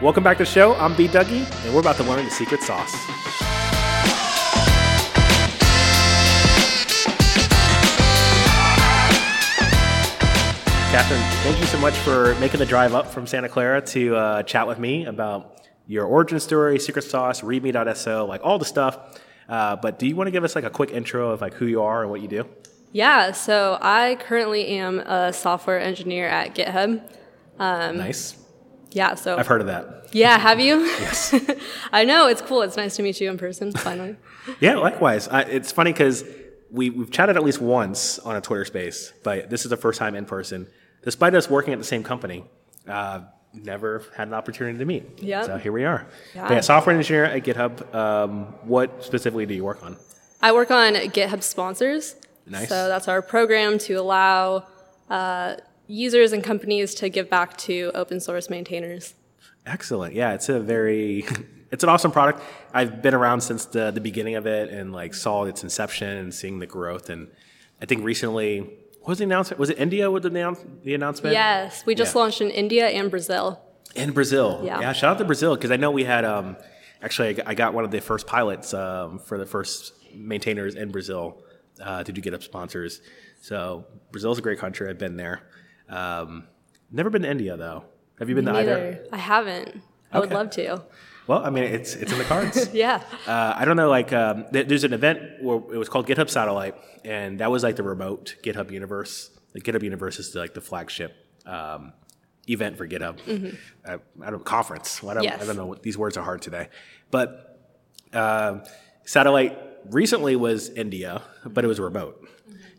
Welcome 0.00 0.22
back 0.22 0.36
to 0.36 0.44
the 0.44 0.50
show. 0.50 0.76
I'm 0.76 0.94
B. 0.94 1.08
Dougie, 1.08 1.44
and 1.64 1.74
we're 1.74 1.80
about 1.80 1.96
to 1.96 2.04
learn 2.04 2.24
the 2.24 2.30
secret 2.30 2.62
sauce. 2.62 2.92
Katherine, 10.92 11.20
thank 11.42 11.58
you 11.58 11.66
so 11.66 11.78
much 11.80 11.96
for 11.96 12.36
making 12.36 12.60
the 12.60 12.66
drive 12.66 12.94
up 12.94 13.08
from 13.08 13.26
Santa 13.26 13.48
Clara 13.48 13.80
to 13.86 14.14
uh, 14.14 14.42
chat 14.44 14.68
with 14.68 14.78
me 14.78 15.04
about 15.04 15.68
your 15.88 16.04
origin 16.04 16.38
story, 16.38 16.78
secret 16.78 17.02
sauce, 17.02 17.40
readme.so, 17.40 18.24
like 18.24 18.40
all 18.44 18.60
the 18.60 18.64
stuff. 18.64 19.20
Uh, 19.48 19.74
but 19.74 19.98
do 19.98 20.06
you 20.06 20.14
want 20.14 20.28
to 20.28 20.32
give 20.32 20.44
us 20.44 20.54
like 20.54 20.62
a 20.62 20.70
quick 20.70 20.92
intro 20.92 21.32
of 21.32 21.40
like 21.40 21.54
who 21.54 21.66
you 21.66 21.82
are 21.82 22.02
and 22.02 22.10
what 22.12 22.20
you 22.20 22.28
do? 22.28 22.46
Yeah, 22.92 23.32
so 23.32 23.78
I 23.82 24.16
currently 24.20 24.68
am 24.68 25.00
a 25.00 25.32
software 25.32 25.80
engineer 25.80 26.28
at 26.28 26.54
GitHub. 26.54 27.02
nice. 27.58 28.37
Yeah, 28.92 29.14
so 29.14 29.36
I've 29.36 29.46
heard 29.46 29.60
of 29.60 29.66
that. 29.66 30.08
yeah, 30.12 30.38
have 30.38 30.60
you? 30.60 30.80
Yes. 30.86 31.34
I 31.92 32.04
know 32.04 32.26
it's 32.28 32.40
cool. 32.40 32.62
It's 32.62 32.76
nice 32.76 32.96
to 32.96 33.02
meet 33.02 33.20
you 33.20 33.30
in 33.30 33.38
person. 33.38 33.72
Finally. 33.72 34.16
Yeah, 34.60 34.76
likewise. 34.76 35.28
I, 35.28 35.42
it's 35.42 35.72
funny 35.72 35.92
because 35.92 36.24
we, 36.70 36.88
we've 36.88 37.10
chatted 37.10 37.36
at 37.36 37.42
least 37.44 37.60
once 37.60 38.18
on 38.20 38.34
a 38.34 38.40
Twitter 38.40 38.64
space, 38.64 39.12
but 39.22 39.50
this 39.50 39.64
is 39.66 39.70
the 39.70 39.76
first 39.76 39.98
time 39.98 40.14
in 40.14 40.24
person. 40.24 40.66
Despite 41.04 41.34
us 41.34 41.50
working 41.50 41.74
at 41.74 41.78
the 41.78 41.84
same 41.84 42.02
company, 42.02 42.46
uh, 42.88 43.20
never 43.52 44.04
had 44.16 44.26
an 44.28 44.32
opportunity 44.32 44.78
to 44.78 44.84
meet. 44.86 45.22
Yeah. 45.22 45.42
So 45.42 45.58
here 45.58 45.70
we 45.72 45.84
are. 45.84 46.06
Yeah. 46.34 46.50
Yeah, 46.50 46.60
software 46.60 46.96
engineer 46.96 47.26
at 47.26 47.44
GitHub. 47.44 47.94
Um, 47.94 48.44
what 48.62 49.04
specifically 49.04 49.44
do 49.44 49.52
you 49.52 49.64
work 49.64 49.84
on? 49.84 49.98
I 50.40 50.52
work 50.52 50.70
on 50.70 50.94
GitHub 50.94 51.42
sponsors. 51.42 52.16
Nice. 52.46 52.70
So 52.70 52.88
that's 52.88 53.06
our 53.06 53.20
program 53.20 53.76
to 53.80 53.94
allow 53.94 54.66
uh, 55.10 55.56
users 55.88 56.32
and 56.32 56.44
companies 56.44 56.94
to 56.96 57.08
give 57.08 57.28
back 57.28 57.56
to 57.56 57.90
open 57.94 58.20
source 58.20 58.48
maintainers. 58.48 59.14
Excellent. 59.66 60.14
Yeah, 60.14 60.34
it's 60.34 60.48
a 60.48 60.60
very, 60.60 61.26
it's 61.72 61.82
an 61.82 61.88
awesome 61.90 62.12
product. 62.12 62.40
I've 62.72 63.02
been 63.02 63.14
around 63.14 63.40
since 63.40 63.64
the, 63.64 63.90
the 63.90 64.00
beginning 64.00 64.36
of 64.36 64.46
it 64.46 64.70
and 64.70 64.92
like 64.92 65.14
saw 65.14 65.44
its 65.44 65.62
inception 65.62 66.08
and 66.08 66.32
seeing 66.32 66.58
the 66.60 66.66
growth. 66.66 67.10
And 67.10 67.28
I 67.82 67.86
think 67.86 68.04
recently, 68.04 68.60
what 69.00 69.08
was 69.08 69.18
the 69.18 69.24
announcement? 69.24 69.58
Was 69.58 69.70
it 69.70 69.78
India 69.78 70.10
with 70.10 70.22
the, 70.22 70.28
announce- 70.28 70.64
the 70.84 70.94
announcement? 70.94 71.32
Yes, 71.32 71.84
we 71.86 71.94
just 71.94 72.14
Yeah. 72.14 72.20
launched 72.20 72.40
in 72.40 72.50
India 72.50 72.86
and 72.88 73.10
Brazil. 73.10 73.60
In 73.94 74.12
Brazil. 74.12 74.60
Yeah. 74.64 74.92
shout 74.92 75.12
out 75.12 75.18
to 75.18 75.24
Brazil 75.24 75.54
because 75.56 75.70
I 75.70 75.76
know 75.76 75.90
we 75.90 76.04
had, 76.04 76.24
um, 76.24 76.56
actually, 77.02 77.30
I 77.30 77.32
got- 77.32 77.48
I 77.48 77.54
got 77.54 77.74
one 77.74 77.84
of 77.84 77.90
the 77.90 78.00
first 78.00 78.26
pilots 78.26 78.74
um, 78.74 79.18
for 79.18 79.38
the 79.38 79.46
first 79.46 79.94
maintainers 80.14 80.74
in 80.74 80.90
Brazil 80.90 81.42
uh, 81.82 82.02
to 82.04 82.12
do 82.12 82.20
GitHub 82.20 82.42
sponsors. 82.42 83.00
So 83.40 83.86
Brazil's 84.10 84.38
a 84.38 84.42
great 84.42 84.58
country. 84.58 84.88
I've 84.90 84.98
been 84.98 85.16
there. 85.16 85.42
Um, 85.88 86.46
never 86.90 87.10
been 87.10 87.22
to 87.22 87.30
India 87.30 87.56
though. 87.56 87.84
Have 88.18 88.28
you 88.28 88.34
been 88.34 88.46
to 88.46 88.52
either? 88.54 89.04
I 89.12 89.16
haven't. 89.16 89.80
I 90.12 90.18
would 90.20 90.30
love 90.30 90.50
to. 90.50 90.82
Well, 91.26 91.44
I 91.44 91.50
mean, 91.50 91.64
it's 91.64 91.94
it's 91.94 92.10
in 92.10 92.18
the 92.18 92.24
cards. 92.24 92.70
Yeah. 92.72 93.02
Uh, 93.26 93.52
I 93.56 93.64
don't 93.66 93.76
know, 93.76 93.90
like, 93.90 94.12
um, 94.14 94.46
th- 94.52 94.66
there's 94.66 94.84
an 94.84 94.94
event 94.94 95.20
where 95.42 95.56
it 95.58 95.76
was 95.76 95.88
called 95.90 96.06
GitHub 96.08 96.30
Satellite, 96.30 96.74
and 97.04 97.40
that 97.40 97.50
was 97.50 97.62
like 97.62 97.76
the 97.76 97.82
remote 97.82 98.36
GitHub 98.42 98.70
Universe. 98.70 99.30
The 99.52 99.60
GitHub 99.60 99.82
Universe 99.82 100.18
is 100.18 100.34
like 100.34 100.54
the 100.54 100.62
flagship 100.62 101.14
um, 101.44 101.92
event 102.48 102.78
for 102.78 102.88
GitHub. 102.88 103.18
Uh, 103.84 103.98
I 104.22 104.30
don't 104.30 104.32
know, 104.32 104.38
conference. 104.38 105.02
Well, 105.02 105.10
I, 105.10 105.14
don't, 105.22 105.26
I 105.32 105.36
Mm-hmm. 105.36 105.46
Don't 105.46 105.56
know. 105.56 105.66
What, 105.66 105.82
these 105.82 105.98
words 105.98 106.16
are 106.16 106.24
hard 106.24 106.40
today, 106.42 106.68
but 107.10 107.44
um 108.14 108.62
Satellite 109.04 109.58
recently 109.90 110.34
was 110.36 110.70
India, 110.70 111.22
but 111.44 111.62
it 111.64 111.68
was 111.68 111.78
remote. 111.80 112.26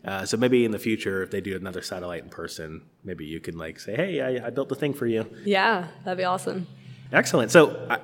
Uh, 0.04 0.24
so 0.24 0.36
maybe 0.36 0.64
in 0.64 0.70
the 0.70 0.78
future, 0.78 1.22
if 1.22 1.30
they 1.30 1.40
do 1.40 1.54
another 1.56 1.82
satellite 1.82 2.22
in 2.22 2.30
person, 2.30 2.82
maybe 3.04 3.26
you 3.26 3.40
can 3.40 3.58
like 3.58 3.78
say, 3.78 3.94
"Hey, 3.94 4.20
I, 4.20 4.46
I 4.46 4.50
built 4.50 4.68
the 4.68 4.74
thing 4.74 4.94
for 4.94 5.06
you." 5.06 5.28
Yeah, 5.44 5.88
that'd 6.04 6.16
be 6.16 6.24
awesome. 6.24 6.66
Excellent. 7.12 7.50
So 7.50 7.86
I, 7.90 7.98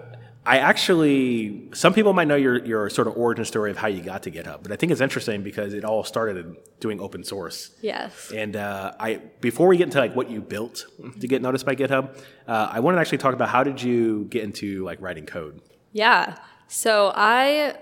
I 0.46 0.58
actually, 0.58 1.68
some 1.72 1.92
people 1.92 2.12
might 2.12 2.28
know 2.28 2.36
your, 2.36 2.64
your 2.64 2.88
sort 2.88 3.08
of 3.08 3.16
origin 3.16 3.44
story 3.44 3.72
of 3.72 3.76
how 3.76 3.88
you 3.88 4.00
got 4.00 4.22
to 4.24 4.30
GitHub, 4.30 4.62
but 4.62 4.70
I 4.70 4.76
think 4.76 4.92
it's 4.92 5.00
interesting 5.00 5.42
because 5.42 5.74
it 5.74 5.84
all 5.84 6.04
started 6.04 6.56
doing 6.78 7.00
open 7.00 7.24
source. 7.24 7.72
Yes. 7.82 8.30
And 8.30 8.54
uh, 8.54 8.92
I, 9.00 9.16
before 9.40 9.66
we 9.66 9.76
get 9.76 9.84
into 9.84 9.98
like 9.98 10.14
what 10.14 10.30
you 10.30 10.40
built 10.40 10.86
to 11.20 11.26
get 11.26 11.42
noticed 11.42 11.66
by 11.66 11.74
GitHub, 11.74 12.16
uh, 12.46 12.70
I 12.70 12.78
wanted 12.78 12.96
to 12.96 13.00
actually 13.00 13.18
talk 13.18 13.34
about 13.34 13.48
how 13.48 13.64
did 13.64 13.82
you 13.82 14.26
get 14.26 14.44
into 14.44 14.84
like 14.84 15.00
writing 15.00 15.26
code? 15.26 15.60
Yeah. 15.90 16.36
So 16.68 17.10
I 17.16 17.76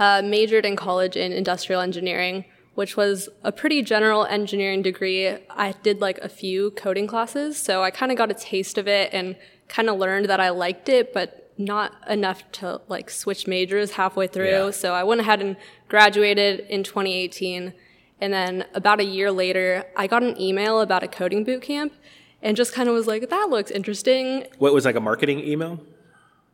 uh, 0.00 0.22
majored 0.24 0.66
in 0.66 0.74
college 0.74 1.16
in 1.16 1.30
industrial 1.30 1.80
engineering, 1.80 2.44
which 2.80 2.96
was 2.96 3.28
a 3.42 3.52
pretty 3.52 3.82
general 3.82 4.24
engineering 4.24 4.80
degree. 4.80 5.28
I 5.50 5.74
did 5.82 6.00
like 6.00 6.16
a 6.20 6.30
few 6.30 6.70
coding 6.70 7.06
classes, 7.06 7.58
so 7.58 7.82
I 7.82 7.90
kind 7.90 8.10
of 8.10 8.16
got 8.16 8.30
a 8.30 8.34
taste 8.34 8.78
of 8.78 8.88
it 8.88 9.10
and 9.12 9.36
kind 9.68 9.90
of 9.90 9.98
learned 9.98 10.30
that 10.30 10.40
I 10.40 10.48
liked 10.48 10.88
it, 10.88 11.12
but 11.12 11.52
not 11.58 11.92
enough 12.08 12.50
to 12.52 12.80
like 12.88 13.10
switch 13.10 13.46
majors 13.46 13.92
halfway 13.92 14.28
through. 14.28 14.64
Yeah. 14.64 14.70
So 14.70 14.94
I 14.94 15.04
went 15.04 15.20
ahead 15.20 15.42
and 15.42 15.58
graduated 15.90 16.60
in 16.70 16.82
2018. 16.82 17.74
And 18.18 18.32
then 18.32 18.64
about 18.72 18.98
a 18.98 19.04
year 19.04 19.30
later, 19.30 19.84
I 19.94 20.06
got 20.06 20.22
an 20.22 20.40
email 20.40 20.80
about 20.80 21.02
a 21.02 21.08
coding 21.08 21.44
boot 21.44 21.60
camp 21.60 21.92
and 22.40 22.56
just 22.56 22.72
kind 22.72 22.88
of 22.88 22.94
was 22.94 23.06
like, 23.06 23.28
that 23.28 23.50
looks 23.50 23.70
interesting. 23.70 24.46
What 24.56 24.72
was 24.72 24.86
like 24.86 24.96
a 24.96 25.00
marketing 25.00 25.40
email? 25.40 25.84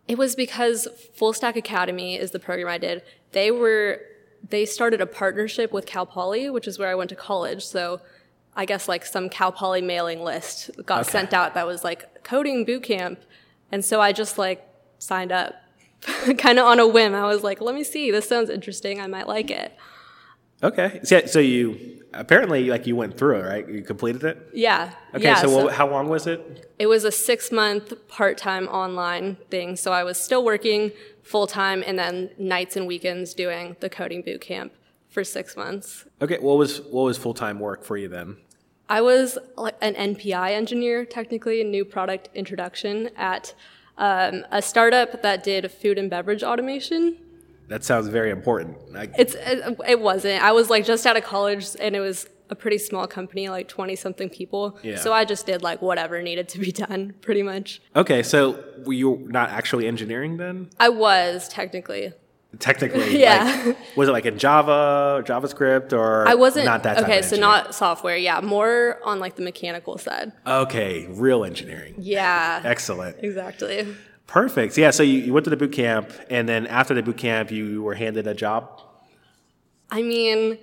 It 0.09 0.19
was 0.19 0.35
because 0.35 0.89
Full 1.15 1.33
Stack 1.33 1.55
Academy 1.55 2.17
is 2.17 2.33
the 2.33 2.41
program 2.41 2.67
I 2.67 2.79
did. 2.79 3.05
They 3.31 3.53
were 3.53 4.01
they 4.49 4.65
started 4.67 5.01
a 5.01 5.07
partnership 5.07 5.73
with 5.73 5.87
Cal 5.87 6.07
Poly, 6.07 6.51
which 6.51 6.67
is 6.69 6.79
where 6.79 6.89
I 6.89 6.95
went 6.95 7.11
to 7.11 7.17
college. 7.17 7.65
So 7.65 8.01
I 8.55 8.65
guess 8.65 8.89
like 8.89 9.05
some 9.05 9.29
Cal 9.29 9.53
Poly 9.53 9.83
mailing 9.83 10.23
list 10.23 10.71
got 10.87 11.03
Okay. 11.03 11.11
sent 11.11 11.35
out 11.35 11.55
that 11.55 11.67
was 11.67 11.85
like 11.85 12.23
coding 12.25 12.65
boot 12.65 12.83
camp. 12.85 13.21
And 13.73 13.85
so 13.85 14.01
I 14.01 14.13
just 14.13 14.39
like 14.39 14.67
signed 14.99 15.33
up 15.33 15.55
kind 16.39 16.59
of 16.59 16.67
on 16.67 16.79
a 16.79 16.87
whim. 16.87 17.15
I 17.15 17.25
was 17.27 17.43
like, 17.43 17.61
let 17.61 17.75
me 17.75 17.85
see, 17.85 18.11
this 18.11 18.29
sounds 18.29 18.49
interesting. 18.51 19.01
I 19.01 19.07
might 19.07 19.27
like 19.27 19.51
it. 19.51 19.77
Okay. 20.63 21.01
So, 21.05 21.27
so 21.27 21.39
you 21.39 22.03
apparently 22.15 22.71
like 22.71 22.87
you 22.87 22.97
went 22.97 23.19
through 23.19 23.41
it, 23.41 23.43
right? 23.43 23.69
You 23.69 23.83
completed 23.83 24.25
it. 24.25 24.49
Yeah. 24.55 24.93
Okay. 25.15 25.25
yeah, 25.25 25.35
so, 25.35 25.65
what, 25.65 25.75
how 25.75 25.89
long 25.89 26.09
was 26.09 26.27
it? 26.27 26.71
It 26.79 26.87
was 26.87 27.05
a 27.05 27.13
six 27.13 27.53
month 27.53 27.93
part 28.09 28.39
time 28.39 28.69
online 28.69 29.37
thing. 29.51 29.77
So 29.77 29.93
I 29.93 30.03
was 30.05 30.19
still 30.19 30.45
working 30.45 30.93
full 31.27 31.47
time 31.47 31.83
and 31.87 31.99
then 31.99 32.31
nights 32.39 32.77
and 32.77 32.87
weekends 32.87 33.35
doing 33.35 33.77
the 33.81 33.91
coding 33.91 34.23
boot 34.23 34.41
camp 34.41 34.73
for 35.09 35.25
six 35.25 35.57
months. 35.57 36.05
Okay. 36.23 36.39
What 36.39 36.57
was 36.57 36.81
what 36.83 37.03
was 37.03 37.19
full 37.19 37.35
time 37.35 37.59
work 37.59 37.85
for 37.85 37.97
you 37.97 38.09
then? 38.09 38.37
I 38.89 39.01
was 39.01 39.37
like 39.57 39.77
an 39.81 39.95
NPI 39.95 40.51
engineer, 40.53 41.05
technically, 41.05 41.61
a 41.61 41.65
new 41.65 41.85
product 41.85 42.29
introduction 42.35 43.11
at 43.17 43.53
um, 43.99 44.45
a 44.53 44.63
startup 44.63 45.23
that 45.23 45.43
did 45.43 45.71
food 45.73 45.99
and 45.99 46.09
beverage 46.09 46.45
automation. 46.45 47.19
That 47.69 47.83
sounds 47.83 48.07
very 48.07 48.31
important. 48.31 48.77
I, 48.95 49.09
It's 49.19 49.35
it, 49.35 49.77
it 49.89 50.01
wasn't. 50.01 50.41
I 50.43 50.53
was 50.53 50.71
like 50.71 50.85
just 50.85 51.05
out 51.05 51.17
of 51.17 51.25
college, 51.25 51.67
and 51.81 51.97
it 51.97 52.01
was 52.01 52.29
a 52.51 52.55
pretty 52.55 52.79
small 52.79 53.07
company, 53.07 53.49
like 53.49 53.69
twenty 53.69 53.97
something 53.97 54.29
people. 54.29 54.79
Yeah. 54.83 54.97
So 54.97 55.13
I 55.13 55.25
just 55.25 55.47
did 55.47 55.63
like 55.63 55.83
whatever 55.83 56.21
needed 56.23 56.49
to 56.51 56.59
be 56.59 56.73
done, 56.73 57.15
pretty 57.21 57.43
much. 57.43 57.81
okay. 57.95 58.23
So 58.23 58.63
were 58.85 58.93
you 58.93 59.27
not 59.31 59.51
actually 59.51 59.87
engineering 59.87 60.37
then? 60.37 60.71
I 60.81 60.89
was 60.89 61.49
technically. 61.49 62.13
Technically, 62.59 63.19
Yeah. 63.21 63.65
like, 63.67 63.77
was 63.97 64.09
it 64.09 64.13
like 64.13 64.25
in 64.25 64.39
Java, 64.39 65.17
or 65.19 65.23
JavaScript, 65.23 65.93
or 65.93 66.27
I 66.27 66.35
wasn't 66.35 66.65
not 66.65 66.85
that? 66.85 67.03
okay. 67.05 67.21
So 67.21 67.37
not 67.37 67.75
software. 67.75 68.17
Yeah, 68.17 68.41
more 68.41 68.99
on 69.05 69.19
like 69.19 69.37
the 69.37 69.43
mechanical 69.43 69.99
side. 69.99 70.33
okay, 70.47 71.07
real 71.11 71.45
engineering. 71.45 71.95
Yeah. 71.99 72.63
Excellent, 72.65 73.17
Exactly. 73.23 73.87
perfect. 74.27 74.79
Yeah, 74.79 74.91
so 74.91 75.03
you, 75.03 75.19
you 75.19 75.33
went 75.35 75.45
to 75.45 75.51
the 75.51 75.57
boot 75.59 75.73
camp, 75.73 76.11
and 76.31 76.49
then 76.49 76.67
after 76.69 76.95
the 76.95 77.03
boot 77.03 77.19
camp, 77.19 77.51
you 77.51 77.83
were 77.83 77.95
handed 77.95 78.27
a 78.27 78.33
job. 78.35 78.81
I 79.91 80.01
mean, 80.03 80.57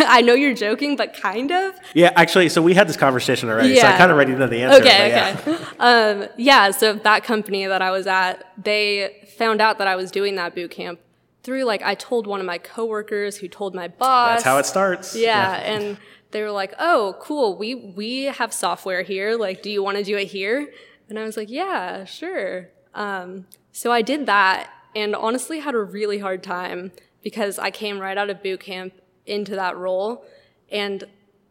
I 0.08 0.22
know 0.22 0.34
you're 0.34 0.54
joking, 0.54 0.96
but 0.96 1.14
kind 1.14 1.50
of. 1.50 1.74
Yeah, 1.94 2.12
actually, 2.16 2.48
so 2.48 2.62
we 2.62 2.74
had 2.74 2.88
this 2.88 2.96
conversation 2.96 3.48
already, 3.48 3.76
so 3.76 3.86
I 3.86 3.96
kind 3.96 4.10
of 4.10 4.16
already 4.16 4.32
know 4.32 4.46
the 4.46 4.62
answer. 4.62 4.80
Okay, 4.80 5.34
but 5.44 5.46
yeah. 5.46 5.54
okay. 5.54 5.64
um, 5.78 6.28
yeah, 6.36 6.70
so 6.70 6.94
that 6.94 7.24
company 7.24 7.66
that 7.66 7.82
I 7.82 7.90
was 7.90 8.06
at, 8.06 8.52
they 8.62 9.28
found 9.36 9.60
out 9.60 9.78
that 9.78 9.86
I 9.86 9.96
was 9.96 10.10
doing 10.10 10.36
that 10.36 10.54
boot 10.54 10.70
camp 10.70 11.00
through 11.42 11.64
like 11.64 11.82
I 11.82 11.94
told 11.94 12.26
one 12.26 12.40
of 12.40 12.46
my 12.46 12.58
coworkers 12.58 13.38
who 13.38 13.48
told 13.48 13.74
my 13.74 13.88
boss. 13.88 14.36
That's 14.36 14.44
how 14.44 14.58
it 14.58 14.66
starts. 14.66 15.16
Yeah, 15.16 15.52
and 15.64 15.98
they 16.30 16.42
were 16.42 16.50
like, 16.50 16.74
"Oh, 16.78 17.16
cool. 17.20 17.56
We 17.56 17.74
we 17.74 18.24
have 18.24 18.52
software 18.52 19.02
here. 19.02 19.36
Like, 19.36 19.62
do 19.62 19.70
you 19.70 19.82
want 19.82 19.98
to 19.98 20.04
do 20.04 20.16
it 20.16 20.26
here?" 20.26 20.72
And 21.08 21.18
I 21.18 21.24
was 21.24 21.36
like, 21.36 21.50
"Yeah, 21.50 22.04
sure." 22.04 22.68
Um, 22.94 23.46
so 23.72 23.92
I 23.92 24.02
did 24.02 24.26
that, 24.26 24.70
and 24.94 25.14
honestly 25.14 25.60
had 25.60 25.74
a 25.74 25.82
really 25.82 26.18
hard 26.18 26.42
time 26.42 26.92
because 27.22 27.58
I 27.58 27.70
came 27.70 27.98
right 27.98 28.16
out 28.16 28.30
of 28.30 28.42
boot 28.42 28.60
camp 28.60 28.94
into 29.26 29.54
that 29.56 29.76
role, 29.76 30.24
and 30.70 31.04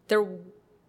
there 0.08 0.26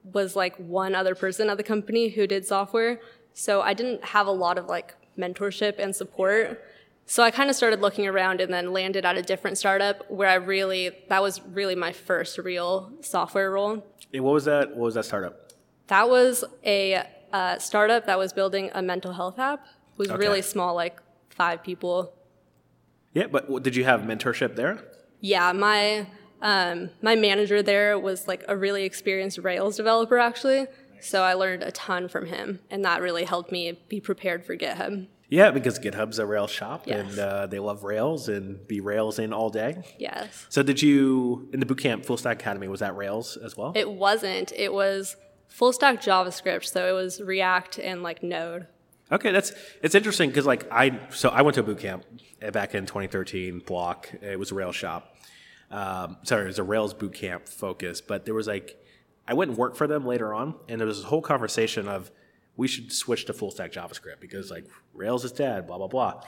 was 0.04 0.34
like 0.34 0.56
one 0.56 0.94
other 0.94 1.14
person 1.14 1.50
at 1.50 1.56
the 1.56 1.62
company 1.62 2.08
who 2.08 2.26
did 2.26 2.46
software, 2.46 3.00
so 3.34 3.60
I 3.60 3.74
didn't 3.74 4.04
have 4.04 4.26
a 4.26 4.32
lot 4.32 4.58
of 4.58 4.66
like 4.66 4.94
mentorship 5.18 5.78
and 5.78 5.94
support. 5.94 6.62
So 7.06 7.22
I 7.22 7.30
kind 7.30 7.50
of 7.50 7.56
started 7.56 7.80
looking 7.80 8.06
around 8.06 8.40
and 8.40 8.52
then 8.52 8.72
landed 8.72 9.04
at 9.04 9.16
a 9.16 9.22
different 9.22 9.58
startup 9.58 10.08
where 10.10 10.28
I 10.28 10.34
really 10.34 10.90
that 11.08 11.20
was 11.22 11.40
really 11.46 11.74
my 11.74 11.92
first 11.92 12.38
real 12.38 12.92
software 13.00 13.50
role. 13.50 13.84
And 14.14 14.24
what 14.24 14.32
was 14.32 14.44
that? 14.44 14.70
What 14.70 14.78
was 14.84 14.94
that 14.94 15.04
startup? 15.04 15.52
That 15.88 16.08
was 16.08 16.44
a 16.64 17.02
uh, 17.32 17.58
startup 17.58 18.06
that 18.06 18.18
was 18.18 18.32
building 18.32 18.70
a 18.74 18.82
mental 18.82 19.12
health 19.12 19.38
app. 19.38 19.66
was 19.96 20.08
Okay. 20.10 20.18
really 20.18 20.42
small, 20.42 20.74
like 20.74 21.00
five 21.30 21.62
people. 21.62 22.12
Yeah, 23.12 23.26
but 23.26 23.62
did 23.62 23.74
you 23.74 23.84
have 23.84 24.02
mentorship 24.02 24.54
there? 24.54 24.84
Yeah, 25.20 25.52
my 25.52 26.06
um, 26.42 26.90
my 27.02 27.16
manager 27.16 27.62
there 27.62 27.98
was 27.98 28.26
like 28.28 28.44
a 28.48 28.56
really 28.56 28.84
experienced 28.84 29.38
Rails 29.38 29.76
developer 29.76 30.19
actually. 30.19 30.66
So 31.02 31.22
I 31.22 31.32
learned 31.34 31.62
a 31.62 31.72
ton 31.72 32.08
from 32.08 32.26
him, 32.26 32.60
and 32.70 32.84
that 32.84 33.00
really 33.00 33.25
helped 33.25 33.50
me 33.50 33.78
be 33.88 34.00
prepared 34.00 34.44
for 34.44 34.54
GitHub. 34.54 35.06
Yeah, 35.31 35.50
because 35.50 35.78
GitHub's 35.78 36.19
a 36.19 36.26
Rails 36.26 36.50
shop, 36.50 36.87
Yes. 36.87 37.08
and 37.10 37.19
uh, 37.19 37.46
they 37.46 37.58
love 37.58 37.84
Rails 37.84 38.28
and 38.28 38.66
be 38.69 38.81
Rails 38.81 39.19
in 39.19 39.32
all 39.32 39.48
day. 39.48 39.82
Yes. 39.98 40.44
So 40.50 40.62
did 40.62 40.82
you 40.82 41.48
in 41.54 41.60
the 41.60 41.66
bootcamp 41.66 42.04
Full 42.04 42.16
Stack 42.19 42.40
Academy 42.40 42.69
was 42.69 42.81
that 42.81 42.94
Rails 42.96 43.38
as 43.38 43.56
well? 43.56 43.72
It 43.76 43.90
wasn't. 43.90 44.52
It 44.52 44.72
was 44.75 45.16
full 45.48 45.72
stack 45.72 46.02
JavaScript, 46.02 46.66
so 46.66 46.87
it 46.87 46.92
was 46.92 47.20
React 47.20 47.78
and 47.78 48.02
like 48.02 48.22
Node. 48.22 48.66
Okay, 49.12 49.32
that's 49.32 49.52
it's 49.82 49.94
interesting 49.94 50.28
because 50.31 50.46
like 50.46 50.70
I 50.70 51.00
so 51.10 51.31
I 51.31 51.42
went 51.42 51.54
to 51.54 51.60
a 51.60 51.64
boot 51.64 51.78
camp 51.78 52.04
uh, 52.44 52.50
back 52.50 52.75
in 52.75 52.84
2013. 52.84 53.60
Bloc 53.60 54.10
it 54.20 54.38
was 54.38 54.50
a 54.52 54.54
Rails 54.54 54.76
shop. 54.76 55.16
Um, 55.70 56.17
sorry, 56.25 56.44
it 56.44 56.49
was 56.49 56.58
a 56.58 56.64
Rails 56.64 56.94
boot 56.94 57.14
camp 57.14 57.49
focus, 57.49 58.00
but 58.00 58.25
there 58.25 58.34
was 58.34 58.46
like 58.46 58.76
I 59.26 59.34
went 59.34 59.50
and 59.50 59.58
worked 59.58 59.76
for 59.76 59.87
them 59.87 60.05
later 60.06 60.34
on, 60.34 60.55
and 60.69 60.81
there 60.81 60.87
was 60.87 60.99
this 60.99 61.06
whole 61.06 61.22
conversation 61.22 61.87
of 61.87 62.11
we 62.56 62.67
should 62.69 62.93
switch 62.93 63.25
to 63.26 63.32
full 63.32 63.50
stack 63.50 63.72
JavaScript 63.72 64.20
because 64.20 64.50
like 64.50 64.67
Rails 64.93 65.25
is 65.25 65.32
dead, 65.32 65.67
blah 65.67 65.78
blah 65.78 65.87
blah. 65.87 66.22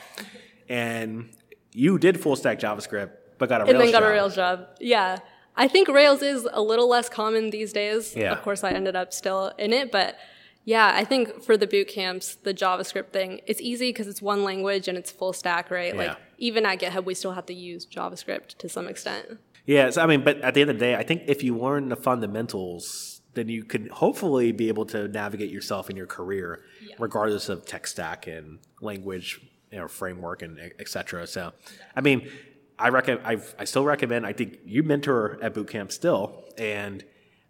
And 0.68 1.30
you 1.72 1.98
did 1.98 2.20
full 2.20 2.36
stack 2.36 2.58
JavaScript, 2.58 3.10
but 3.38 3.48
got 3.48 3.60
a 3.60 3.64
and 3.64 3.72
Rails 3.72 3.84
then 3.84 3.92
got 3.92 4.00
job. 4.00 4.08
a 4.08 4.12
Rails 4.12 4.34
job. 4.36 4.66
Yeah. 4.80 5.18
I 5.54 5.68
think 5.68 5.88
Rails 5.88 6.22
is 6.22 6.48
a 6.50 6.62
little 6.62 6.88
less 6.88 7.08
common 7.10 7.50
these 7.50 7.72
days. 7.72 8.16
Yeah. 8.16 8.32
Of 8.32 8.42
course, 8.42 8.64
I 8.64 8.70
ended 8.70 8.96
up 8.96 9.12
still 9.12 9.52
in 9.58 9.72
it, 9.72 9.92
but 9.92 10.16
yeah, 10.64 10.92
I 10.94 11.04
think 11.04 11.42
for 11.42 11.56
the 11.56 11.66
boot 11.66 11.88
camps, 11.88 12.36
the 12.36 12.54
JavaScript 12.54 13.10
thing, 13.12 13.40
it's 13.46 13.60
easy 13.60 13.90
because 13.90 14.06
it's 14.06 14.22
one 14.22 14.44
language 14.44 14.88
and 14.88 14.96
it's 14.96 15.10
full 15.10 15.32
stack, 15.32 15.70
right? 15.70 15.94
Yeah. 15.94 16.00
Like 16.00 16.18
even 16.42 16.66
at 16.66 16.80
GitHub, 16.80 17.04
we 17.04 17.14
still 17.14 17.32
have 17.32 17.46
to 17.46 17.54
use 17.54 17.86
JavaScript 17.86 18.58
to 18.58 18.68
some 18.68 18.88
extent. 18.88 19.38
Yeah, 19.64 19.90
so, 19.90 20.02
I 20.02 20.06
mean, 20.06 20.24
but 20.24 20.40
at 20.40 20.54
the 20.54 20.60
end 20.60 20.70
of 20.70 20.76
the 20.76 20.84
day, 20.84 20.96
I 20.96 21.04
think 21.04 21.22
if 21.28 21.44
you 21.44 21.56
learn 21.56 21.88
the 21.88 21.94
fundamentals, 21.94 23.20
then 23.34 23.48
you 23.48 23.62
can 23.62 23.88
hopefully 23.88 24.50
be 24.50 24.66
able 24.66 24.84
to 24.86 25.06
navigate 25.06 25.50
yourself 25.50 25.88
in 25.88 25.96
your 25.96 26.08
career, 26.08 26.60
regardless 26.98 27.48
of 27.48 27.64
tech 27.64 27.86
stack 27.86 28.26
and 28.26 28.58
language, 28.80 29.40
you 29.70 29.78
know, 29.78 29.86
framework 29.86 30.42
and 30.42 30.58
etc. 30.80 31.28
So, 31.28 31.52
I 31.94 32.00
mean, 32.00 32.28
I 32.76 32.88
recommend. 32.88 33.24
I 33.24 33.40
I 33.60 33.64
still 33.64 33.84
recommend. 33.84 34.26
I 34.26 34.32
think 34.32 34.58
you 34.64 34.82
mentor 34.82 35.38
at 35.40 35.54
bootcamp 35.54 35.92
still, 35.92 36.42
and 36.58 37.04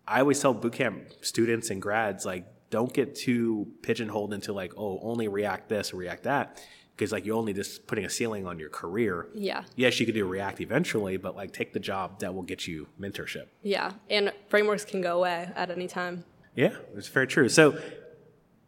I 0.07 0.21
always 0.21 0.39
tell 0.39 0.55
bootcamp 0.55 1.25
students 1.25 1.71
and 1.71 1.81
grads 1.81 2.27
like, 2.27 2.47
don't 2.69 2.93
get 2.93 3.15
too 3.15 3.69
pigeonholed 3.81 4.35
into 4.35 4.53
like, 4.53 4.75
oh, 4.77 5.01
only 5.03 5.29
React 5.29 5.71
this 5.71 5.95
or 5.95 5.97
React 5.97 6.25
that, 6.25 6.63
because 6.97 7.13
like 7.13 7.25
you're 7.25 7.37
only 7.37 7.53
just 7.53 7.87
putting 7.87 8.05
a 8.05 8.11
ceiling 8.11 8.47
on 8.47 8.59
your 8.59 8.69
career 8.69 9.27
Yeah. 9.35 9.65
yes, 9.77 9.99
you 9.99 10.07
could 10.07 10.15
do 10.15 10.27
React 10.27 10.61
eventually, 10.61 11.17
but 11.17 11.35
like 11.35 11.53
take 11.53 11.73
the 11.73 11.81
job 11.81 12.21
that 12.21 12.35
will 12.35 12.43
get 12.43 12.67
you 12.67 12.87
mentorship. 13.01 13.47
Yeah. 13.63 13.93
And 14.11 14.33
frameworks 14.49 14.85
can 14.85 15.01
go 15.01 15.19
away 15.19 15.51
at 15.57 15.71
any 15.71 15.89
time. 15.89 16.25
Yeah, 16.55 16.75
it's 16.95 17.09
very 17.09 17.27
true. 17.27 17.49
So 17.49 17.79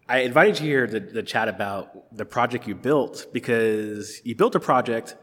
I 0.08 0.20
invited 0.20 0.58
you 0.60 0.66
here 0.66 0.86
to, 0.86 1.00
to 1.00 1.22
chat 1.22 1.48
about 1.48 2.16
the 2.16 2.24
project 2.24 2.66
you 2.66 2.74
built 2.74 3.26
because 3.32 4.20
you 4.24 4.34
built 4.34 4.54
a 4.54 4.60
project, 4.60 5.16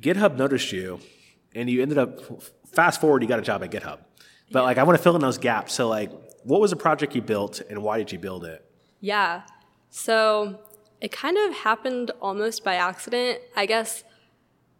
GitHub 0.00 0.36
noticed 0.36 0.72
you, 0.72 1.00
and 1.54 1.68
you 1.70 1.82
ended 1.82 1.98
up 1.98 2.20
fast 2.72 3.00
forward, 3.00 3.22
you 3.22 3.28
got 3.28 3.38
a 3.38 3.42
job 3.42 3.62
at 3.62 3.70
GitHub. 3.70 3.98
But 4.50 4.64
like 4.64 4.78
I 4.78 4.82
want 4.84 4.96
to 4.98 5.02
fill 5.02 5.14
in 5.16 5.20
those 5.20 5.38
gaps. 5.38 5.74
So 5.74 5.88
like 5.88 6.10
what 6.44 6.60
was 6.60 6.70
the 6.70 6.76
project 6.76 7.14
you 7.14 7.22
built 7.22 7.60
and 7.68 7.82
why 7.82 7.98
did 7.98 8.12
you 8.12 8.18
build 8.18 8.44
it? 8.44 8.64
Yeah. 9.00 9.42
So 9.90 10.60
it 11.04 11.12
kind 11.12 11.36
of 11.36 11.54
happened 11.54 12.10
almost 12.22 12.64
by 12.64 12.76
accident. 12.76 13.38
I 13.54 13.66
guess 13.66 14.04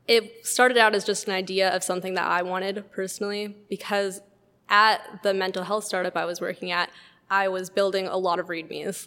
it 0.09 0.47
started 0.47 0.79
out 0.79 0.95
as 0.95 1.05
just 1.05 1.29
an 1.29 1.35
idea 1.35 1.69
of 1.69 1.85
something 1.85 2.15
that 2.15 2.25
I 2.25 2.41
wanted 2.41 2.91
personally 2.93 3.55
because 3.69 4.23
at 4.71 5.23
the 5.23 5.35
mental 5.35 5.65
health 5.65 5.85
startup 5.85 6.17
I 6.17 6.25
was 6.25 6.41
working 6.41 6.71
at, 6.71 6.89
I 7.29 7.49
was 7.49 7.69
building 7.69 8.07
a 8.07 8.17
lot 8.17 8.39
of 8.39 8.47
READMEs 8.47 9.07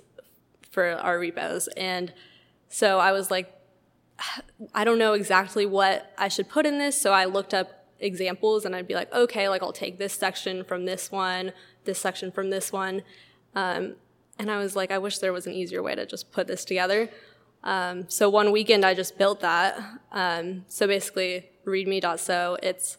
for 0.70 0.92
our 0.92 1.18
repos. 1.18 1.68
And 1.70 2.14
so 2.70 3.00
I 3.00 3.12
was 3.14 3.32
like, 3.32 3.52
I 4.76 4.84
don't 4.84 5.00
know 5.00 5.14
exactly 5.14 5.66
what 5.66 6.14
I 6.20 6.28
should 6.28 6.48
put 6.48 6.68
in 6.68 6.78
this. 6.78 7.02
So 7.02 7.14
I 7.14 7.26
looked 7.26 7.56
up 7.56 7.88
examples 8.00 8.64
and 8.64 8.76
I'd 8.76 8.88
be 8.88 8.94
like, 8.94 9.12
okay, 9.12 9.50
like 9.50 9.64
I'll 9.64 9.74
take 9.74 9.98
this 9.98 10.14
section 10.14 10.64
from 10.64 10.86
this 10.86 11.12
one, 11.12 11.52
this 11.84 11.98
section 11.98 12.32
from 12.32 12.52
this 12.52 12.72
one. 12.72 13.02
Um, 13.56 13.96
and 14.40 14.52
I 14.52 14.58
was 14.58 14.76
like, 14.76 14.92
I 14.92 14.98
wish 14.98 15.20
there 15.20 15.34
was 15.34 15.48
an 15.48 15.54
easier 15.54 15.82
way 15.82 15.96
to 15.96 16.06
just 16.06 16.32
put 16.32 16.48
this 16.48 16.64
together. 16.66 17.10
Um, 17.64 18.08
so 18.08 18.30
one 18.30 18.52
weekend 18.52 18.86
I 18.86 18.94
just 18.94 19.18
built 19.18 19.42
that. 19.42 19.82
Um, 20.12 20.66
so 20.68 20.88
basically, 20.88 21.50
readme.so, 21.66 22.58
it's 22.62 22.98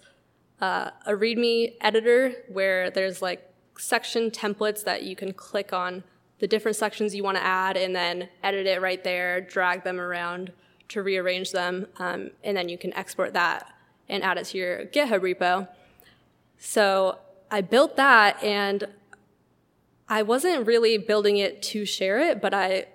uh, 0.60 0.90
a 1.06 1.12
readme 1.12 1.74
editor 1.80 2.34
where 2.48 2.90
there's 2.90 3.22
like 3.22 3.48
section 3.78 4.30
templates 4.30 4.84
that 4.84 5.04
you 5.04 5.14
can 5.14 5.32
click 5.32 5.72
on 5.72 6.02
the 6.40 6.46
different 6.46 6.76
sections 6.76 7.14
you 7.14 7.22
want 7.24 7.36
to 7.36 7.44
add 7.44 7.76
and 7.76 7.94
then 7.94 8.28
edit 8.42 8.66
it 8.66 8.80
right 8.80 9.02
there, 9.02 9.40
drag 9.40 9.84
them 9.84 10.00
around 10.00 10.52
to 10.88 11.02
rearrange 11.02 11.52
them, 11.52 11.86
um, 11.98 12.30
and 12.42 12.56
then 12.56 12.68
you 12.68 12.78
can 12.78 12.92
export 12.94 13.32
that 13.34 13.72
and 14.08 14.22
add 14.22 14.38
it 14.38 14.44
to 14.46 14.58
your 14.58 14.86
GitHub 14.86 15.20
repo. 15.20 15.68
So 16.58 17.18
I 17.50 17.60
built 17.60 17.96
that 17.96 18.42
and 18.42 18.86
I 20.08 20.22
wasn't 20.22 20.66
really 20.66 20.98
building 20.98 21.36
it 21.36 21.62
to 21.64 21.84
share 21.84 22.18
it, 22.18 22.40
but 22.40 22.54
I 22.54 22.86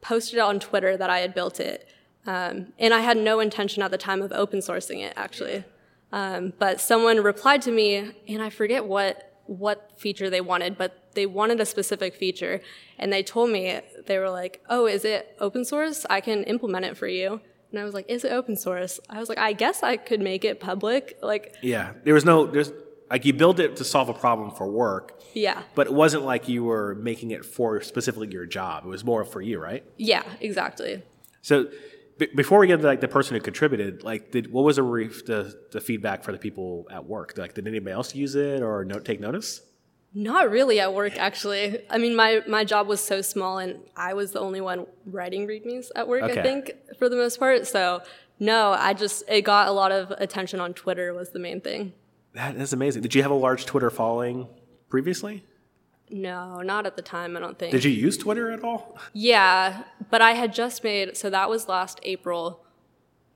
posted 0.00 0.38
it 0.38 0.42
on 0.42 0.60
Twitter 0.60 0.96
that 0.96 1.10
I 1.10 1.18
had 1.18 1.34
built 1.34 1.60
it. 1.60 1.88
Um, 2.26 2.72
and 2.78 2.92
I 2.92 3.00
had 3.00 3.16
no 3.16 3.40
intention 3.40 3.82
at 3.82 3.90
the 3.90 3.98
time 3.98 4.20
of 4.20 4.32
open 4.32 4.60
sourcing 4.60 5.00
it, 5.02 5.14
actually. 5.16 5.64
Um, 6.12 6.52
but 6.58 6.80
someone 6.80 7.22
replied 7.22 7.62
to 7.62 7.72
me, 7.72 8.12
and 8.28 8.42
I 8.42 8.50
forget 8.50 8.84
what 8.84 9.22
what 9.46 9.92
feature 9.96 10.28
they 10.28 10.40
wanted, 10.40 10.76
but 10.76 11.12
they 11.14 11.24
wanted 11.24 11.60
a 11.60 11.66
specific 11.66 12.16
feature, 12.16 12.60
and 12.98 13.12
they 13.12 13.22
told 13.22 13.48
me 13.50 13.80
they 14.06 14.18
were 14.18 14.28
like, 14.30 14.60
"Oh, 14.68 14.86
is 14.86 15.04
it 15.04 15.36
open 15.40 15.64
source? 15.64 16.04
I 16.10 16.20
can 16.20 16.42
implement 16.44 16.84
it 16.84 16.96
for 16.96 17.06
you." 17.06 17.40
And 17.70 17.80
I 17.80 17.84
was 17.84 17.94
like, 17.94 18.06
"Is 18.08 18.24
it 18.24 18.32
open 18.32 18.56
source?" 18.56 18.98
I 19.08 19.20
was 19.20 19.28
like, 19.28 19.38
"I 19.38 19.52
guess 19.52 19.84
I 19.84 19.98
could 19.98 20.20
make 20.20 20.44
it 20.44 20.58
public." 20.58 21.18
Like, 21.22 21.54
Yeah, 21.62 21.92
there 22.02 22.14
was 22.14 22.24
no 22.24 22.46
there's 22.46 22.72
like 23.10 23.24
you 23.24 23.32
built 23.32 23.60
it 23.60 23.76
to 23.76 23.84
solve 23.84 24.08
a 24.08 24.14
problem 24.14 24.50
for 24.50 24.66
work, 24.68 25.20
yeah, 25.34 25.62
but 25.74 25.86
it 25.86 25.92
wasn't 25.92 26.24
like 26.24 26.48
you 26.48 26.64
were 26.64 26.94
making 26.96 27.30
it 27.30 27.44
for 27.44 27.80
specifically 27.82 28.28
your 28.32 28.46
job. 28.46 28.84
It 28.84 28.88
was 28.88 29.04
more 29.04 29.24
for 29.24 29.40
you, 29.40 29.58
right? 29.58 29.84
yeah, 29.96 30.22
exactly. 30.40 31.02
So 31.42 31.68
b- 32.18 32.28
before 32.34 32.58
we 32.58 32.66
get 32.66 32.80
to 32.80 32.86
like 32.86 33.00
the 33.00 33.08
person 33.08 33.34
who 33.36 33.40
contributed, 33.40 34.02
like 34.02 34.30
did 34.32 34.50
what 34.52 34.64
was 34.64 34.76
the, 34.76 34.82
re- 34.82 35.08
the 35.08 35.54
the 35.72 35.80
feedback 35.80 36.24
for 36.24 36.32
the 36.32 36.38
people 36.38 36.86
at 36.90 37.04
work? 37.06 37.34
Like 37.36 37.54
did 37.54 37.66
anybody 37.68 37.92
else 37.92 38.14
use 38.14 38.34
it 38.34 38.62
or 38.62 38.84
no- 38.84 38.98
take 38.98 39.20
notice? 39.20 39.62
Not 40.14 40.50
really 40.50 40.80
at 40.80 40.94
work, 40.94 41.18
actually. 41.18 41.78
I 41.90 41.98
mean, 41.98 42.16
my, 42.16 42.40
my 42.48 42.64
job 42.64 42.86
was 42.88 43.02
so 43.04 43.20
small, 43.20 43.58
and 43.58 43.80
I 43.96 44.14
was 44.14 44.32
the 44.32 44.40
only 44.40 44.62
one 44.62 44.86
writing 45.04 45.46
readmes 45.46 45.88
at 45.94 46.08
work, 46.08 46.22
Okay. 46.22 46.40
I 46.40 46.42
think, 46.42 46.72
for 46.98 47.10
the 47.10 47.16
most 47.16 47.38
part. 47.38 47.66
So, 47.66 48.00
no, 48.38 48.70
I 48.72 48.94
just, 48.94 49.24
it 49.28 49.42
got 49.42 49.68
a 49.68 49.72
lot 49.72 49.92
of 49.92 50.10
attention 50.12 50.58
on 50.58 50.72
Twitter, 50.72 51.12
was 51.12 51.32
the 51.32 51.38
main 51.38 51.60
thing. 51.60 51.92
That 52.36 52.54
is 52.56 52.74
amazing. 52.74 53.00
Did 53.00 53.14
you 53.14 53.22
have 53.22 53.30
a 53.30 53.34
large 53.34 53.64
Twitter 53.64 53.88
following 53.88 54.46
previously? 54.90 55.42
No, 56.10 56.60
not 56.60 56.84
at 56.84 56.94
the 56.94 57.02
time, 57.02 57.34
I 57.34 57.40
don't 57.40 57.58
think. 57.58 57.72
Did 57.72 57.82
you 57.82 57.90
use 57.90 58.18
Twitter 58.18 58.50
at 58.50 58.62
all? 58.62 58.98
Yeah, 59.14 59.84
but 60.10 60.20
I 60.20 60.32
had 60.32 60.52
just 60.52 60.84
made, 60.84 61.16
so 61.16 61.30
that 61.30 61.48
was 61.48 61.66
last 61.66 61.98
April, 62.02 62.62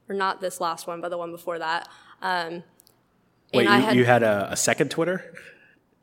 or 0.06 0.14
not 0.14 0.42
this 0.42 0.60
last 0.60 0.86
one, 0.86 1.00
but 1.00 1.08
the 1.08 1.16
one 1.16 1.30
before 1.30 1.58
that. 1.58 1.88
Um, 2.20 2.62
Wait, 3.54 3.62
you, 3.64 3.68
had, 3.70 3.96
you 3.96 4.04
had 4.04 4.22
a, 4.22 4.48
a 4.52 4.56
second 4.56 4.90
Twitter? 4.90 5.34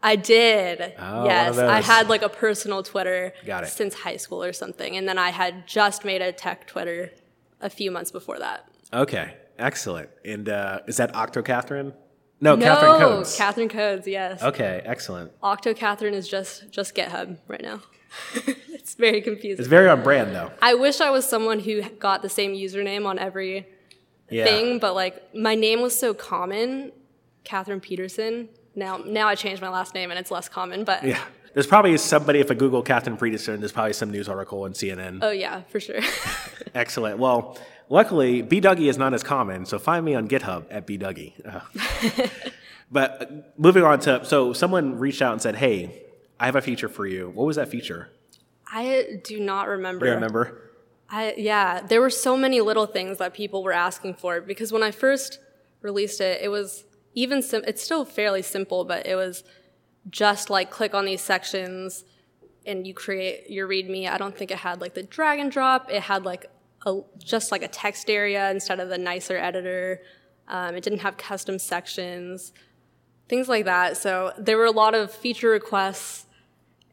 I 0.02 0.16
did. 0.16 0.96
Oh, 0.98 1.26
yes, 1.26 1.56
I 1.60 1.82
had 1.82 2.10
like 2.10 2.24
a 2.24 2.30
personal 2.30 2.82
Twitter 2.82 3.32
since 3.66 3.94
high 3.94 4.18
school 4.18 4.44
or 4.44 4.54
something, 4.54 4.98
and 4.98 5.08
then 5.08 5.20
I 5.20 5.30
had 5.30 5.68
just 5.68 6.04
made 6.04 6.24
a 6.24 6.32
tech 6.32 6.66
Twitter 6.66 7.12
a 7.62 7.70
few 7.70 7.92
months 7.92 8.10
before 8.10 8.40
that. 8.40 8.68
Okay, 8.92 9.36
excellent. 9.60 10.10
And 10.26 10.50
uh, 10.50 10.80
is 10.88 10.98
that 10.98 11.16
Octo 11.16 11.44
Katherine? 11.44 11.94
No, 12.40 12.56
Katherine 12.56 13.00
no, 13.00 13.08
Codes. 13.10 13.36
Katherine 13.38 13.70
Codes. 13.70 14.08
Yes, 14.08 14.44
okay, 14.44 14.82
excellent. 14.86 15.32
Octo 15.42 15.74
Katherine 15.74 16.14
is 16.14 16.28
just 16.28 16.70
just 16.72 16.96
GitHub 16.96 17.38
right 17.48 17.62
now. 17.62 17.82
it's 18.70 18.96
very 18.96 19.22
confusing. 19.22 19.60
It's 19.60 19.68
very 19.68 19.90
on 19.90 20.04
brand 20.04 20.34
though. 20.36 20.52
I 20.62 20.76
wish 20.76 21.02
I 21.02 21.10
was 21.10 21.28
someone 21.28 21.60
who 21.60 21.82
got 21.82 22.22
the 22.22 22.30
same 22.30 22.54
username 22.54 23.06
on 23.06 23.18
every 23.20 23.68
Yeah. 24.30 24.46
thing, 24.46 24.80
but 24.80 24.94
like 24.96 25.34
my 25.36 25.56
name 25.56 25.82
was 25.82 25.98
so 25.98 26.14
common, 26.14 26.92
Katherine 27.44 27.80
Peterson. 27.80 28.50
Now, 28.76 28.98
now 28.98 29.28
I 29.28 29.36
changed 29.36 29.62
my 29.62 29.70
last 29.70 29.96
name 29.96 30.12
and 30.12 30.20
it's 30.20 30.30
less 30.32 30.48
common, 30.48 30.84
but 30.84 31.04
Yeah. 31.04 31.20
There's 31.54 31.66
probably 31.66 31.98
somebody, 31.98 32.40
if 32.40 32.52
I 32.52 32.54
Google 32.54 32.84
Katherine 32.84 33.18
Peterson, 33.18 33.60
there's 33.62 33.72
probably 33.72 33.94
some 33.94 34.12
news 34.12 34.30
article 34.30 34.62
on 34.64 34.74
CNN. 34.74 35.20
oh 35.24 35.32
yeah, 35.32 35.62
for 35.70 35.80
sure. 35.80 36.00
Excellent. 36.76 37.18
Well, 37.18 37.58
luckily, 37.90 38.42
B 38.42 38.62
Dougie 38.62 38.90
is 38.90 38.98
not 38.98 39.14
as 39.14 39.24
common, 39.24 39.66
so 39.66 39.80
find 39.80 40.06
me 40.06 40.16
on 40.16 40.28
GitHub 40.28 40.66
at 40.70 40.86
B 40.86 40.98
Dougie. 40.98 41.34
Uh, 42.10 42.28
but 42.90 43.22
uh, 43.22 43.26
moving 43.58 43.84
on 43.84 44.00
to 44.00 44.24
so 44.24 44.54
someone 44.54 44.98
reached 44.98 45.22
out 45.22 45.34
and 45.34 45.42
said, 45.42 45.56
"Hey, 45.56 46.04
I 46.40 46.46
have 46.46 46.56
a 46.56 46.62
feature 46.62 46.88
for 46.88 47.06
you." 47.06 47.30
What 47.34 47.46
was 47.46 47.58
that 47.58 47.68
feature? 47.68 48.10
I 48.72 49.20
do 49.24 49.40
not 49.40 49.68
remember. 49.68 50.06
Do 50.06 50.12
you 50.12 50.16
remember? 50.16 50.62
I 51.10 51.34
yeah, 51.38 51.82
there 51.82 52.00
were 52.00 52.10
so 52.10 52.38
many 52.38 52.62
little 52.62 52.86
things 52.86 53.18
that 53.18 53.34
people 53.34 53.64
were 53.64 53.74
asking 53.74 54.16
for 54.16 54.40
because 54.42 54.72
when 54.72 54.84
I 54.84 54.92
first 54.92 55.40
released 55.82 56.22
it, 56.22 56.42
it 56.42 56.50
was 56.50 56.86
even 57.14 57.42
sim- 57.42 57.64
it's 57.68 57.82
still 57.82 58.06
fairly 58.06 58.42
simple, 58.42 58.86
but 58.86 59.06
it 59.06 59.16
was 59.16 59.44
just 60.10 60.50
like 60.50 60.70
click 60.70 60.94
on 60.94 61.06
these 61.06 61.22
sections 61.22 62.06
and 62.66 62.86
you 62.86 62.94
create 62.94 63.50
your 63.50 63.68
README. 63.68 64.10
I 64.10 64.18
don't 64.18 64.38
think 64.38 64.52
it 64.52 64.58
had 64.58 64.82
like 64.82 64.94
the 64.94 65.04
drag 65.04 65.40
and 65.40 65.52
drop. 65.52 65.90
It 65.90 66.04
had 66.04 66.26
like 66.26 66.46
a 66.86 67.00
just 67.18 67.52
like 67.52 67.64
a 67.64 67.68
text 67.68 68.10
area 68.10 68.50
instead 68.52 68.80
of 68.80 68.90
the 68.90 68.98
nicer 68.98 69.38
editor. 69.38 70.02
Um, 70.48 70.76
it 70.76 70.84
didn't 70.84 71.00
have 71.00 71.18
custom 71.18 71.60
sections, 71.60 72.54
things 73.28 73.50
like 73.50 73.66
that. 73.66 73.98
So 73.98 74.32
there 74.38 74.58
were 74.58 74.66
a 74.66 74.72
lot 74.72 74.96
of 74.96 75.12
feature 75.12 75.50
requests 75.50 76.26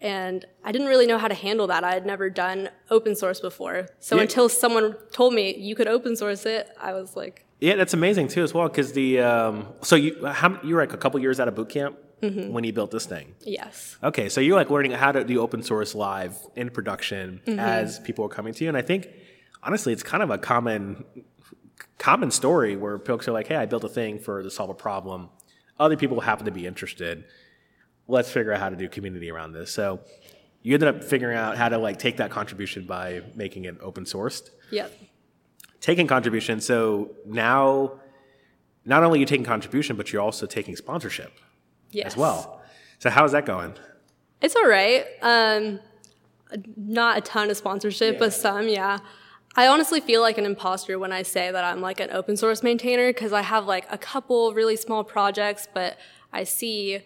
and 0.01 0.45
I 0.65 0.73
didn't 0.73 0.89
really 0.89 1.07
know 1.07 1.19
how 1.19 1.29
to 1.29 1.35
handle 1.35 1.67
that. 1.69 1.83
I 1.85 1.93
had 1.95 2.05
never 2.05 2.29
done 2.29 2.69
open 2.91 3.15
source 3.17 3.41
before. 3.41 3.87
So 4.01 4.17
Yeah. 4.17 4.23
until 4.23 4.49
someone 4.49 4.97
told 5.13 5.33
me 5.35 5.55
you 5.57 5.75
could 5.75 5.87
open 5.87 6.17
source 6.17 6.45
it, 6.47 6.69
I 6.81 6.93
was 6.95 7.15
like, 7.17 7.47
Yeah, 7.61 7.77
that's 7.77 7.95
amazing 7.95 8.29
too 8.29 8.43
as 8.43 8.53
well 8.53 8.69
because 8.69 8.93
the 8.93 9.21
um, 9.21 9.69
so 9.83 9.95
you 9.97 10.27
how, 10.27 10.61
you 10.63 10.75
were 10.75 10.81
like 10.83 10.93
a 10.93 10.99
couple 10.99 11.21
years 11.21 11.39
out 11.41 11.47
of 11.49 11.55
boot 11.55 11.69
camp 11.69 11.97
when 12.21 12.65
you 12.65 12.73
built 12.73 12.91
this 12.91 13.05
thing. 13.05 13.35
yes. 13.43 13.99
Okay, 14.03 14.31
so 14.31 14.41
you're 14.41 14.57
like 14.57 14.71
learning 14.71 14.93
how 14.93 15.13
to 15.13 15.25
do 15.25 15.41
open 15.43 15.63
source 15.63 15.95
live 15.95 16.35
in 16.57 16.71
production 16.71 17.43
as 17.47 17.99
people 18.01 18.25
are 18.25 18.31
coming 18.31 18.55
to 18.55 18.65
you, 18.65 18.69
and 18.69 18.79
I 18.79 18.83
think 18.83 19.09
honestly, 19.65 19.93
it's 19.93 20.03
kind 20.03 20.23
of 20.23 20.31
a 20.31 20.39
common 20.39 21.05
common 21.99 22.31
story 22.31 22.77
where 22.77 22.99
folks 22.99 23.27
are 23.29 23.33
like, 23.33 23.47
"Hey, 23.49 23.57
I 23.57 23.67
built 23.67 23.85
a 23.85 23.89
thing 23.89 24.19
for 24.19 24.43
to 24.43 24.51
solve 24.51 24.71
a 24.71 24.75
problem. 24.75 25.29
Other 25.79 25.97
people 25.97 26.21
happen 26.21 26.45
to 26.45 26.51
be 26.53 26.67
interested. 26.67 27.25
Let's 28.07 28.31
figure 28.31 28.53
out 28.53 28.61
how 28.61 28.69
to 28.69 28.77
do 28.77 28.89
community 28.89 29.31
around 29.31 29.53
this." 29.53 29.71
So 29.73 30.01
you 30.63 30.75
ended 30.75 30.89
up 30.89 31.05
figuring 31.05 31.37
out 31.37 31.57
how 31.57 31.69
to 31.69 31.79
like 31.79 31.99
take 31.99 32.17
that 32.19 32.31
contribution 32.31 32.85
by 32.87 33.23
making 33.35 33.65
it 33.65 33.77
open 33.81 34.05
sourced 34.05 34.49
Yep. 34.71 34.93
taking 35.81 36.07
contribution. 36.07 36.61
So 36.61 37.11
now, 37.27 38.01
not 38.85 39.03
only 39.03 39.19
are 39.19 39.21
you 39.21 39.27
taking 39.27 39.45
contribution, 39.45 39.97
but 39.97 40.13
you're 40.13 40.23
also 40.23 40.47
taking 40.47 40.75
sponsorship 40.77 41.33
Yes. 41.91 42.09
as 42.13 42.17
well. 42.17 42.63
So 42.99 43.11
how's 43.11 43.33
that 43.33 43.45
going? 43.45 43.75
It's 44.41 44.57
all 44.57 44.67
right. 44.67 45.05
Um, 45.23 45.81
not 46.77 47.19
a 47.19 47.21
ton 47.21 47.51
of 47.51 47.57
sponsorship, 47.57 48.19
but 48.19 48.33
some, 48.33 48.69
yeah. 48.69 48.99
I 49.57 49.69
honestly 49.69 50.01
feel 50.01 50.21
like 50.21 50.37
an 50.37 50.47
imposter 50.47 50.99
when 50.99 51.13
I 51.13 51.23
say 51.23 51.51
that 51.51 51.65
I'm 51.65 51.81
like 51.81 52.01
an 52.01 52.11
open 52.11 52.37
source 52.37 52.63
maintainer 52.63 53.13
because 53.13 53.33
I 53.33 53.43
have 53.43 53.67
like 53.67 53.87
a 53.91 53.99
couple 53.99 54.53
really 54.53 54.77
small 54.77 55.05
projects, 55.05 55.69
but 55.73 55.97
I 56.33 56.43
see 56.43 57.01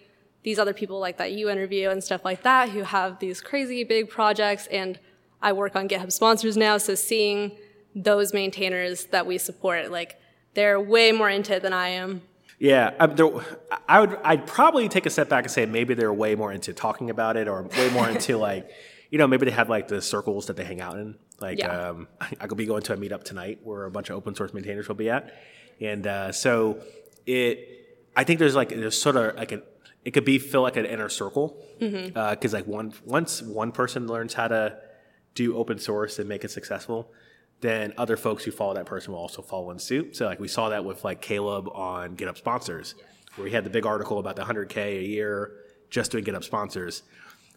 these 0.45 0.59
other 0.59 0.73
people 0.73 0.99
like 0.99 1.19
that 1.19 1.33
you 1.33 1.51
interview 1.51 1.91
and 1.91 2.03
stuff 2.03 2.25
like 2.25 2.43
that 2.45 2.71
who 2.71 2.85
have 2.85 3.19
these 3.19 3.43
crazy 3.43 3.85
big 3.85 4.09
projects 4.09 4.67
and 4.69 4.99
I 5.43 5.53
work 5.53 5.77
on 5.77 5.89
GitHub 5.89 6.11
sponsors 6.11 6.57
now, 6.57 6.79
so 6.79 6.95
seeing 6.95 7.53
those 7.95 8.33
maintainers 8.33 9.05
that 9.07 9.27
we 9.27 9.39
support, 9.39 9.91
like 9.91 10.19
they're 10.55 10.81
way 10.81 11.13
more 11.13 11.29
into 11.29 11.57
it 11.57 11.63
than 11.63 11.73
I 11.73 11.89
am. 11.91 12.23
Yeah, 12.59 12.93
um, 12.99 13.15
there, 13.15 13.29
I 13.89 14.01
would. 14.01 14.19
I'd 14.25 14.47
probably 14.47 14.89
take 14.89 15.07
a 15.07 15.11
step 15.11 15.29
back 15.29 15.45
and 15.45 15.51
say 15.51 15.65
maybe 15.65 15.95
they're 15.95 16.13
way 16.13 16.35
more 16.35 16.51
into 16.51 16.73
talking 16.73 17.09
about 17.09 17.37
it, 17.37 17.47
or 17.47 17.63
way 17.63 17.89
more 17.91 18.09
into 18.09 18.37
like, 18.49 18.69
you 19.11 19.19
know, 19.19 19.29
maybe 19.29 19.45
they 19.45 19.53
have 19.53 19.69
like 19.69 19.87
the 19.87 20.03
circles 20.03 20.47
that 20.47 20.57
they 20.57 20.65
hang 20.65 20.81
out 20.81 20.97
in. 20.97 21.15
Like, 21.41 21.59
Yeah. 21.59 21.91
um, 21.91 22.09
I 22.21 22.47
could 22.47 22.59
be 22.59 22.67
going 22.67 22.83
to 22.83 22.93
a 22.93 22.97
meetup 22.97 23.25
tonight 23.25 23.61
where 23.63 23.85
a 23.85 23.91
bunch 23.91 24.11
of 24.11 24.17
open 24.17 24.35
source 24.35 24.53
maintainers 24.53 24.89
will 24.89 24.95
be 24.97 25.11
at, 25.11 25.33
and 25.81 26.07
uh, 26.07 26.33
so 26.33 26.83
it. 27.27 27.75
I 28.17 28.25
think 28.25 28.41
there's 28.41 28.57
like 28.57 28.71
there's 28.71 29.01
sort 29.01 29.17
of 29.17 29.37
like 29.37 29.53
an. 29.53 29.63
It 30.05 30.13
could 30.13 30.25
be 30.25 30.39
feel 30.39 30.63
like 30.63 30.77
an 30.77 30.87
inner 30.87 31.09
circle 31.09 31.57
because 31.79 32.53
like 32.53 32.67
one 32.67 32.93
once 33.05 33.43
one 33.43 33.73
person 33.73 34.07
learns 34.07 34.35
how 34.35 34.49
to 34.49 34.77
do 35.35 35.57
open 35.57 35.79
source 35.79 36.19
and 36.19 36.29
make 36.29 36.45
it 36.45 36.51
successful, 36.51 37.13
then 37.61 37.93
other 37.99 38.17
folks 38.17 38.43
who 38.45 38.51
follow 38.51 38.75
that 38.75 38.87
person 38.87 39.13
will 39.13 39.21
also 39.21 39.43
follow 39.43 39.71
in 39.71 39.79
suit. 39.79 40.17
So 40.17 40.27
like 40.27 40.41
we 40.41 40.49
saw 40.49 40.71
that 40.71 40.85
with 40.85 41.05
like 41.05 41.21
Caleb 41.21 41.69
on 41.75 42.17
GitHub 42.17 42.37
sponsors, 42.39 42.95
where 43.37 43.47
he 43.47 43.53
had 43.55 43.65
the 43.65 43.71
big 43.71 43.87
article 43.87 44.19
about 44.19 44.35
the 44.37 44.43
100k 44.43 44.99
a 44.99 45.05
year 45.05 45.53
just 45.91 46.11
doing 46.11 46.25
GitHub 46.25 46.43
sponsors. 46.43 47.03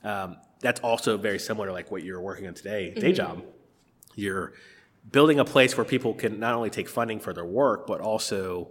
Um, 0.04 0.38
that's 0.60 0.82
also 0.82 1.18
very 1.18 1.40
similar 1.40 1.68
to 1.68 1.74
like 1.74 1.90
what 1.90 2.04
you're 2.04 2.22
working 2.22 2.48
on 2.48 2.54
today, 2.54 2.92
day 2.94 3.14
job. 3.14 3.44
You're 4.16 4.54
building 5.12 5.40
a 5.40 5.46
place 5.46 5.76
where 5.78 5.86
people 5.86 6.14
can 6.14 6.40
not 6.40 6.54
only 6.56 6.70
take 6.70 6.88
funding 6.90 7.20
for 7.20 7.34
their 7.34 7.46
work, 7.46 7.88
but 7.88 8.02
also 8.02 8.70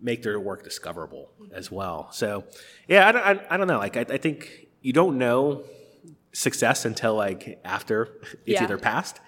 make 0.00 0.22
their 0.22 0.38
work 0.38 0.62
discoverable 0.62 1.30
as 1.52 1.70
well. 1.70 2.08
So, 2.12 2.44
yeah, 2.86 3.08
I 3.08 3.12
don't, 3.12 3.22
I, 3.24 3.46
I 3.50 3.56
don't 3.56 3.66
know. 3.66 3.78
Like, 3.78 3.96
I, 3.96 4.00
I 4.08 4.18
think 4.18 4.68
you 4.82 4.92
don't 4.92 5.18
know 5.18 5.64
success 6.32 6.84
until 6.84 7.14
like 7.14 7.58
after 7.64 8.08
it's 8.44 8.60
Yeah. 8.60 8.64
either 8.64 8.78
passed, 8.78 9.20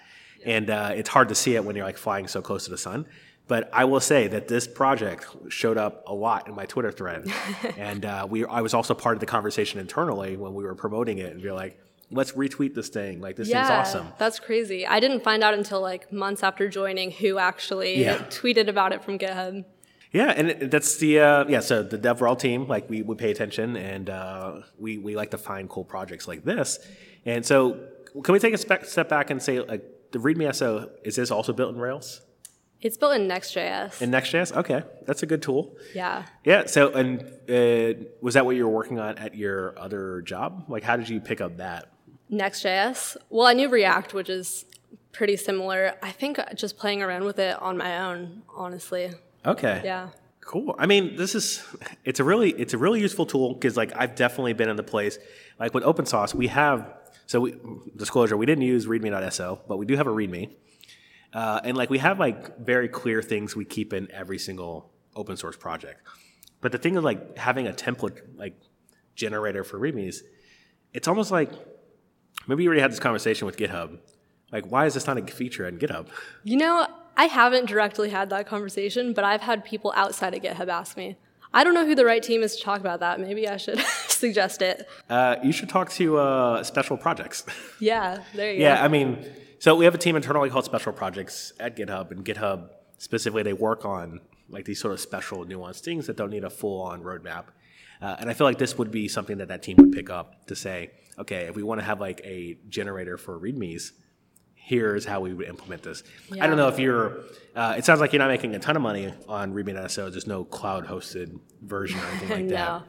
and 0.45 0.69
uh, 0.71 0.93
it's 0.95 1.09
hard 1.09 1.29
to 1.31 1.35
see 1.35 1.55
it 1.57 1.65
when 1.65 1.75
you're 1.75 1.87
like 1.87 1.97
flying 1.99 2.29
so 2.29 2.41
close 2.43 2.65
to 2.65 2.71
the 2.71 2.79
sun. 2.79 3.07
But 3.49 3.71
I 3.73 3.87
will 3.87 4.01
say 4.01 4.29
that 4.29 4.47
this 4.47 4.69
project 4.69 5.27
showed 5.49 5.79
up 5.79 6.05
a 6.07 6.13
lot 6.13 6.49
in 6.49 6.55
my 6.55 6.67
Twitter 6.67 6.93
thread, 6.93 7.27
and 7.79 8.05
uh, 8.05 8.27
we 8.31 8.45
I 8.45 8.61
was 8.61 8.75
also 8.75 8.93
part 8.95 9.17
of 9.17 9.21
the 9.21 9.27
conversation 9.27 9.81
internally 9.81 10.37
when 10.37 10.53
we 10.53 10.65
were 10.65 10.75
promoting 10.75 11.17
it, 11.19 11.33
and 11.33 11.43
we 11.43 11.49
are 11.49 11.55
like, 11.55 11.81
let's 12.11 12.33
retweet 12.33 12.75
this 12.75 12.89
thing. 12.89 13.21
Like 13.21 13.37
this 13.37 13.49
thing's 13.51 13.69
awesome. 13.71 14.09
That's 14.19 14.39
crazy. 14.41 14.87
I 14.87 15.01
didn't 15.01 15.23
find 15.23 15.43
out 15.45 15.55
until 15.55 15.81
like 15.81 16.13
months 16.13 16.43
after 16.43 16.69
joining 16.69 17.11
who 17.11 17.39
actually 17.39 18.01
Yeah. 18.03 18.19
tweeted 18.31 18.69
about 18.69 18.93
it 18.93 19.05
from 19.05 19.19
GitHub. 19.19 19.65
Yeah, 20.13 20.33
and 20.37 20.49
it- 20.51 20.71
that's 20.71 20.97
the 20.97 21.21
uh, 21.21 21.45
yeah. 21.49 21.61
So 21.61 21.83
the 21.83 21.99
DevRel 21.99 22.39
team, 22.39 22.67
like 22.67 22.89
we 22.89 23.03
we 23.03 23.15
pay 23.15 23.31
attention, 23.31 23.77
and 23.77 24.09
uh, 24.09 24.61
we 24.79 24.97
we 24.99 25.15
like 25.17 25.31
to 25.33 25.39
find 25.39 25.69
cool 25.69 25.85
projects 25.85 26.27
like 26.27 26.45
this. 26.45 26.79
And 27.27 27.45
so, 27.45 27.79
can 28.25 28.33
we 28.33 28.39
take 28.39 28.55
a 28.55 28.59
spe- 28.59 28.85
step 28.85 29.11
back 29.11 29.29
and 29.29 29.43
say, 29.43 29.61
like, 29.61 29.85
the 30.13 30.19
README 30.19 30.55
SO 30.55 30.89
is 31.05 31.17
this 31.17 31.31
also 31.31 31.53
built 31.53 31.75
in 31.75 31.79
Rails 31.79 32.23
It's 32.81 32.97
built 32.97 33.17
in 33.17 33.29
Next.js. 33.29 34.01
in 34.01 34.11
Next.js? 34.11 34.57
Okay, 34.57 34.83
that's 35.07 35.23
a 35.23 35.27
good 35.27 35.43
tool. 35.43 35.77
yeah. 35.95 36.25
Yeah. 36.43 36.65
So, 36.67 36.91
and 36.93 37.21
uh, 37.51 38.01
was 38.23 38.33
that 38.33 38.47
what 38.47 38.57
you 38.57 38.65
were 38.67 38.73
working 38.75 38.99
on 38.99 39.19
at 39.19 39.35
your 39.35 39.79
other 39.79 40.23
job? 40.23 40.65
Like, 40.69 40.85
how 40.85 40.97
did 40.97 41.11
you 41.11 41.21
pick 41.21 41.43
up 41.43 41.59
that? 41.59 41.93
Next.js. 42.31 43.17
Well, 43.31 43.47
I 43.47 43.55
knew 43.55 43.69
React, 43.69 44.15
which 44.15 44.29
is 44.29 44.65
pretty 45.13 45.37
similar. 45.37 45.95
I 46.03 46.13
think 46.13 46.39
just 46.55 46.77
playing 46.77 47.03
around 47.03 47.25
with 47.25 47.39
it 47.39 47.61
on 47.61 47.77
my 47.77 48.01
own, 48.01 48.43
honestly. 48.55 49.11
Okay. 49.45 49.81
Yeah. 49.85 50.11
Cool. 50.41 50.75
I 50.79 50.87
mean, 50.87 51.17
this 51.17 51.35
is 51.35 51.63
it's 52.05 52.21
a 52.21 52.25
really 52.25 52.51
it's 52.53 52.73
a 52.73 52.79
really 52.79 53.01
useful 53.01 53.27
tool 53.27 53.55
because 53.55 53.77
like 53.77 53.93
I've 53.95 54.15
definitely 54.15 54.55
been 54.55 54.69
in 54.69 54.77
the 54.77 54.83
place 54.83 55.19
like 55.59 55.75
with 55.75 55.85
open 55.85 56.07
source 56.07 56.35
we 56.35 56.47
have 56.49 56.95
so 57.27 57.41
we 57.41 57.57
disclosure 57.97 58.37
we 58.37 58.47
didn't 58.47 58.65
use 58.65 58.87
readme.so 58.87 59.61
but 59.69 59.77
we 59.77 59.87
do 59.87 59.97
have 59.97 60.07
a 60.07 60.11
readme 60.11 60.51
uh, 61.35 61.61
and 61.65 61.77
like 61.77 61.91
we 61.91 61.99
have 61.99 62.19
like 62.19 62.59
very 62.59 62.89
clear 62.89 63.21
things 63.23 63.55
we 63.55 63.65
keep 63.65 63.93
in 63.93 64.11
every 64.11 64.39
single 64.39 64.91
open 65.15 65.37
source 65.37 65.57
project 65.57 66.01
but 66.61 66.73
the 66.73 66.79
thing 66.79 66.97
is 66.97 67.05
like 67.05 67.37
having 67.37 67.67
a 67.67 67.73
template 67.73 68.21
like 68.37 68.55
generator 69.15 69.65
for 69.65 69.79
readmes 69.79 70.21
it's 70.95 71.09
almost 71.09 71.31
like 71.31 71.53
maybe 72.49 72.63
you 72.65 72.69
already 72.69 72.83
had 72.83 72.91
this 72.91 72.99
conversation 73.01 73.47
with 73.47 73.57
GitHub 73.57 73.99
like 74.51 74.65
why 74.73 74.87
is 74.87 74.95
this 74.95 75.07
not 75.07 75.19
a 75.19 75.23
feature 75.27 75.69
in 75.69 75.79
GitHub 75.79 76.07
You 76.45 76.57
know, 76.57 76.87
I 77.17 77.27
haven't 77.27 77.67
directly 77.67 78.09
had 78.11 78.31
that 78.31 78.47
conversation, 78.47 79.13
but 79.13 79.25
I've 79.25 79.43
had 79.43 79.65
people 79.65 79.93
outside 79.97 80.35
of 80.35 80.43
GitHub 80.43 80.69
ask 80.69 80.97
me. 80.97 81.17
I 81.53 81.65
don't 81.65 81.75
know 81.75 81.85
who 81.87 81.95
the 81.95 82.05
right 82.05 82.23
team 82.23 82.43
is 82.43 82.57
to 82.57 82.63
talk 82.63 82.81
about 82.81 83.01
that. 83.01 83.19
Maybe 83.21 83.49
I 83.49 83.57
should 83.57 83.79
suggest 84.09 84.63
it. 84.63 84.89
uh, 85.11 85.37
you 85.43 85.53
should 85.53 85.69
talk 85.69 85.91
to 85.93 86.19
uh, 86.19 86.63
special 86.63 86.97
projects. 86.97 87.45
Yeah, 87.81 88.23
there 88.35 88.53
you 88.53 88.61
Yeah, 88.63 88.77
go. 88.77 88.83
I 88.85 88.89
mean, 88.89 89.25
so 89.59 89.75
we 89.75 89.85
have 89.85 89.95
a 89.95 89.99
team 89.99 90.15
internally 90.17 90.51
called 90.51 90.65
Special 90.65 90.93
Projects 90.93 91.53
at 91.61 91.77
GitHub, 91.77 92.11
and 92.11 92.25
GitHub 92.25 92.71
specifically 92.99 93.43
they 93.43 93.53
work 93.53 93.85
on 93.85 94.21
like 94.49 94.65
these 94.65 94.81
sort 94.81 94.93
of 94.95 95.01
special 95.01 95.45
nuanced 95.45 95.81
things 95.81 96.07
that 96.07 96.17
don't 96.17 96.31
need 96.31 96.45
a 96.45 96.51
full-on 96.51 97.03
roadmap. 97.03 97.45
Uh, 98.01 98.17
and 98.21 98.31
I 98.31 98.35
feel 98.35 98.47
like 98.47 98.59
this 98.59 98.79
would 98.79 98.91
be 98.91 99.09
something 99.09 99.39
that 99.39 99.49
that 99.49 99.63
team 99.63 99.77
would 99.79 99.93
pick 99.93 100.09
up 100.11 100.47
to 100.47 100.55
say, 100.57 100.91
okay, 101.21 101.45
if 101.47 101.57
we 101.57 101.63
want 101.63 101.81
to 101.81 101.85
have 101.85 102.01
like 102.01 102.21
a 102.25 102.57
generator 102.69 103.17
for 103.19 103.39
READMEs, 103.39 103.93
here's 104.55 105.05
how 105.05 105.21
we 105.21 105.33
would 105.35 105.47
implement 105.49 105.83
this. 105.83 106.03
I 106.41 106.47
don't 106.47 106.57
know 106.57 106.69
if 106.69 106.79
you're. 106.79 107.21
Uh, 107.55 107.75
it 107.79 107.85
sounds 107.85 108.01
like 108.01 108.13
you're 108.13 108.21
not 108.21 108.29
making 108.29 108.55
a 108.55 108.59
ton 108.59 108.77
of 108.77 108.83
money 108.83 109.13
on 109.29 109.53
README.so. 109.55 110.11
There's 110.11 110.27
no 110.27 110.45
cloud-hosted 110.45 111.39
version 111.63 111.99
or 111.99 112.07
anything 112.07 112.29
like 112.31 112.49
that. 112.51 112.83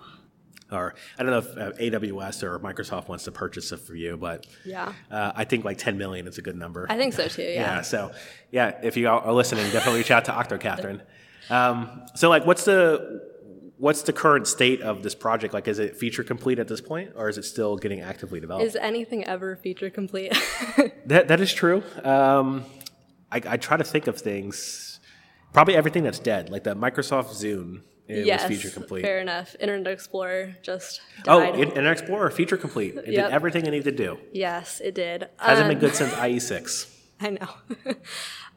no. 0.71 0.77
Or 0.77 0.93
I 1.17 1.23
don't 1.23 1.31
know 1.31 1.39
if 1.39 1.57
uh, 1.57 1.97
AWS 1.99 2.43
or 2.43 2.59
Microsoft 2.59 3.07
wants 3.07 3.23
to 3.23 3.31
purchase 3.31 3.71
it 3.71 3.79
for 3.79 3.95
you, 3.95 4.17
but 4.17 4.45
Yeah. 4.63 4.93
uh, 5.09 5.31
I 5.35 5.43
think 5.43 5.65
like 5.65 5.79
10 5.79 5.97
million 5.97 6.27
is 6.27 6.37
a 6.37 6.43
good 6.43 6.55
number. 6.55 6.85
I 6.91 6.95
think 6.97 7.13
so 7.15 7.27
too, 7.27 7.41
yeah. 7.41 7.49
yeah. 7.77 7.81
So 7.81 8.11
yeah, 8.51 8.77
if 8.83 8.95
you 8.95 9.09
are 9.09 9.33
listening, 9.33 9.63
definitely 9.71 10.01
reach 10.01 10.11
out 10.11 10.25
to 10.25 10.33
Octo 10.33 10.57
Katherine. 10.57 11.01
Um, 11.51 12.03
so 12.13 12.29
like, 12.29 12.45
what's 12.45 12.65
the 12.65 13.27
what's 13.79 14.03
the 14.03 14.13
current 14.13 14.45
state 14.47 14.81
of 14.81 15.01
this 15.01 15.15
project? 15.15 15.53
Like, 15.53 15.67
is 15.67 15.79
it 15.79 15.95
feature 15.97 16.23
complete 16.23 16.59
at 16.59 16.67
this 16.67 16.81
point, 16.81 17.11
or 17.15 17.29
is 17.29 17.37
it 17.37 17.43
still 17.43 17.77
getting 17.77 18.01
actively 18.01 18.39
developed? 18.39 18.65
Is 18.65 18.75
anything 18.75 19.23
ever 19.25 19.55
feature 19.55 19.89
complete? 19.89 20.31
that 21.07 21.27
that 21.29 21.39
is 21.41 21.51
true. 21.53 21.81
Um, 22.03 22.65
I, 23.31 23.41
I 23.47 23.57
try 23.57 23.77
to 23.77 23.83
think 23.83 24.07
of 24.07 24.17
things. 24.19 24.99
Probably 25.53 25.75
everything 25.75 26.03
that's 26.03 26.19
dead, 26.19 26.49
like 26.51 26.63
the 26.63 26.75
Microsoft 26.75 27.29
Zune. 27.33 27.81
It 28.07 28.25
yes. 28.25 28.47
was 28.47 28.57
feature 28.57 28.71
complete. 28.73 29.03
Fair 29.03 29.19
enough. 29.19 29.55
Internet 29.59 29.93
Explorer 29.93 30.55
just 30.63 30.99
Oh, 31.27 31.39
died. 31.41 31.55
In- 31.55 31.69
Internet 31.69 31.91
Explorer 31.93 32.31
feature 32.31 32.57
complete. 32.57 32.95
It 32.95 33.07
Yep. 33.13 33.25
did 33.27 33.33
everything 33.33 33.65
it 33.67 33.71
needed 33.71 33.95
to 33.97 34.03
do. 34.05 34.17
yes, 34.33 34.79
it 34.83 34.95
did. 34.95 35.27
Hasn't 35.37 35.65
Um, 35.65 35.69
been 35.69 35.79
good 35.79 35.95
since 35.95 36.11
IE6. 36.27 36.87
I 37.21 37.29
know. 37.31 37.49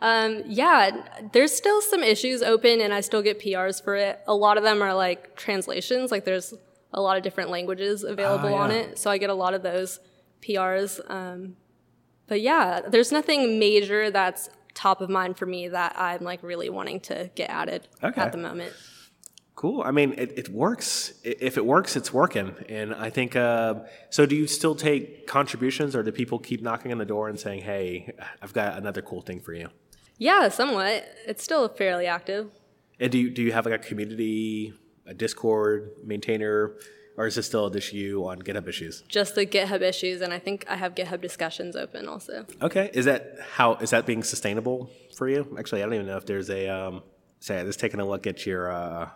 um, 0.00 0.42
yeah, 0.47 0.90
there's 1.33 1.54
still 1.54 1.81
some 1.81 2.02
issues 2.02 2.42
open, 2.42 2.81
and 2.81 2.92
I 2.95 3.00
still 3.00 3.23
get 3.23 3.40
PRs 3.40 3.83
for 3.83 3.97
it. 3.97 4.21
A 4.26 4.35
lot 4.35 4.57
of 4.57 4.64
them 4.64 4.83
are 4.83 4.95
like 4.95 5.37
translations, 5.37 6.11
like 6.11 6.25
there's 6.25 6.54
a 6.92 7.00
lot 7.00 7.16
of 7.16 7.23
different 7.23 7.50
languages 7.50 8.04
available 8.04 8.54
on 8.54 8.71
yeah. 8.71 8.76
it, 8.76 8.99
so 8.99 9.11
I 9.11 9.19
get 9.19 9.31
a 9.31 9.35
lot 9.35 9.54
of 9.54 9.62
those 9.62 9.99
PRs. 10.42 11.00
Um, 11.11 11.57
but 12.26 12.40
yeah, 12.40 12.81
there's 12.88 13.12
nothing 13.12 13.59
major 13.59 14.11
that's 14.11 14.49
top 14.75 15.00
of 15.00 15.11
mind 15.11 15.37
for 15.37 15.47
me 15.47 15.69
that 15.69 15.95
I'm 15.99 16.23
like 16.23 16.42
really 16.42 16.71
wanting 16.71 17.00
to 17.00 17.31
get 17.35 17.50
added 17.50 17.88
Okay. 18.02 18.21
at 18.21 18.33
the 18.33 18.38
moment. 18.38 18.73
Cool. 19.62 19.81
I 19.85 19.92
mean, 19.92 20.14
it, 20.19 20.37
it 20.37 20.49
works. 20.49 21.12
If 21.23 21.57
it 21.57 21.64
works, 21.64 21.95
it's 21.95 22.12
working. 22.12 22.52
And 22.69 22.92
I 22.92 23.11
think, 23.11 23.37
uh, 23.37 23.75
so 24.11 24.26
do 24.26 24.35
you 24.35 24.49
still 24.49 24.75
take 24.75 25.28
contributions 25.28 25.95
or 25.95 26.02
do 26.02 26.11
people 26.11 26.40
keep 26.40 26.62
knocking 26.62 26.90
on 26.90 26.99
the 26.99 27.04
door 27.04 27.28
and 27.28 27.38
saying, 27.38 27.61
hey, 27.61 28.12
I've 28.42 28.52
got 28.52 28.76
another 28.76 29.02
cool 29.02 29.23
thing 29.23 29.38
for 29.38 29.52
you? 29.52 29.69
Yeah, 30.19 30.49
somewhat. 30.49 31.04
It's 31.28 31.45
still 31.45 31.69
fairly 31.69 32.09
active. 32.09 32.50
And 32.99 33.12
do 33.12 33.19
you, 33.19 33.31
do 33.31 33.40
you 33.40 33.52
have 33.52 33.64
like 33.64 33.76
a 33.76 33.78
community, 33.78 34.75
a 35.07 35.14
Discord 35.14 35.92
maintainer, 36.02 36.73
or 37.16 37.28
is 37.28 37.38
it 37.38 37.45
still 37.45 37.71
just 37.71 37.92
you 37.92 38.26
on 38.26 38.42
GitHub 38.42 38.66
issues? 38.66 39.04
Just 39.07 39.37
the 39.37 39.47
GitHub 39.47 39.81
issues, 39.81 40.23
and 40.23 40.33
I 40.33 40.40
think 40.40 40.64
I 40.69 40.75
have 40.75 40.97
GitHub 40.97 41.21
discussions 41.21 41.76
open 41.76 42.09
also. 42.09 42.47
Okay. 42.61 42.90
Is 42.95 43.04
that 43.04 43.37
how, 43.52 43.75
is 43.75 43.90
that 43.90 44.07
being 44.07 44.25
sustainable 44.25 44.90
for 45.14 45.28
you? 45.28 45.54
Actually, 45.57 45.83
I 45.83 45.85
don't 45.85 45.95
even 45.95 46.07
know 46.07 46.16
if 46.16 46.26
there's 46.26 46.50
a, 46.50 46.69
um, 46.69 47.04
say, 47.38 47.62
just 47.62 47.78
taking 47.78 48.00
a 48.00 48.04
look 48.04 48.26
at 48.26 48.45
your 48.45 48.69
uh, 48.69 49.09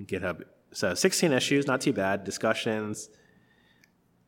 GitHub. 0.00 0.42
So 0.72 0.94
16 0.94 1.32
issues, 1.32 1.66
not 1.66 1.80
too 1.80 1.92
bad. 1.92 2.24
Discussions, 2.24 3.08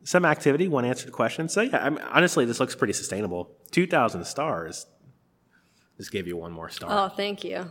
some 0.04 0.24
activity, 0.24 0.68
one 0.68 0.84
answered 0.84 1.12
question. 1.12 1.48
So 1.48 1.62
yeah, 1.62 1.84
I 1.84 1.90
mean, 1.90 2.00
honestly, 2.10 2.44
this 2.44 2.60
looks 2.60 2.74
pretty 2.76 2.92
sustainable. 2.92 3.50
2,000 3.72 4.24
stars. 4.24 4.86
Just 5.96 6.12
gave 6.12 6.26
you 6.26 6.36
one 6.36 6.52
more 6.52 6.68
star. 6.68 6.88
Oh, 6.90 7.08
thank 7.08 7.42
you. 7.42 7.70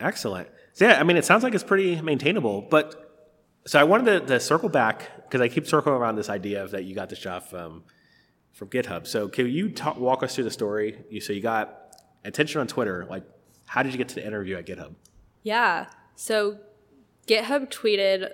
Excellent. 0.00 0.48
So 0.74 0.86
yeah, 0.86 1.00
I 1.00 1.04
mean, 1.04 1.16
it 1.16 1.24
sounds 1.24 1.42
like 1.42 1.54
it's 1.54 1.64
pretty 1.64 2.00
maintainable. 2.00 2.62
But 2.62 3.10
so 3.66 3.78
I 3.78 3.84
wanted 3.84 4.20
to, 4.20 4.26
to 4.26 4.40
circle 4.40 4.68
back 4.68 5.08
because 5.22 5.40
I 5.40 5.48
keep 5.48 5.66
circling 5.66 5.94
around 5.94 6.16
this 6.16 6.28
idea 6.28 6.62
of 6.62 6.72
that 6.72 6.84
you 6.84 6.94
got 6.94 7.08
this 7.08 7.18
job 7.18 7.44
from 7.44 7.84
from 8.52 8.68
GitHub. 8.68 9.06
So 9.06 9.28
can 9.28 9.48
you 9.48 9.70
talk, 9.70 9.96
walk 9.96 10.22
us 10.22 10.34
through 10.34 10.44
the 10.44 10.50
story? 10.50 11.04
You 11.08 11.20
so 11.20 11.32
you 11.32 11.40
got 11.40 11.96
attention 12.24 12.60
on 12.60 12.66
Twitter. 12.66 13.06
Like, 13.08 13.24
how 13.66 13.82
did 13.82 13.92
you 13.92 13.98
get 13.98 14.08
to 14.10 14.14
the 14.16 14.26
interview 14.26 14.56
at 14.56 14.66
GitHub? 14.66 14.94
Yeah. 15.42 15.86
So 16.16 16.58
GitHub 17.26 17.70
tweeted 17.70 18.30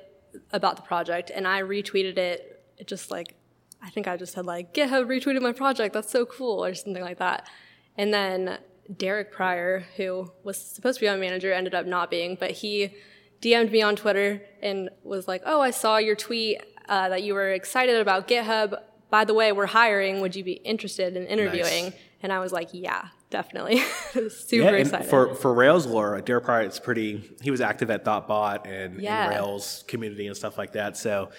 about 0.52 0.76
the 0.76 0.82
project, 0.82 1.30
and 1.34 1.46
I 1.46 1.62
retweeted 1.62 2.18
it. 2.18 2.62
It 2.78 2.86
just 2.86 3.10
like, 3.10 3.34
I 3.82 3.90
think 3.90 4.06
I 4.08 4.16
just 4.16 4.34
said 4.34 4.46
like, 4.46 4.74
GitHub 4.74 5.06
retweeted 5.06 5.40
my 5.42 5.52
project. 5.52 5.94
That's 5.94 6.10
so 6.10 6.26
cool, 6.26 6.64
or 6.64 6.74
something 6.74 7.02
like 7.02 7.18
that. 7.18 7.48
And 7.96 8.12
then 8.12 8.58
Derek 8.94 9.32
Prior, 9.32 9.84
who 9.96 10.30
was 10.44 10.60
supposed 10.60 10.98
to 10.98 11.04
be 11.04 11.10
my 11.10 11.16
manager, 11.16 11.52
ended 11.52 11.74
up 11.74 11.86
not 11.86 12.10
being, 12.10 12.36
but 12.38 12.50
he 12.52 12.94
DM'd 13.40 13.70
me 13.70 13.82
on 13.82 13.96
Twitter 13.96 14.42
and 14.62 14.90
was 15.02 15.28
like, 15.28 15.42
"Oh, 15.44 15.60
I 15.60 15.70
saw 15.70 15.96
your 15.98 16.16
tweet 16.16 16.62
uh, 16.88 17.08
that 17.08 17.22
you 17.22 17.34
were 17.34 17.50
excited 17.52 18.00
about 18.00 18.28
GitHub. 18.28 18.80
By 19.10 19.24
the 19.24 19.34
way, 19.34 19.52
we're 19.52 19.66
hiring. 19.66 20.20
Would 20.20 20.36
you 20.36 20.44
be 20.44 20.52
interested 20.52 21.16
in 21.16 21.26
interviewing?" 21.26 21.84
Nice. 21.84 21.94
And 22.22 22.32
I 22.32 22.38
was 22.38 22.52
like, 22.52 22.70
"Yeah, 22.72 23.08
definitely." 23.30 23.78
Super 24.30 24.64
Yeah, 24.64 24.70
excited. 24.72 25.08
for 25.08 25.34
for 25.34 25.52
Rails 25.54 25.86
lore, 25.86 26.20
Derek 26.20 26.44
Prior, 26.44 26.62
it's 26.62 26.78
pretty. 26.78 27.30
He 27.42 27.50
was 27.50 27.60
active 27.60 27.90
at 27.90 28.04
Thoughtbot 28.04 28.66
and, 28.66 29.00
Yeah. 29.00 29.24
and 29.26 29.34
Rails 29.34 29.84
community 29.88 30.26
and 30.26 30.36
stuff 30.36 30.56
like 30.58 30.72
that. 30.72 30.96
So 30.96 31.30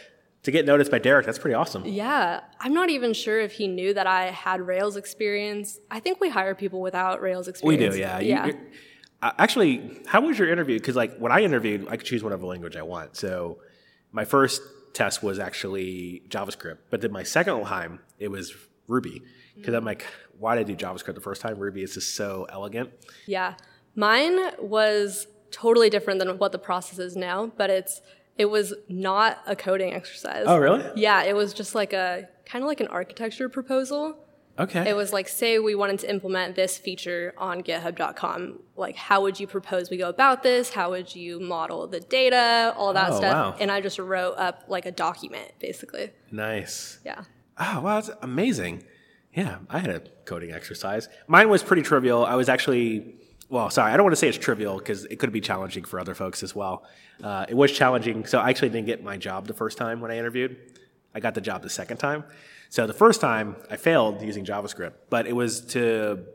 to 0.43 0.51
get 0.51 0.65
noticed 0.65 0.91
by 0.91 0.99
Derek, 0.99 1.25
that's 1.25 1.39
pretty 1.39 1.55
awesome. 1.55 1.85
Yeah, 1.85 2.41
I'm 2.59 2.73
not 2.73 2.89
even 2.89 3.13
sure 3.13 3.39
if 3.39 3.53
he 3.53 3.67
knew 3.67 3.93
that 3.93 4.07
I 4.07 4.25
had 4.27 4.61
Rails 4.61 4.95
experience. 4.95 5.79
I 5.91 5.99
think 5.99 6.21
we 6.21 6.29
hire 6.29 6.55
people 6.55 6.79
without 6.81 7.21
Rails 7.21 7.47
experience. 7.47 7.81
We 7.81 7.89
do, 7.89 7.97
yeah. 7.99 8.19
Yeah. 8.19 8.45
you're- 8.47 8.59
uh, 9.21 9.31
actually, 9.39 9.99
how 10.05 10.21
was 10.21 10.37
your 10.37 10.47
interview? 10.49 10.77
Because 10.77 10.95
like 10.95 11.17
when 11.17 11.31
I 11.31 11.41
interviewed, 11.41 11.87
I 11.89 11.97
could 11.97 12.05
choose 12.05 12.23
whatever 12.23 12.45
language 12.45 12.75
I 12.75 12.83
want. 12.83 13.15
So 13.17 13.57
my 14.11 14.25
first 14.25 14.61
test 14.93 15.23
was 15.23 15.39
actually 15.39 16.21
JavaScript, 16.29 16.77
but 16.91 17.01
then 17.01 17.11
my 17.11 17.23
second 17.23 17.63
time 17.65 17.99
it 18.19 18.29
was 18.29 18.53
Ruby. 18.87 19.21
Because 19.55 19.73
I'm 19.73 19.83
mm. 19.83 19.87
like, 19.87 20.05
why 20.37 20.55
did 20.55 20.69
I 20.69 20.73
do 20.73 20.85
JavaScript 20.85 21.15
the 21.15 21.21
first 21.21 21.41
time? 21.41 21.57
Ruby 21.57 21.83
is 21.83 21.93
just 21.93 22.15
so 22.15 22.47
elegant. 22.51 22.91
Yeah. 23.25 23.55
Mine 23.95 24.37
was 24.59 25.27
totally 25.51 25.89
different 25.89 26.19
than 26.19 26.37
what 26.37 26.51
the 26.51 26.59
process 26.59 26.99
is 26.99 27.15
now, 27.15 27.51
but 27.57 27.69
it's 27.69 28.01
it 28.37 28.45
was 28.45 28.73
not 28.87 29.39
a 29.47 29.55
coding 29.55 29.93
exercise. 29.93 30.43
Oh, 30.45 30.57
really? 30.57 30.85
Yeah, 30.95 31.23
it 31.23 31.35
was 31.35 31.53
just 31.53 31.73
like 31.73 31.91
a 31.93 32.29
kind 32.45 32.63
of 32.63 32.67
like 32.67 32.79
an 32.79 32.87
architecture 32.87 33.49
proposal. 33.49 34.17
Okay. 34.59 34.89
It 34.89 34.95
was 34.95 35.13
like, 35.13 35.27
say 35.27 35.59
we 35.59 35.75
wanted 35.75 35.99
to 35.99 36.09
implement 36.09 36.55
this 36.55 36.77
feature 36.77 37.33
on 37.37 37.61
GitHub.com. 37.61 38.59
Like, 38.75 38.95
how 38.95 39.21
would 39.21 39.39
you 39.39 39.45
propose 39.47 39.89
we 39.89 39.97
go 39.97 40.09
about 40.09 40.41
this? 40.41 40.71
How 40.71 40.89
would 40.91 41.15
you 41.15 41.39
model 41.39 41.85
the 41.87 41.99
data? 41.99 42.73
All 42.75 42.93
that 42.93 43.11
Oh, 43.11 43.17
stuff. 43.17 43.33
wow. 43.33 43.55
And 43.59 43.71
I 43.71 43.81
just 43.81 43.99
wrote 43.99 44.33
up 44.37 44.63
like 44.67 44.85
a 44.85 44.91
document, 44.91 45.51
basically. 45.59 46.11
nice. 46.31 46.99
Yeah. 47.05 47.23
Oh, 47.59 47.81
wow, 47.81 47.99
that's 47.99 48.11
amazing. 48.21 48.83
Yeah, 49.33 49.59
I 49.69 49.79
had 49.79 49.89
a 49.89 50.01
coding 50.25 50.51
exercise. 50.51 51.09
Mine 51.27 51.49
was 51.49 51.63
pretty 51.63 51.81
trivial. 51.81 52.25
I 52.25 52.35
was 52.35 52.49
actually, 52.49 53.15
well, 53.49 53.69
sorry, 53.69 53.91
I 53.91 53.97
don't 53.97 54.03
want 54.03 54.13
to 54.13 54.19
say 54.19 54.27
it's 54.27 54.37
trivial 54.37 54.77
because 54.77 55.05
it 55.05 55.17
could 55.17 55.31
be 55.31 55.41
challenging 55.41 55.83
for 55.83 55.99
other 55.99 56.15
folks 56.15 56.43
as 56.43 56.55
well. 56.55 56.85
Uh, 57.23 57.45
it 57.47 57.55
was 57.55 57.71
challenging. 57.71 58.25
So 58.25 58.39
I 58.39 58.49
actually 58.49 58.69
didn't 58.69 58.87
get 58.87 59.03
my 59.03 59.17
job 59.17 59.47
the 59.47 59.53
first 59.53 59.77
time 59.77 60.01
when 60.01 60.11
I 60.11 60.17
interviewed. 60.17 60.57
I 61.13 61.19
got 61.19 61.35
the 61.35 61.41
job 61.41 61.63
the 61.63 61.69
second 61.69 61.97
time. 61.97 62.23
So 62.69 62.85
the 62.85 62.93
first 62.93 63.21
time 63.21 63.55
I 63.69 63.77
failed 63.77 64.21
using 64.21 64.45
JavaScript, 64.45 64.93
but 65.09 65.25
it 65.25 65.35
was 65.35 65.61
to 65.67 66.25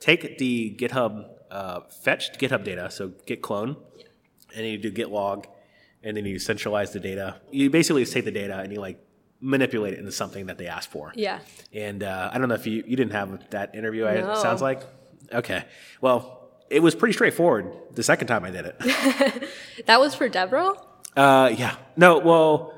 take 0.00 0.38
the 0.38 0.76
GitHub 0.78 1.28
uh, 1.50 1.80
fetched 2.02 2.40
GitHub 2.40 2.64
data, 2.64 2.90
so 2.90 3.12
git 3.24 3.40
clone, 3.40 3.76
and 4.54 4.66
you 4.66 4.78
do 4.78 4.90
git 4.90 5.10
log, 5.10 5.46
and 6.02 6.16
then 6.16 6.26
you 6.26 6.38
centralize 6.38 6.92
the 6.92 7.00
data. 7.00 7.40
You 7.50 7.70
basically 7.70 8.02
just 8.02 8.12
take 8.12 8.24
the 8.24 8.30
data 8.32 8.58
and 8.58 8.72
you 8.72 8.80
like 8.80 8.98
manipulate 9.46 9.92
it 9.94 9.98
into 9.98 10.12
something 10.12 10.46
that 10.46 10.58
they 10.58 10.66
asked 10.66 10.90
for. 10.90 11.12
Yeah. 11.14 11.38
And 11.72 12.02
uh, 12.02 12.30
I 12.32 12.38
don't 12.38 12.48
know 12.48 12.54
if 12.56 12.66
you 12.66 12.82
you 12.86 12.96
didn't 12.96 13.12
have 13.12 13.50
that 13.50 13.74
interview. 13.74 14.04
I- 14.06 14.20
No. 14.20 14.32
It 14.32 14.38
sounds 14.38 14.60
like 14.60 14.82
okay. 15.32 15.64
Well, 16.00 16.18
it 16.70 16.80
was 16.82 16.94
pretty 16.94 17.12
straightforward 17.12 17.66
the 17.94 18.02
second 18.02 18.26
time 18.28 18.44
I 18.44 18.50
did 18.50 18.64
it. 18.66 18.76
That 19.86 20.00
was 20.00 20.14
for 20.14 20.28
DevRel? 20.28 20.72
uh, 21.16 21.48
yeah. 21.56 21.76
No. 21.96 22.18
Well, 22.18 22.72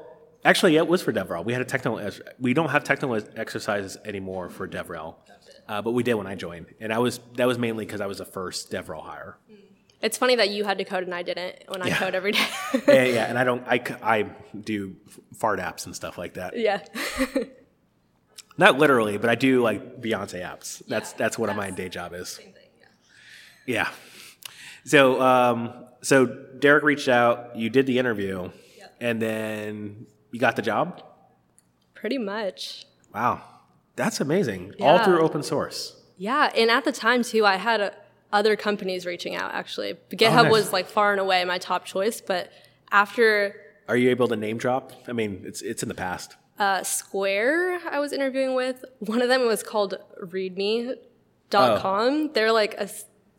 actually, 0.45 0.75
yeah, 0.75 0.81
it 0.81 0.89
was 0.89 1.01
for 1.03 1.13
DevRel. 1.13 1.45
We 1.45 1.53
had 1.55 1.63
a 1.63 1.65
technical. 1.65 1.99
We 2.39 2.53
don't 2.55 2.69
have 2.71 2.85
technical 2.85 3.17
exercises 3.37 3.97
anymore 4.05 4.51
for 4.51 4.69
DevRel, 4.69 5.15
uh, 5.69 5.81
but 5.83 5.93
we 5.93 6.03
did 6.03 6.15
when 6.15 6.27
I 6.27 6.35
joined, 6.35 6.67
and 6.81 6.93
I 6.93 6.99
was 6.99 7.21
that 7.37 7.47
was 7.47 7.59
mainly 7.59 7.85
because 7.87 8.01
I 8.01 8.07
was 8.07 8.19
the 8.19 8.25
first 8.27 8.71
DevRel 8.71 9.03
hire. 9.03 9.39
It's 10.01 10.17
funny 10.17 10.37
that 10.37 10.51
you 10.51 10.65
had 10.65 10.79
to 10.79 10.85
code 10.85 11.03
and 11.05 11.15
I 11.15 11.23
didn't 11.23 11.57
when 11.69 11.83
I 11.83 11.89
Yeah. 11.89 11.99
code 11.99 12.15
every 12.15 12.33
day. 12.33 12.47
yeah, 12.87 13.05
yeah, 13.05 13.25
and 13.29 13.39
I 13.39 13.45
don't. 13.45 13.65
I, 13.67 13.83
I 14.03 14.23
do 14.59 14.95
fart 15.35 15.59
apps 15.59 15.87
and 15.87 15.95
stuff 15.97 16.17
like 16.19 16.35
that. 16.35 16.57
yeah. 16.57 16.81
Not 18.57 18.77
literally, 18.79 19.19
but 19.19 19.31
I 19.31 19.35
do 19.37 19.63
like 19.63 20.01
Beyonce 20.01 20.43
apps. 20.43 20.83
That's 20.89 21.13
that's 21.13 21.39
what 21.39 21.55
my 21.55 21.71
day 21.71 21.89
job 21.89 22.13
is. 22.13 22.37
Thing, 22.37 22.53
Yeah. 23.67 23.75
Yeah. 23.77 23.89
So 24.85 25.21
um, 25.21 25.73
so 26.03 26.27
Derek 26.27 26.83
reached 26.83 27.09
out. 27.09 27.55
You 27.57 27.71
did 27.71 27.87
the 27.87 27.99
interview, 27.99 28.51
and 29.01 29.23
then 29.23 30.07
you 30.33 30.41
got 30.41 30.57
the 30.57 30.63
job. 30.63 31.03
Pretty 31.95 32.19
much. 32.19 32.87
Wow, 33.15 33.43
that's 33.97 34.21
amazing. 34.21 34.75
All 34.81 35.05
through 35.05 35.21
open 35.21 35.43
source. 35.45 35.95
Yeah, 36.17 36.51
and 36.57 36.69
at 36.71 36.85
the 36.85 36.93
time 36.93 37.23
too, 37.23 37.47
I 37.47 37.57
had 37.57 37.81
uh, 37.81 37.91
other 38.33 38.57
companies 38.57 39.07
reaching 39.07 39.35
out. 39.35 39.55
Actually, 39.55 39.95
GitHub 40.11 40.38
Oh, 40.41 40.43
nice. 40.45 40.53
was 40.53 40.73
like 40.73 40.88
far 40.88 41.12
and 41.12 41.21
away 41.21 41.45
my 41.45 41.59
top 41.59 41.85
choice. 41.85 42.21
But 42.21 42.51
after 42.91 43.55
Are 43.88 43.97
you 43.97 44.11
able 44.11 44.29
to 44.29 44.37
name 44.37 44.59
drop? 44.59 44.93
I 45.09 45.12
mean, 45.12 45.43
it's 45.47 45.62
it's 45.62 45.83
in 45.83 45.88
the 45.88 45.95
past. 45.95 46.37
uh, 46.59 46.83
Square, 46.83 47.81
I 47.91 48.01
was 48.01 48.12
interviewing 48.12 48.55
with 48.55 48.85
one 48.99 49.23
of 49.23 49.29
them 49.29 49.47
was 49.47 49.62
called 49.62 49.95
ReadMe.com. 51.51 52.33
They're 52.33 52.53
like 52.53 52.75
a 52.75 52.88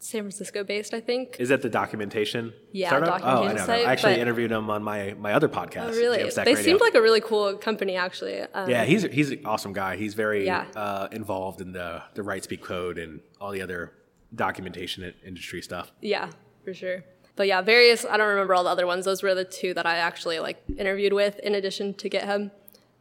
San 0.01 0.21
Francisco 0.21 0.63
based, 0.63 0.93
I 0.93 1.01
think. 1.01 1.35
Is 1.39 1.49
that 1.49 1.61
the 1.61 1.69
documentation? 1.69 2.53
Yeah, 2.71 2.87
startup? 2.87 3.19
documentation 3.21 3.47
Oh, 3.47 3.49
I 3.51 3.53
know. 3.59 3.65
site, 3.65 3.85
I 3.87 3.91
actually 3.91 4.19
interviewed 4.21 4.51
him 4.51 4.69
on 4.69 4.81
my 4.81 5.13
my 5.19 5.33
other 5.33 5.49
podcast. 5.49 5.91
really, 5.91 6.19
Jamstack 6.19 6.45
they 6.45 6.53
Radio. 6.55 6.63
seemed 6.63 6.81
like 6.81 6.95
a 6.95 7.01
really 7.01 7.19
cool 7.21 7.55
company. 7.57 7.95
Actually, 7.97 8.39
um, 8.41 8.69
Yeah, 8.69 8.85
he's 8.85 9.03
he's 9.03 9.31
an 9.31 9.41
awesome 9.45 9.73
guy. 9.73 9.97
He's 9.97 10.13
very 10.13 10.45
Yeah. 10.45 10.65
uh, 10.75 11.09
involved 11.11 11.59
in 11.61 11.73
the 11.73 12.01
the 12.13 12.23
right 12.23 12.43
speak 12.43 12.61
code 12.63 12.97
and 12.97 13.19
all 13.41 13.51
the 13.51 13.61
other 13.61 13.91
documentation 14.35 15.03
and 15.03 15.13
industry 15.25 15.61
stuff. 15.61 15.91
Yeah, 16.01 16.29
for 16.63 16.73
sure. 16.73 17.03
But 17.35 17.47
yeah, 17.47 17.61
various. 17.61 18.05
I 18.05 18.17
don't 18.17 18.27
remember 18.27 18.53
all 18.53 18.63
the 18.63 18.69
other 18.69 18.85
ones. 18.85 19.05
Those 19.05 19.23
were 19.23 19.33
the 19.33 19.45
two 19.45 19.73
that 19.73 19.85
I 19.85 19.95
actually 19.97 20.39
like 20.39 20.61
interviewed 20.77 21.13
with, 21.13 21.39
in 21.39 21.55
addition 21.55 21.93
to 21.95 22.09
GitHub. 22.09 22.51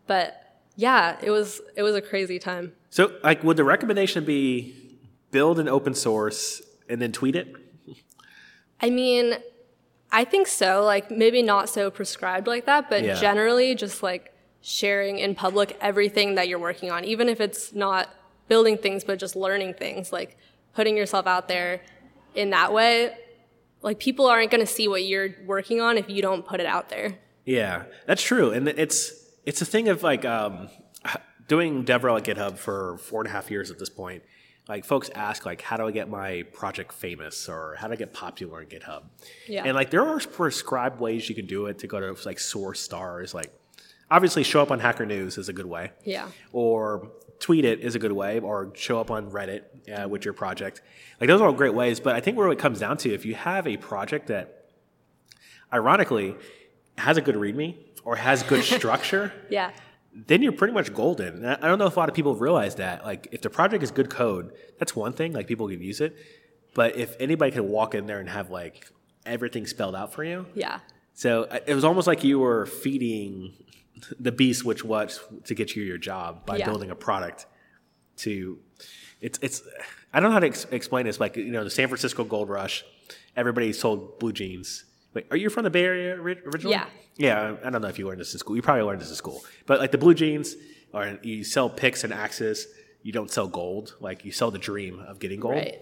But 0.06 0.60
yeah, 0.76 1.16
it 1.22 1.30
was 1.30 1.60
it 1.76 1.82
was 1.82 1.94
a 1.96 2.00
crazy 2.02 2.38
time. 2.38 2.72
So, 2.90 3.12
like, 3.24 3.42
would 3.44 3.56
the 3.56 3.64
recommendation 3.64 4.24
be 4.24 4.98
build 5.30 5.58
an 5.58 5.68
open 5.68 5.92
source 5.94 6.62
and 6.88 7.02
then 7.02 7.12
tweet 7.12 7.36
it? 7.36 7.52
I 8.80 8.90
mean, 8.90 9.38
I 10.12 10.24
think 10.24 10.46
so. 10.46 10.84
Like 10.84 11.10
maybe 11.10 11.42
not 11.42 11.68
so 11.68 11.90
prescribed 11.90 12.46
like 12.46 12.64
that, 12.66 12.88
but 12.88 13.02
Yeah. 13.02 13.14
generally 13.14 13.74
just 13.74 14.02
like 14.02 14.32
sharing 14.60 15.18
in 15.18 15.34
public 15.34 15.76
everything 15.80 16.36
that 16.36 16.48
you're 16.48 16.58
working 16.58 16.90
on, 16.90 17.04
even 17.04 17.28
if 17.28 17.40
it's 17.40 17.72
not 17.74 18.08
building 18.48 18.78
things, 18.78 19.04
but 19.04 19.18
just 19.18 19.34
learning 19.36 19.74
things, 19.74 20.12
like 20.12 20.36
putting 20.74 20.96
yourself 20.96 21.26
out 21.26 21.48
there 21.48 21.80
in 22.34 22.50
that 22.50 22.72
way. 22.72 23.16
Like 23.82 23.98
people 23.98 24.26
aren't 24.26 24.50
going 24.50 24.64
to 24.64 24.72
see 24.72 24.88
what 24.88 25.04
you're 25.04 25.30
working 25.46 25.80
on 25.80 25.98
if 25.98 26.08
you 26.08 26.22
don't 26.22 26.44
put 26.44 26.60
it 26.60 26.66
out 26.66 26.88
there. 26.88 27.18
Yeah, 27.44 27.84
that's 28.06 28.22
true, 28.22 28.50
and 28.50 28.68
it's 28.68 29.12
it's 29.46 29.62
a 29.62 29.64
thing 29.64 29.88
of 29.88 30.02
like 30.02 30.24
um, 30.24 30.68
doing 31.48 31.84
DevRel 31.84 32.18
at 32.18 32.24
GitHub 32.24 32.58
for 32.58 32.98
four 32.98 33.22
and 33.22 33.28
a 33.28 33.32
half 33.32 33.50
years 33.50 33.70
at 33.70 33.78
this 33.78 33.88
point. 33.88 34.22
Like 34.68 34.84
folks 34.84 35.08
ask 35.14 35.46
like, 35.46 35.62
how 35.62 35.78
do 35.78 35.86
I 35.86 35.90
get 35.90 36.10
my 36.10 36.42
project 36.52 36.92
famous 36.92 37.48
or 37.48 37.76
how 37.78 37.86
do 37.86 37.94
I 37.94 37.96
get 37.96 38.12
popular 38.12 38.60
in 38.60 38.68
GitHub? 38.68 39.04
Yeah. 39.46 39.64
And 39.64 39.74
like 39.74 39.88
there 39.90 40.06
are 40.06 40.20
prescribed 40.20 41.00
ways 41.00 41.26
you 41.28 41.34
can 41.34 41.46
do 41.46 41.66
it 41.66 41.78
to 41.78 41.86
go 41.86 42.00
to 42.00 42.28
like 42.28 42.38
source 42.38 42.80
stars. 42.80 43.32
Like 43.32 43.50
obviously 44.10 44.42
show 44.42 44.60
up 44.60 44.70
on 44.70 44.78
Hacker 44.78 45.06
News 45.06 45.38
is 45.38 45.48
a 45.48 45.54
good 45.54 45.64
way. 45.64 45.92
Yeah. 46.04 46.28
Or 46.52 47.10
tweet 47.40 47.64
it 47.64 47.80
is 47.80 47.94
a 47.94 47.98
good 47.98 48.12
way, 48.12 48.40
or 48.40 48.72
show 48.74 49.00
up 49.00 49.10
on 49.10 49.30
Reddit 49.30 49.62
uh, 49.90 50.08
with 50.08 50.24
your 50.24 50.34
project. 50.34 50.82
Like 51.20 51.28
those 51.28 51.40
are 51.40 51.46
all 51.46 51.52
great 51.52 51.74
ways. 51.74 52.00
But 52.00 52.16
I 52.16 52.20
think 52.20 52.36
where 52.36 52.50
it 52.50 52.58
comes 52.58 52.80
down 52.80 52.96
to, 52.98 53.12
if 53.12 53.24
you 53.26 53.34
have 53.34 53.66
a 53.66 53.76
project 53.76 54.26
that, 54.28 54.66
ironically, 55.72 56.36
has 56.96 57.16
a 57.16 57.20
good 57.20 57.34
README 57.36 57.76
or 58.04 58.16
has 58.16 58.42
good 58.42 58.64
structure, 58.78 59.32
Yeah. 59.50 59.70
then 60.14 60.42
you're 60.42 60.52
pretty 60.52 60.72
much 60.74 60.94
golden. 60.94 61.44
And 61.44 61.46
I 61.62 61.68
don't 61.68 61.78
know 61.78 61.86
if 61.86 61.96
a 61.96 62.00
lot 62.00 62.08
of 62.08 62.14
people 62.14 62.34
realize 62.34 62.76
that. 62.76 63.04
Like, 63.04 63.28
if 63.32 63.42
the 63.42 63.50
project 63.50 63.82
is 63.82 63.90
good 63.90 64.10
code, 64.10 64.52
that's 64.78 64.96
one 64.96 65.12
thing. 65.12 65.32
Like, 65.32 65.46
people 65.46 65.68
can 65.68 65.82
use 65.82 66.00
it. 66.00 66.16
But 66.74 66.96
if 66.96 67.16
anybody 67.20 67.50
can 67.52 67.68
walk 67.68 67.94
in 67.94 68.06
there 68.06 68.20
and 68.20 68.28
have 68.28 68.50
like 68.50 68.86
everything 69.26 69.66
spelled 69.66 69.94
out 69.96 70.12
for 70.12 70.22
you, 70.24 70.46
Yeah. 70.54 70.80
so 71.14 71.44
uh, 71.44 71.58
it 71.66 71.74
was 71.74 71.84
almost 71.84 72.06
like 72.06 72.22
you 72.24 72.38
were 72.38 72.66
feeding 72.66 73.52
the 74.20 74.32
beast, 74.32 74.64
which 74.64 74.84
was 74.84 75.20
to 75.44 75.54
get 75.54 75.74
you 75.74 75.82
your 75.82 75.98
job 75.98 76.46
by 76.46 76.56
Yeah. 76.58 76.66
building 76.66 76.90
a 76.90 76.94
product. 76.94 77.46
To 78.18 78.58
it's 79.20 79.38
it's 79.42 79.62
I 80.12 80.20
don't 80.20 80.30
know 80.30 80.34
how 80.34 80.40
to 80.40 80.46
ex- 80.46 80.66
explain 80.70 81.06
this. 81.06 81.20
Like 81.20 81.36
you 81.36 81.50
know, 81.50 81.64
the 81.64 81.70
San 81.70 81.88
Francisco 81.88 82.24
Gold 82.24 82.48
Rush, 82.48 82.84
everybody 83.36 83.72
sold 83.72 84.18
blue 84.18 84.32
jeans. 84.32 84.84
Wait, 85.14 85.26
are 85.30 85.36
you 85.36 85.50
from 85.50 85.64
the 85.64 85.70
Bay 85.70 85.84
Area 85.84 86.14
originally? 86.14 86.70
Yeah. 86.70 86.86
Yeah, 87.16 87.56
I 87.64 87.70
don't 87.70 87.82
know 87.82 87.88
if 87.88 87.98
you 87.98 88.06
learned 88.06 88.20
this 88.20 88.32
in 88.32 88.38
school. 88.38 88.54
You 88.54 88.62
probably 88.62 88.84
learned 88.84 89.00
this 89.00 89.10
in 89.10 89.16
school. 89.16 89.44
But 89.66 89.80
like 89.80 89.90
the 89.90 89.98
blue 89.98 90.14
jeans, 90.14 90.54
or 90.92 91.18
you 91.22 91.42
sell 91.42 91.68
picks 91.68 92.04
and 92.04 92.12
axes. 92.12 92.68
You 93.02 93.12
don't 93.12 93.30
sell 93.30 93.48
gold. 93.48 93.96
Like 94.00 94.24
you 94.24 94.32
sell 94.32 94.50
the 94.50 94.58
dream 94.58 95.00
of 95.00 95.18
getting 95.18 95.40
gold. 95.40 95.54
Right. 95.54 95.80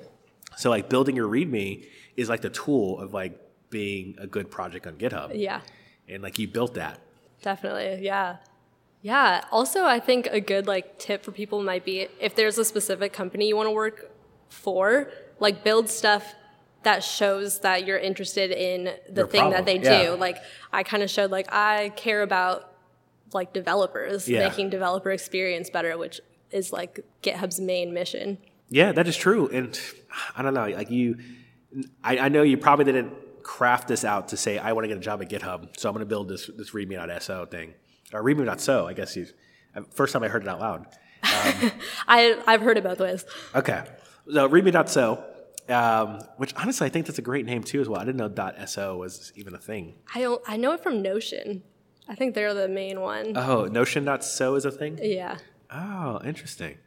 So 0.57 0.71
like 0.71 0.89
building 0.89 1.17
your 1.17 1.29
README 1.29 1.87
is 2.17 2.29
like 2.29 2.41
the 2.41 2.51
tool 2.51 2.99
of 3.01 3.13
like 3.13 3.39
being 3.69 4.17
a 4.19 4.27
good 4.27 4.51
project 4.51 4.87
on 4.87 4.95
GitHub. 4.95 5.33
Yeah. 5.35 5.61
And 6.09 6.23
like 6.23 6.39
you 6.39 6.49
built 6.49 6.75
that. 6.75 7.01
Definitely. 7.43 8.05
Yeah. 8.05 8.37
Yeah. 9.03 9.45
Also, 9.53 9.85
I 9.85 10.01
think 10.01 10.27
a 10.31 10.41
good 10.41 10.67
like 10.67 10.99
tip 10.99 11.25
for 11.25 11.33
people 11.33 11.63
might 11.63 11.85
be 11.85 12.09
if 12.21 12.35
there's 12.35 12.59
a 12.59 12.65
specific 12.65 13.13
company 13.13 13.49
you 13.49 13.57
want 13.57 13.69
to 13.69 13.73
work 13.73 14.11
for, 14.49 15.11
like 15.39 15.63
build 15.63 15.89
stuff 15.89 16.35
that 16.83 17.03
shows 17.03 17.61
that 17.61 17.87
you're 17.87 17.99
interested 17.99 18.51
in 18.51 18.85
the 19.09 19.13
Their 19.13 19.27
thing 19.27 19.41
problem, 19.41 19.53
that 19.53 19.67
they 19.67 19.79
yeah. 19.81 20.05
do. 20.07 20.15
Like 20.17 20.39
I 20.73 20.83
kind 20.83 21.03
of 21.03 21.11
showed 21.11 21.31
like 21.31 21.53
I 21.53 21.91
care 21.97 22.23
about 22.23 22.73
like 23.33 23.53
developers, 23.53 24.29
Yeah. 24.29 24.49
making 24.49 24.71
developer 24.71 25.11
experience 25.11 25.69
better, 25.71 25.99
which 25.99 26.21
is 26.51 26.73
like 26.73 27.01
GitHub's 27.23 27.61
main 27.61 27.93
mission. 27.93 28.39
Yeah, 28.69 28.93
that 28.93 29.07
is 29.07 29.17
true. 29.17 29.49
And 29.49 29.79
I 30.37 30.43
don't 30.43 30.55
know, 30.55 30.67
like 30.69 30.91
you, 30.91 31.19
I, 32.03 32.19
I 32.19 32.29
know 32.29 32.43
you 32.43 32.57
probably 32.57 32.85
didn't 32.85 33.13
craft 33.43 33.89
this 33.89 34.05
out 34.05 34.29
to 34.29 34.37
say, 34.37 34.59
I 34.59 34.73
want 34.73 34.85
to 34.85 34.89
get 34.89 34.97
a 34.97 35.01
job 35.01 35.23
at 35.23 35.29
GitHub, 35.29 35.79
so 35.79 35.89
I'm 35.89 35.93
going 35.95 36.01
to 36.01 36.09
build 36.09 36.29
this, 36.29 36.51
this 36.57 36.71
readme.so 36.71 37.47
thing. 37.47 37.75
Or 38.13 38.23
Remu 38.23 38.45
Not 38.45 38.61
So, 38.61 38.87
I 38.87 38.93
guess 38.93 39.17
you, 39.17 39.27
first 39.95 40.13
time 40.13 40.23
I 40.23 40.29
heard 40.29 40.43
it 40.43 40.49
out 40.49 40.61
loud. 40.61 40.87
I 41.23 42.41
I've 42.47 42.61
heard 42.61 42.79
it 42.79 42.85
both 42.85 43.01
ways. 43.01 43.25
Okay. 43.55 43.85
So 44.33 44.49
readme.so, 44.49 45.25
um, 45.69 46.21
which 46.37 46.55
honestly 46.57 46.87
I 46.87 46.91
think 46.91 47.07
that's 47.07 47.19
a 47.19 47.23
great 47.23 47.47
name 47.47 47.63
too 47.63 47.81
as 47.81 47.89
well. 47.89 48.01
I 48.01 48.05
didn't 48.05 48.19
know 48.19 48.29
dot 48.29 48.69
.so 48.69 48.99
was 48.99 49.33
even 49.37 49.55
a 49.55 49.59
thing. 49.59 49.95
I 50.15 50.21
don't 50.21 50.43
I 50.47 50.57
know 50.57 50.73
it 50.73 50.83
from 50.83 51.03
Notion. 51.03 51.63
I 52.09 52.15
think 52.15 52.35
they're 52.35 52.55
the 52.55 52.69
main 52.69 53.01
one. 53.01 53.37
Oh, 53.37 53.65
Notion.so 53.65 54.55
is 54.55 54.65
a 54.65 54.71
thing? 54.71 54.99
yeah. 55.03 55.39
Oh, 55.71 56.21
interesting. 56.25 56.79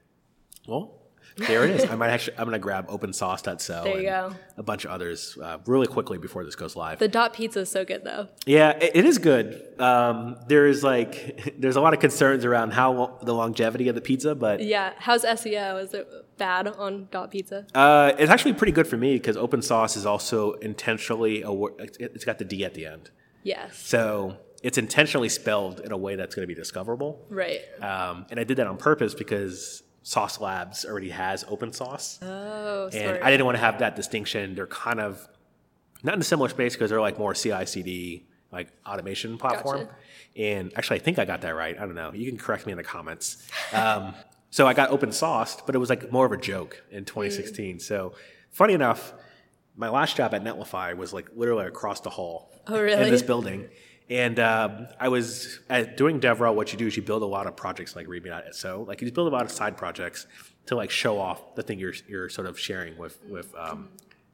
Well, 0.67 0.98
there 1.47 1.63
it 1.65 1.71
is. 1.71 1.85
I 1.89 1.95
might 1.95 2.09
actually. 2.09 2.37
I'm 2.37 2.45
going 2.45 2.53
to 2.53 2.59
grab 2.59 2.87
OpenSauce.so. 2.87 3.83
There 3.83 4.01
you 4.01 4.09
and 4.09 4.31
go. 4.33 4.39
A 4.57 4.63
bunch 4.63 4.85
of 4.85 4.91
others 4.91 5.37
uh, 5.41 5.57
really 5.65 5.87
quickly 5.87 6.17
before 6.17 6.43
this 6.45 6.55
goes 6.55 6.75
live. 6.75 6.99
The 6.99 7.07
dot 7.07 7.33
pizza 7.33 7.61
is 7.61 7.71
so 7.71 7.83
good 7.85 8.03
though. 8.03 8.27
yeah, 8.45 8.71
it, 8.71 8.91
it 8.95 9.05
is 9.05 9.17
good. 9.17 9.61
Um, 9.79 10.37
there 10.47 10.67
is 10.67 10.83
like 10.83 11.53
there's 11.59 11.75
a 11.75 11.81
lot 11.81 11.93
of 11.93 11.99
concerns 11.99 12.45
around 12.45 12.71
how 12.71 12.91
lo- 12.93 13.17
the 13.21 13.33
longevity 13.33 13.87
of 13.89 13.95
the 13.95 14.01
pizza, 14.01 14.35
but 14.35 14.61
Yeah. 14.63 14.93
How's 14.97 15.23
SEO? 15.23 15.83
Is 15.83 15.93
it 15.93 16.07
bad 16.37 16.67
on 16.67 17.07
dot 17.11 17.31
pizza? 17.31 17.65
uh, 17.75 18.13
it's 18.17 18.31
actually 18.31 18.53
pretty 18.53 18.71
good 18.71 18.87
for 18.87 18.97
me 18.97 19.13
because 19.13 19.35
open 19.37 19.59
OpenSauce 19.59 19.97
is 19.97 20.05
also 20.05 20.53
intentionally 20.53 21.41
a, 21.41 21.51
wor- 21.51 21.73
it- 21.79 21.97
it's 21.99 22.23
got 22.25 22.37
the 22.39 22.45
D 22.45 22.63
at 22.63 22.73
the 22.75 22.85
end, 22.85 23.09
Yes. 23.43 23.77
so 23.77 24.37
it's 24.63 24.77
intentionally 24.77 25.27
spelled 25.29 25.79
in 25.81 25.91
a 25.91 25.97
way 25.97 26.15
that's 26.15 26.35
going 26.35 26.43
to 26.43 26.47
be 26.47 26.53
discoverable. 26.55 27.25
Right. 27.29 27.59
Um, 27.81 28.25
and 28.29 28.39
I 28.39 28.43
did 28.43 28.57
that 28.57 28.67
on 28.67 28.77
purpose 28.77 29.13
because 29.13 29.83
Sauce 30.09 30.41
Labs 30.41 30.85
already 30.85 31.11
has 31.11 31.45
open 31.47 31.71
source. 31.71 32.17
Oh, 32.23 32.85
and 32.85 32.93
sorry. 32.93 33.21
I 33.21 33.29
didn't 33.29 33.45
want 33.45 33.57
to 33.57 33.61
have 33.61 33.77
that 33.77 33.95
distinction. 33.95 34.55
They're 34.55 34.65
kind 34.65 34.99
of 34.99 35.27
not 36.01 36.15
in 36.15 36.21
a 36.21 36.23
similar 36.23 36.49
space 36.49 36.73
because 36.73 36.89
they're 36.89 36.99
like 36.99 37.19
more 37.19 37.35
CI/CD 37.35 38.25
like 38.51 38.69
automation 38.87 39.37
platform. 39.37 39.81
Gotcha. 39.81 39.95
And 40.35 40.73
actually, 40.75 40.99
I 40.99 41.03
think 41.03 41.19
I 41.19 41.25
got 41.25 41.41
that 41.41 41.51
right. 41.55 41.77
I 41.77 41.81
don't 41.81 41.93
know. 41.93 42.11
You 42.11 42.27
can 42.27 42.39
correct 42.39 42.65
me 42.65 42.71
in 42.71 42.77
the 42.79 42.83
comments. 42.83 43.47
Um, 43.71 44.15
so 44.49 44.65
I 44.65 44.73
got 44.73 44.89
open 44.89 45.09
sourced, 45.11 45.63
but 45.67 45.75
it 45.75 45.77
was 45.77 45.91
like 45.91 46.11
more 46.11 46.25
of 46.25 46.31
a 46.31 46.37
joke 46.37 46.81
in 46.89 47.05
2016. 47.05 47.75
Mm. 47.75 47.79
So 47.81 48.13
funny 48.49 48.73
enough, 48.73 49.13
my 49.75 49.89
last 49.89 50.17
job 50.17 50.33
at 50.33 50.43
Netlify 50.43 50.97
was 50.97 51.13
like 51.13 51.29
literally 51.35 51.67
across 51.67 51.99
the 52.01 52.09
hall 52.09 52.51
Oh, 52.65 52.81
really? 52.81 52.99
in 53.05 53.11
this 53.11 53.21
building. 53.21 53.69
And 54.09 54.39
um, 54.39 54.87
I 54.99 55.07
was 55.09 55.59
at 55.69 55.95
doing 55.95 56.19
DevRel. 56.19 56.55
What 56.55 56.71
you 56.71 56.79
do 56.79 56.87
is 56.87 56.97
you 56.97 57.03
build 57.03 57.21
a 57.21 57.27
lot 57.27 57.45
of 57.45 57.55
projects 57.55 57.95
like 57.95 58.07
README.so. 58.07 58.83
Like 58.87 59.01
you 59.01 59.05
just 59.05 59.13
build 59.13 59.31
a 59.31 59.35
lot 59.35 59.43
of 59.43 59.51
side 59.51 59.77
projects 59.77 60.25
to 60.65 60.75
like 60.75 60.89
show 60.89 61.19
off 61.19 61.55
the 61.55 61.61
thing 61.63 61.79
you're 61.79 61.93
you're 62.07 62.29
sort 62.29 62.47
of 62.47 62.59
sharing 62.59 62.97
with 62.97 63.19
with 63.29 63.53
um, 63.55 63.89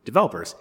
developers. 0.06 0.56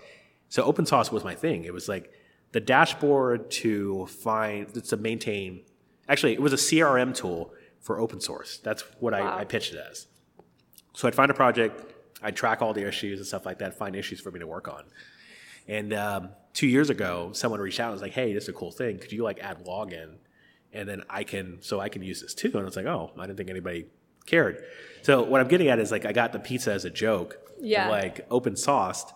So 0.49 0.65
open 0.65 0.85
source 0.87 1.13
was 1.13 1.23
my 1.23 1.35
thing. 1.35 1.65
It 1.65 1.73
was 1.73 1.89
like 1.89 2.13
the 2.53 2.61
dashboard 2.61 3.51
to 3.53 4.07
find 4.07 4.73
to 4.85 4.97
maintain. 4.97 5.63
Actually, 6.09 6.33
it 6.35 6.43
was 6.43 6.53
a 6.53 6.57
CRM 6.57 7.15
tool 7.15 7.53
for 7.81 7.99
open 8.01 8.21
source. 8.21 8.59
That's 8.59 8.83
what 8.99 9.13
Wow. 9.13 9.37
I, 9.37 9.41
I 9.41 9.45
pitched 9.45 9.75
it 9.75 9.81
as. 9.91 10.07
So 10.95 11.07
I'd 11.09 11.15
find 11.15 11.31
a 11.31 11.35
project, 11.35 11.93
I'd 12.23 12.37
track 12.37 12.63
all 12.63 12.73
the 12.73 12.87
issues 12.87 13.19
and 13.19 13.27
stuff 13.27 13.47
like 13.47 13.59
that, 13.59 13.77
find 13.77 13.95
issues 13.97 14.21
for 14.21 14.31
me 14.31 14.39
to 14.41 14.47
work 14.47 14.69
on. 14.69 14.85
And 15.67 15.93
um, 15.93 16.29
two 16.55 16.67
years 16.67 16.89
ago, 16.89 17.31
someone 17.35 17.61
reached 17.61 17.79
out 17.81 17.89
and 17.89 17.93
was 17.93 18.03
like, 18.03 18.13
"Hey, 18.13 18.33
this 18.33 18.45
is 18.45 18.49
a 18.49 18.53
cool 18.55 18.71
thing. 18.71 18.99
Could 18.99 19.13
you 19.13 19.23
like 19.23 19.39
add 19.41 19.65
login, 19.67 20.15
and 20.73 20.89
then 20.89 21.03
I 21.11 21.25
can 21.25 21.59
so 21.61 21.81
I 21.81 21.89
can 21.91 22.03
use 22.03 22.23
this 22.23 22.33
too?" 22.35 22.49
And 22.55 22.61
I 22.61 22.65
was 22.65 22.77
like, 22.77 22.87
"Oh, 22.87 23.11
I 23.19 23.27
didn't 23.27 23.37
think 23.37 23.51
anybody 23.51 23.87
cared." 24.25 24.65
So 25.03 25.23
what 25.23 25.41
I'm 25.43 25.49
getting 25.49 25.69
at 25.69 25.79
is 25.79 25.91
like 25.93 26.07
I 26.07 26.13
got 26.13 26.33
the 26.33 26.39
pizza 26.39 26.73
as 26.73 26.85
a 26.87 26.91
joke, 26.91 27.37
Yeah. 27.61 27.89
like 27.91 28.27
open 28.31 28.55
sourced, 28.55 29.13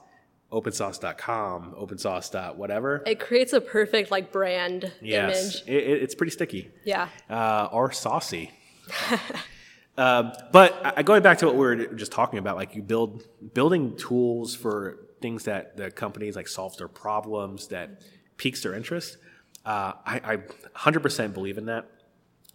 opensauce.com, 0.52 1.74
open 1.76 1.98
sauce 1.98 2.32
whatever. 2.56 3.02
it 3.06 3.20
creates 3.20 3.52
a 3.52 3.60
perfect 3.60 4.10
like 4.10 4.32
brand 4.32 4.92
Yes, 5.00 5.60
image. 5.60 5.68
it, 5.68 5.88
it- 5.90 6.02
it's 6.02 6.14
pretty 6.14 6.30
sticky 6.32 6.70
Yeah. 6.84 7.08
uh, 7.30 7.68
or 7.72 7.92
saucy. 7.92 8.50
um, 9.96 10.32
but 10.52 10.80
I- 10.98 11.02
going 11.02 11.22
back 11.22 11.38
to 11.38 11.46
what 11.46 11.54
we 11.54 11.60
were 11.60 11.76
just 11.94 12.12
talking 12.12 12.38
about, 12.38 12.56
like 12.56 12.74
you 12.74 12.82
build 12.82 13.24
building 13.54 13.96
tools 13.96 14.54
for 14.54 14.98
things 15.20 15.44
that 15.44 15.76
the 15.76 15.90
companies 15.90 16.36
like 16.36 16.48
solves 16.48 16.78
their 16.78 16.88
problems 16.88 17.68
that 17.68 18.02
piques 18.36 18.62
their 18.62 18.74
interest. 18.74 19.16
Uh, 19.64 19.92
I, 20.06 20.20
I 20.24 20.36
100% 20.76 21.34
believe 21.34 21.58
in 21.58 21.66
that, 21.66 21.90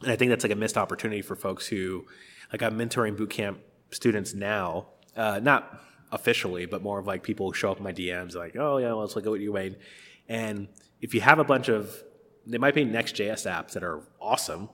and 0.02 0.12
I 0.12 0.15
think 0.15 0.30
that's 0.30 0.43
like 0.43 0.52
a 0.52 0.56
missed 0.56 0.78
opportunity 0.78 1.21
for 1.21 1.36
folks 1.36 1.67
who, 1.67 2.06
like, 2.52 2.63
I'm 2.63 2.78
mentoring 2.78 3.15
bootcamp 3.15 3.58
students 3.91 4.34
now, 4.34 4.88
uh, 5.15 5.39
not 5.43 5.82
officially, 6.12 6.65
but 6.65 6.82
more 6.82 6.99
of 6.99 7.06
like 7.06 7.21
people 7.21 7.47
who 7.47 7.54
show 7.54 7.71
up 7.71 7.78
in 7.78 7.84
my 7.84 7.93
DMs 7.93 8.36
like, 8.36 8.56
oh 8.56 8.78
yeah, 8.78 8.93
let's 8.93 9.15
look 9.15 9.26
at 9.26 9.30
what 9.30 9.41
you 9.41 9.54
made, 9.54 9.78
and 10.28 10.67
if 11.02 11.13
you 11.13 11.21
have 11.21 11.38
a 11.38 11.43
bunch 11.43 11.67
of, 11.69 12.02
they 12.47 12.58
might 12.58 12.73
be 12.73 12.86
Next.js 12.86 13.45
apps 13.45 13.73
that 13.73 13.84
are 13.84 14.02
awesome, 14.19 14.69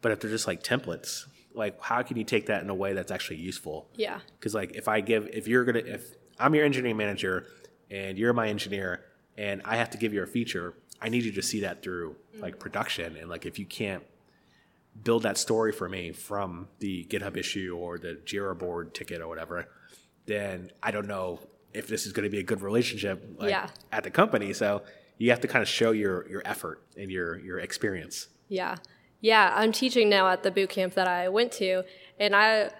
but 0.00 0.12
if 0.12 0.20
they're 0.20 0.30
just 0.30 0.46
like 0.46 0.62
templates, 0.62 1.24
like 1.54 1.80
how 1.82 2.02
can 2.02 2.16
you 2.16 2.24
take 2.24 2.46
that 2.46 2.62
in 2.62 2.70
a 2.70 2.74
way 2.74 2.92
that's 2.92 3.10
actually 3.10 3.38
useful? 3.38 3.88
Yeah. 3.94 4.20
Because 4.38 4.54
like 4.54 4.74
if 4.74 4.88
I 4.88 5.00
give, 5.00 5.28
if 5.32 5.48
you're 5.48 5.64
gonna, 5.64 5.80
if 5.80 6.14
I'm 6.38 6.54
your 6.54 6.64
engineering 6.64 6.96
manager 6.96 7.46
and 7.90 8.18
you're 8.18 8.32
my 8.32 8.48
engineer 8.48 9.04
and 9.36 9.62
I 9.64 9.76
have 9.76 9.90
to 9.90 9.98
give 9.98 10.12
you 10.14 10.22
a 10.22 10.26
feature, 10.26 10.74
I 11.00 11.08
need 11.08 11.24
you 11.24 11.32
to 11.32 11.42
see 11.42 11.60
that 11.60 11.82
through 11.82 12.16
like 12.38 12.58
production. 12.58 13.16
And 13.16 13.28
like 13.28 13.46
if 13.46 13.58
you 13.58 13.66
can't 13.66 14.02
build 15.02 15.24
that 15.24 15.36
story 15.38 15.72
for 15.72 15.88
me 15.88 16.12
from 16.12 16.68
the 16.78 17.04
GitHub 17.10 17.36
issue 17.36 17.76
or 17.78 17.98
the 17.98 18.18
Jira 18.24 18.56
board 18.56 18.94
ticket 18.94 19.20
or 19.20 19.28
whatever, 19.28 19.68
then 20.26 20.70
I 20.82 20.90
don't 20.90 21.06
know 21.08 21.40
if 21.72 21.88
this 21.88 22.06
is 22.06 22.12
going 22.12 22.24
to 22.24 22.30
be 22.30 22.38
a 22.38 22.42
good 22.44 22.62
relationship 22.62 23.24
like, 23.38 23.50
Yeah. 23.50 23.68
at 23.92 24.04
the 24.04 24.10
company. 24.10 24.52
So 24.52 24.82
you 25.18 25.30
have 25.30 25.40
to 25.40 25.48
kind 25.48 25.62
of 25.62 25.68
show 25.68 25.90
your 25.90 26.28
your 26.28 26.42
effort 26.44 26.82
and 26.96 27.10
your 27.10 27.38
your 27.38 27.58
experience. 27.58 28.28
Yeah. 28.48 28.76
Yeah, 29.20 29.52
I'm 29.56 29.72
teaching 29.72 30.08
now 30.08 30.28
at 30.28 30.42
the 30.42 30.50
boot 30.50 30.68
camp 30.68 30.94
that 30.94 31.08
I 31.08 31.28
went 31.30 31.50
to, 31.52 31.82
and 32.20 32.36
I 32.36 32.70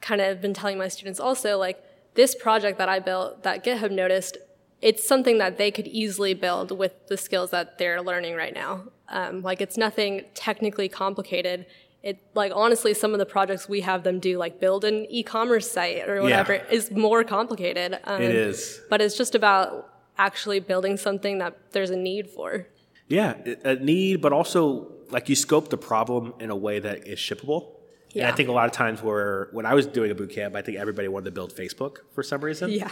kind 0.00 0.20
of 0.20 0.40
been 0.40 0.52
telling 0.52 0.76
my 0.76 0.88
students 0.88 1.20
also 1.20 1.58
like 1.58 1.82
this 2.14 2.34
project 2.34 2.78
that 2.78 2.88
I 2.88 2.98
built 2.98 3.42
that 3.42 3.64
GitHub 3.64 3.90
noticed, 3.90 4.36
it's 4.80 5.06
something 5.06 5.38
that 5.38 5.58
they 5.58 5.70
could 5.70 5.86
easily 5.86 6.34
build 6.34 6.76
with 6.76 6.92
the 7.08 7.16
skills 7.16 7.50
that 7.50 7.78
they're 7.78 8.02
learning 8.02 8.34
right 8.34 8.54
now. 8.54 8.84
Um, 9.08 9.42
like 9.42 9.60
it's 9.60 9.76
nothing 9.76 10.24
technically 10.34 10.88
complicated. 10.88 11.66
It 12.02 12.18
like 12.34 12.50
honestly, 12.54 12.94
some 12.94 13.12
of 13.12 13.18
the 13.18 13.26
projects 13.26 13.68
we 13.68 13.80
have 13.82 14.02
them 14.02 14.18
do, 14.18 14.36
like 14.38 14.58
build 14.58 14.84
an 14.84 15.06
e-commerce 15.08 15.70
site 15.70 16.08
or 16.08 16.20
whatever, 16.22 16.54
Yeah. 16.54 16.64
is 16.70 16.90
more 16.90 17.22
complicated. 17.22 17.98
Um, 18.04 18.20
It 18.20 18.34
is. 18.34 18.80
but 18.90 19.00
it's 19.00 19.16
just 19.16 19.34
about 19.34 19.88
actually 20.18 20.58
building 20.60 20.96
something 20.96 21.38
that 21.38 21.56
there's 21.72 21.90
a 21.90 21.96
need 21.96 22.28
for. 22.28 22.66
Yeah, 23.08 23.34
a 23.64 23.76
need, 23.76 24.20
but 24.20 24.32
also 24.32 24.88
like 25.10 25.28
you 25.28 25.36
scope 25.36 25.68
the 25.68 25.76
problem 25.76 26.34
in 26.40 26.50
a 26.50 26.56
way 26.56 26.78
that 26.80 27.06
is 27.06 27.18
shippable. 27.18 27.74
And 28.14 28.24
I 28.24 28.32
think 28.32 28.48
a 28.48 28.52
lot 28.52 28.66
of 28.66 28.72
times 28.72 29.02
where 29.02 29.48
when 29.52 29.66
I 29.66 29.74
was 29.74 29.86
doing 29.86 30.10
a 30.10 30.14
boot 30.14 30.30
camp, 30.30 30.54
I 30.54 30.62
think 30.62 30.78
everybody 30.78 31.08
wanted 31.08 31.26
to 31.26 31.30
build 31.30 31.54
Facebook 31.54 31.98
for 32.12 32.22
some 32.22 32.42
reason. 32.42 32.70
Yeah. 32.70 32.90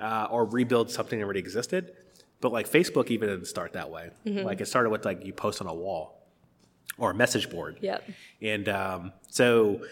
Uh, 0.00 0.26
or 0.30 0.44
rebuild 0.44 0.90
something 0.90 1.18
that 1.18 1.24
already 1.24 1.40
existed. 1.40 1.92
But 2.40 2.52
like 2.52 2.68
Facebook 2.68 3.10
even 3.10 3.28
didn't 3.28 3.46
start 3.46 3.74
that 3.74 3.90
way. 3.90 4.10
Mm-hmm. 4.26 4.44
Like 4.44 4.60
it 4.60 4.66
started 4.66 4.90
with 4.90 5.04
like 5.04 5.24
you 5.24 5.32
post 5.32 5.60
on 5.60 5.68
a 5.68 5.74
wall 5.74 6.26
or 6.98 7.10
a 7.10 7.14
message 7.14 7.50
board. 7.50 7.78
Yep. 7.80 8.10
And 8.40 8.68
um, 8.68 9.12
so 9.28 9.82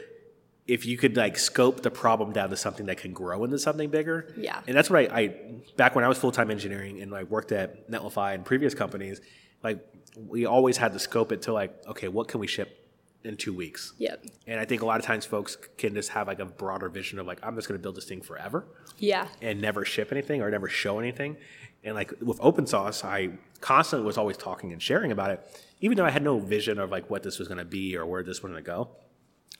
if 0.67 0.87
you 0.87 0.97
could 0.97 1.17
like 1.17 1.39
scope 1.39 1.83
the 1.83 1.91
problem 1.91 2.33
down 2.33 2.51
to 2.51 2.57
something 2.57 2.87
that 2.87 2.97
can 2.97 3.13
grow 3.13 3.45
into 3.45 3.59
something 3.59 3.91
bigger. 3.91 4.33
Yeah. 4.37 4.61
And 4.67 4.77
that's 4.77 4.91
what 4.91 5.11
I, 5.13 5.21
I 5.21 5.35
back 5.77 5.95
when 5.95 6.05
I 6.05 6.09
was 6.09 6.19
full 6.19 6.33
time 6.33 6.51
engineering 6.51 7.01
and 7.01 7.15
I 7.15 7.25
worked 7.25 7.53
at 7.53 7.91
Netlify 7.91 8.35
and 8.35 8.45
previous 8.45 8.75
companies, 8.75 9.21
like 9.63 9.85
we 10.17 10.47
always 10.47 10.77
had 10.77 10.93
to 10.93 10.99
scope 10.99 11.33
it 11.33 11.43
to 11.43 11.53
like, 11.53 11.75
okay, 11.87 12.09
what 12.09 12.29
can 12.29 12.41
we 12.41 12.47
ship 12.47 12.80
in 13.25 13.37
two 13.37 13.53
weeks? 13.55 13.93
Yep. 13.99 14.25
And 14.47 14.59
I 14.61 14.65
think 14.65 14.83
a 14.83 14.87
lot 14.87 14.99
of 15.01 15.07
times 15.07 15.27
folks 15.27 15.57
can 15.79 15.95
just 15.95 16.11
have 16.11 16.27
like 16.27 16.41
a 16.41 16.45
broader 16.47 16.89
vision 16.89 17.19
of 17.19 17.27
like, 17.27 17.39
I'm 17.43 17.55
just 17.55 17.69
going 17.69 17.79
to 17.79 17.83
build 17.83 17.97
this 17.97 18.05
thing 18.07 18.21
forever 18.23 18.65
Yeah. 18.99 19.29
and 19.43 19.61
never 19.61 19.85
ship 19.85 20.11
anything 20.13 20.41
or 20.43 20.51
never 20.51 20.69
show 20.69 20.99
anything. 20.99 21.37
And 21.85 21.95
like 21.95 22.13
with 22.21 22.39
open 22.43 22.67
source, 22.67 23.05
I 23.05 23.31
constantly 23.61 24.07
was 24.07 24.19
always 24.19 24.37
talking 24.37 24.73
and 24.73 24.83
sharing 24.83 25.13
about 25.13 25.31
it, 25.31 25.65
even 25.81 25.97
though 25.97 26.05
I 26.05 26.11
had 26.11 26.23
no 26.23 26.39
vision 26.39 26.79
of 26.79 26.91
like 26.91 27.09
what 27.11 27.23
this 27.23 27.39
was 27.39 27.49
going 27.49 27.59
to 27.59 27.65
be 27.65 27.97
or 27.97 28.05
where 28.07 28.23
this 28.23 28.43
was 28.43 28.51
going 28.53 28.63
to 28.63 28.67
go. 28.67 28.89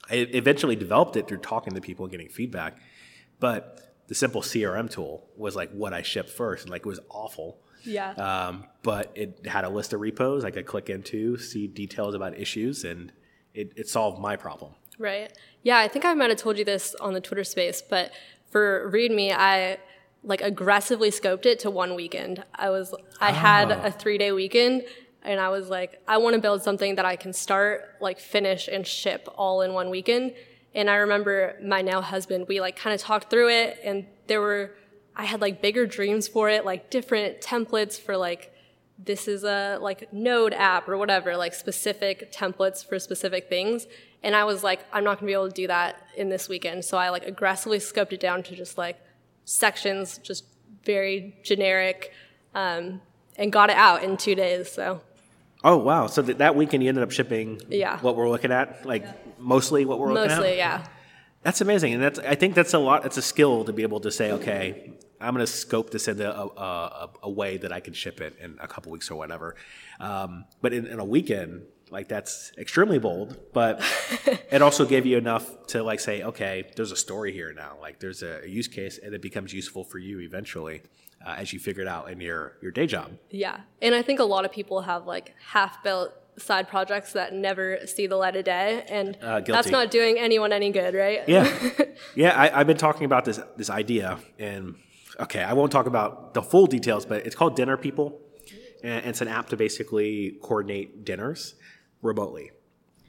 I 0.09 0.15
eventually 0.15 0.75
developed 0.75 1.15
it 1.15 1.27
through 1.27 1.37
talking 1.39 1.73
to 1.73 1.81
people 1.81 2.05
and 2.05 2.11
getting 2.11 2.29
feedback. 2.29 2.77
But 3.39 3.95
the 4.07 4.15
simple 4.15 4.41
CRM 4.41 4.89
tool 4.89 5.27
was 5.37 5.55
like 5.55 5.71
what 5.71 5.93
I 5.93 6.01
shipped 6.01 6.29
first, 6.29 6.63
and 6.63 6.71
like 6.71 6.81
it 6.81 6.87
was 6.87 6.99
awful. 7.09 7.59
Yeah. 7.83 8.11
Um, 8.13 8.65
but 8.83 9.11
it 9.15 9.45
had 9.47 9.63
a 9.63 9.69
list 9.69 9.93
of 9.93 9.99
repos 10.01 10.43
I 10.45 10.51
could 10.51 10.65
click 10.65 10.89
into, 10.89 11.37
see 11.37 11.65
details 11.67 12.13
about 12.13 12.37
issues, 12.37 12.83
and 12.83 13.11
it, 13.53 13.73
it 13.75 13.87
solved 13.89 14.19
my 14.19 14.35
problem. 14.35 14.73
Right. 14.97 15.31
Yeah, 15.63 15.77
I 15.79 15.87
think 15.87 16.05
I 16.05 16.13
might 16.13 16.29
have 16.29 16.39
told 16.39 16.57
you 16.57 16.65
this 16.65 16.95
on 16.95 17.13
the 17.13 17.21
Twitter 17.21 17.43
space, 17.43 17.81
but 17.81 18.11
for 18.49 18.89
README, 18.91 19.31
I 19.35 19.77
like 20.23 20.41
aggressively 20.41 21.09
scoped 21.09 21.45
it 21.45 21.59
to 21.59 21.71
one 21.71 21.95
weekend. 21.95 22.43
I 22.53 22.69
was 22.69 22.93
I 23.19 23.31
had 23.31 23.71
Ah. 23.71 23.85
a 23.85 23.91
three 23.91 24.17
day 24.19 24.31
weekend 24.31 24.83
and 25.23 25.39
I 25.39 25.49
was 25.49 25.69
like, 25.69 26.01
I 26.07 26.17
want 26.17 26.35
to 26.35 26.41
build 26.41 26.61
something 26.63 26.95
that 26.95 27.05
I 27.05 27.15
can 27.15 27.33
start, 27.33 27.95
like 28.01 28.19
finish 28.19 28.67
and 28.67 28.85
ship 28.85 29.27
all 29.37 29.61
in 29.61 29.73
one 29.73 29.89
weekend. 29.89 30.33
And 30.75 30.89
I 30.89 30.95
remember 30.97 31.57
my 31.63 31.81
now 31.81 32.01
husband, 32.01 32.45
we 32.47 32.59
like 32.61 32.75
kind 32.75 32.93
of 32.93 33.01
talked 33.01 33.29
through 33.31 33.49
it 33.49 33.79
and 33.83 34.05
there 34.27 34.41
were 34.41 34.71
I 35.15 35.25
had 35.25 35.41
like 35.41 35.61
bigger 35.61 35.85
dreams 35.85 36.27
for 36.27 36.49
it, 36.49 36.65
like 36.65 36.89
different 36.89 37.41
templates 37.41 37.99
for 37.99 38.15
like 38.15 38.53
this 39.03 39.27
is 39.27 39.43
a 39.43 39.77
like 39.81 40.11
node 40.13 40.53
app 40.53 40.87
or 40.87 40.97
whatever, 40.97 41.35
like 41.37 41.53
specific 41.53 42.31
templates 42.31 42.85
for 42.87 42.99
specific 42.99 43.49
things. 43.49 43.87
And 44.23 44.35
I 44.35 44.43
was 44.43 44.63
like, 44.63 44.85
I'm 44.93 45.03
not 45.03 45.17
gonna 45.19 45.27
be 45.27 45.33
able 45.33 45.47
to 45.47 45.53
do 45.53 45.67
that 45.67 46.01
in 46.15 46.29
this 46.29 46.47
weekend. 46.47 46.85
So 46.85 46.97
I 46.97 47.09
like 47.09 47.25
aggressively 47.25 47.79
scoped 47.79 48.13
it 48.13 48.19
down 48.19 48.43
to 48.43 48.55
just 48.55 48.77
like 48.77 48.99
sections, 49.45 50.17
just 50.19 50.45
very 50.83 51.35
generic, 51.43 52.11
um, 52.55 53.01
and 53.37 53.51
got 53.51 53.69
it 53.69 53.75
out 53.75 54.03
in 54.03 54.17
two 54.17 54.35
days. 54.35 54.71
So 54.71 55.01
Oh 55.63 55.77
wow! 55.77 56.07
So 56.07 56.23
th- 56.23 56.37
that 56.39 56.55
weekend 56.55 56.81
you 56.81 56.89
ended 56.89 57.03
up 57.03 57.11
shipping 57.11 57.61
Yeah. 57.69 57.99
what 57.99 58.15
we're 58.15 58.29
looking 58.29 58.51
at, 58.51 58.83
like 58.85 59.05
mostly 59.39 59.85
what 59.85 59.99
we're 59.99 60.11
looking 60.13 60.31
at. 60.31 60.37
mostly, 60.37 60.57
yeah. 60.57 60.85
That's 61.43 61.61
amazing, 61.61 61.93
and 61.93 62.01
that's 62.03 62.17
I 62.19 62.35
think 62.35 62.55
that's 62.55 62.73
a 62.73 62.79
lot. 62.79 63.05
It's 63.05 63.17
a 63.17 63.21
skill 63.21 63.63
to 63.65 63.73
be 63.73 63.83
able 63.83 63.99
to 64.01 64.11
say, 64.11 64.31
okay, 64.31 64.93
I'm 65.21 65.33
going 65.33 65.45
to 65.45 65.51
scope 65.51 65.91
this 65.91 66.07
into 66.07 66.29
a, 66.29 66.45
a, 66.45 67.09
a 67.23 67.29
way 67.29 67.57
that 67.57 67.71
I 67.71 67.79
can 67.79 67.93
ship 67.93 68.21
it 68.21 68.37
in 68.39 68.57
a 68.59 68.67
couple 68.67 68.91
weeks 68.91 69.11
or 69.11 69.15
whatever. 69.15 69.55
Um, 69.99 70.45
but 70.61 70.73
in, 70.73 70.87
in 70.87 70.99
a 70.99 71.05
weekend, 71.05 71.63
like 71.89 72.07
that's 72.07 72.51
extremely 72.57 72.99
bold, 72.99 73.37
but 73.53 73.81
it 74.51 74.61
also 74.61 74.85
gave 74.85 75.05
you 75.05 75.17
enough 75.17 75.67
to 75.67 75.83
like 75.83 75.99
say, 75.99 76.23
okay, 76.23 76.71
there's 76.75 76.91
a 76.91 76.95
story 76.95 77.33
here 77.33 77.53
now. 77.53 77.77
Like 77.81 77.99
there's 77.99 78.23
a, 78.23 78.41
use 78.47 78.67
case, 78.67 78.97
and 78.97 79.13
it 79.13 79.21
becomes 79.21 79.53
useful 79.53 79.83
for 79.83 79.97
you 79.97 80.19
eventually 80.21 80.81
uh, 81.25 81.35
as 81.37 81.53
you 81.53 81.59
figure 81.59 81.81
it 81.81 81.87
out 81.87 82.09
in 82.09 82.19
your 82.19 82.57
your 82.61 82.71
day 82.71 82.87
job. 82.87 83.11
Yeah. 83.29 83.61
And 83.81 83.93
I 83.93 84.01
think 84.01 84.19
a 84.19 84.23
lot 84.23 84.45
of 84.45 84.51
people 84.51 84.81
have 84.81 85.05
like 85.05 85.35
half 85.51 85.83
built 85.83 86.13
side 86.37 86.67
projects 86.69 87.13
that 87.13 87.33
never 87.33 87.79
see 87.85 88.07
the 88.07 88.15
light 88.15 88.35
of 88.35 88.45
day. 88.45 88.85
And 88.89 89.17
Uh, 89.21 89.41
that's 89.41 89.69
not 89.69 89.91
doing 89.91 90.17
anyone 90.17 90.53
any 90.53 90.71
good, 90.71 90.95
right? 90.95 91.27
Yeah, 91.27 91.51
yeah. 92.15 92.39
I, 92.39 92.59
I've 92.59 92.67
been 92.67 92.77
talking 92.77 93.05
about 93.05 93.25
this 93.25 93.39
this 93.57 93.69
idea, 93.69 94.17
and 94.39 94.75
okay, 95.19 95.43
I 95.43 95.53
won't 95.53 95.71
talk 95.71 95.85
about 95.85 96.33
the 96.33 96.41
full 96.41 96.65
details, 96.67 97.05
but 97.05 97.25
it's 97.25 97.35
called 97.35 97.55
Dinner 97.55 97.77
People, 97.77 98.19
and 98.83 99.05
it's 99.05 99.21
an 99.21 99.27
app 99.27 99.49
to 99.49 99.57
basically 99.57 100.37
coordinate 100.41 101.05
dinners 101.05 101.55
remotely. 102.01 102.51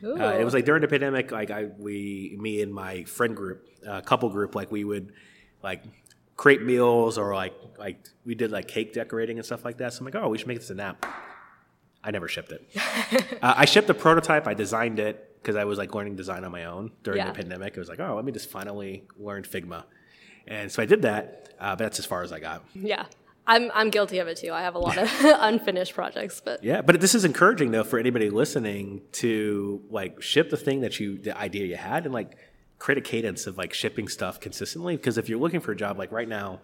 Uh, 0.04 0.36
it 0.38 0.44
was 0.44 0.52
like 0.52 0.64
during 0.64 0.80
the 0.82 0.88
pandemic, 0.88 1.30
like 1.30 1.50
I, 1.52 1.66
we, 1.78 2.36
me 2.40 2.60
and 2.60 2.74
my 2.74 3.04
friend 3.04 3.36
group, 3.36 3.64
uh, 3.86 4.00
couple 4.00 4.28
group, 4.30 4.54
like 4.56 4.72
we 4.72 4.82
would 4.82 5.12
like 5.62 5.84
create 6.36 6.60
meals 6.62 7.18
or 7.18 7.34
like 7.34 7.54
like 7.78 8.04
we 8.24 8.34
did 8.34 8.50
like 8.50 8.66
cake 8.66 8.92
decorating 8.92 9.38
and 9.38 9.46
stuff 9.46 9.64
like 9.64 9.78
that. 9.78 9.92
So 9.92 10.00
I'm 10.00 10.06
like, 10.06 10.16
oh, 10.16 10.28
we 10.28 10.38
should 10.38 10.48
make 10.48 10.58
this 10.58 10.70
an 10.70 10.80
app. 10.80 11.06
I 12.02 12.10
never 12.10 12.26
shipped 12.26 12.50
it. 12.50 12.68
uh, 13.42 13.54
I 13.56 13.64
shipped 13.64 13.86
the 13.86 13.94
prototype. 13.94 14.48
I 14.48 14.54
designed 14.54 14.98
it 14.98 15.40
because 15.40 15.54
I 15.54 15.64
was 15.64 15.78
like 15.78 15.94
learning 15.94 16.16
design 16.16 16.42
on 16.44 16.50
my 16.50 16.64
own 16.64 16.90
during 17.04 17.18
Yeah. 17.18 17.28
the 17.30 17.34
pandemic. 17.34 17.76
It 17.76 17.78
was 17.78 17.88
like, 17.88 18.00
oh, 18.00 18.16
let 18.16 18.24
me 18.24 18.32
just 18.32 18.50
finally 18.50 19.04
learn 19.16 19.44
Figma, 19.44 19.84
and 20.46 20.70
so 20.70 20.82
I 20.82 20.86
did 20.86 21.02
that. 21.02 21.54
Uh, 21.58 21.76
but 21.76 21.78
that's 21.78 21.98
as 21.98 22.06
far 22.06 22.22
as 22.22 22.32
I 22.32 22.40
got. 22.40 22.64
Yeah. 22.74 23.06
I'm 23.46 23.70
I'm 23.74 23.90
guilty 23.90 24.18
of 24.18 24.28
it 24.28 24.36
too. 24.36 24.52
I 24.52 24.62
have 24.62 24.74
a 24.74 24.78
lot 24.78 24.98
of 24.98 25.10
unfinished 25.22 25.94
projects, 25.94 26.40
but 26.44 26.62
Yeah, 26.62 26.80
but 26.82 27.00
this 27.00 27.14
is 27.14 27.24
encouraging 27.24 27.70
though 27.72 27.84
for 27.84 27.98
anybody 27.98 28.30
listening 28.30 29.02
to 29.12 29.82
like 29.90 30.22
ship 30.22 30.50
the 30.50 30.56
thing 30.56 30.80
that 30.82 31.00
you, 31.00 31.18
the 31.18 31.36
idea 31.36 31.66
you 31.66 31.76
had, 31.76 32.04
and 32.04 32.14
like 32.14 32.36
create 32.78 32.98
a 32.98 33.00
cadence 33.00 33.46
of 33.46 33.58
like 33.58 33.72
shipping 33.72 34.08
stuff 34.08 34.40
consistently. 34.40 34.96
Because 34.96 35.18
if 35.18 35.28
you're 35.28 35.40
looking 35.40 35.60
for 35.60 35.72
a 35.72 35.76
job, 35.76 35.98
like 35.98 36.12
right 36.12 36.28
now, 36.28 36.60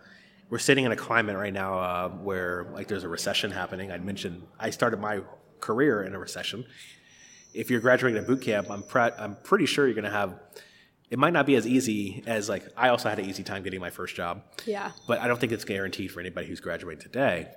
we're 0.51 0.59
sitting 0.59 0.85
in 0.85 0.93
a 0.93 0.97
climate 0.97 1.37
right 1.37 1.53
now 1.53 1.79
uh, 1.79 2.09
where 2.11 2.67
like 2.73 2.87
there's 2.89 3.05
a 3.05 3.09
recession 3.09 3.51
happening. 3.51 3.91
I 3.91 3.99
mentioned 3.99 4.47
I 4.59 4.71
started 4.71 5.01
my 5.01 5.21
career 5.61 6.03
in 6.03 6.15
a 6.15 6.19
recession. 6.19 6.65
If 7.55 7.71
you're 7.71 7.81
graduating 7.81 8.23
a 8.23 8.27
boot 8.27 8.43
camp, 8.43 8.71
I'm 8.71 8.83
pre- 8.83 9.11
I'm 9.19 9.37
pretty 9.43 9.67
sure 9.67 9.87
you're 9.87 9.97
gonna 9.97 10.11
have. 10.11 10.39
It 11.11 11.19
might 11.19 11.33
not 11.33 11.47
be 11.47 11.55
as 11.57 11.67
easy 11.67 12.23
as 12.27 12.49
like 12.49 12.65
I 12.77 12.89
also 12.91 13.09
had 13.09 13.19
an 13.19 13.25
easy 13.25 13.43
time 13.43 13.63
getting 13.63 13.81
my 13.81 13.91
first 13.91 14.15
job. 14.15 14.43
yeah. 14.67 14.91
But 15.07 15.21
I 15.21 15.27
don't 15.29 15.41
think 15.41 15.53
it's 15.53 15.65
guaranteed 15.65 16.11
for 16.11 16.21
anybody 16.21 16.47
who's 16.47 16.61
graduating 16.61 17.01
today. 17.03 17.49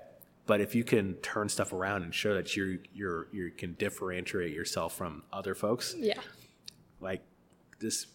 But 0.46 0.62
if 0.62 0.74
you 0.74 0.84
can 0.84 1.16
turn 1.16 1.50
stuff 1.50 1.72
around 1.74 2.04
and 2.04 2.14
show 2.16 2.34
that 2.34 2.56
you 2.56 2.80
you're 2.94 3.28
you 3.32 3.52
can 3.52 3.74
differentiate 3.74 4.54
yourself 4.54 4.96
from 4.96 5.24
other 5.34 5.54
folks, 5.54 5.94
Yeah. 5.98 6.20
like 7.00 7.22
this, 7.80 8.08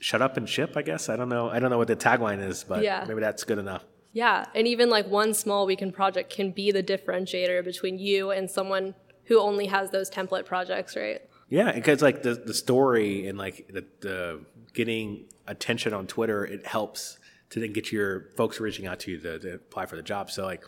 shut 0.00 0.22
up 0.22 0.36
and 0.36 0.48
ship. 0.48 0.76
I 0.76 0.82
guess 0.82 1.08
I 1.08 1.16
don't 1.16 1.28
know. 1.28 1.48
I 1.50 1.58
don't 1.58 1.70
know 1.70 1.78
what 1.78 1.88
the 1.88 1.96
tagline 1.96 2.42
is, 2.42 2.64
but 2.64 2.82
Yeah. 2.82 3.04
maybe 3.06 3.20
that's 3.20 3.44
good 3.44 3.58
enough. 3.58 3.84
Yeah. 4.12 4.46
And 4.54 4.66
even 4.66 4.88
like 4.90 5.06
one 5.08 5.34
small 5.34 5.66
weekend 5.66 5.92
project 5.94 6.30
can 6.32 6.52
be 6.52 6.70
the 6.70 6.82
differentiator 6.82 7.64
between 7.64 7.98
you 7.98 8.30
and 8.30 8.50
someone 8.50 8.94
who 9.24 9.40
only 9.40 9.66
has 9.66 9.90
those 9.90 10.08
template 10.10 10.46
projects, 10.46 10.96
right? 10.96 11.20
Yeah, 11.48 11.72
because 11.72 12.02
like 12.02 12.22
the 12.22 12.34
the 12.34 12.54
story 12.54 13.26
and 13.28 13.38
like 13.38 13.68
the, 13.72 13.84
the 14.00 14.40
getting 14.74 15.26
attention 15.46 15.94
on 15.94 16.06
Twitter, 16.06 16.44
it 16.44 16.66
helps 16.66 17.18
to 17.50 17.60
then 17.60 17.72
get 17.72 17.92
your 17.92 18.30
folks 18.36 18.60
reaching 18.60 18.86
out 18.86 19.00
to 19.00 19.12
you 19.12 19.18
to, 19.18 19.38
to 19.38 19.54
apply 19.54 19.86
for 19.86 19.96
the 19.96 20.02
job. 20.02 20.30
So 20.30 20.44
like, 20.44 20.64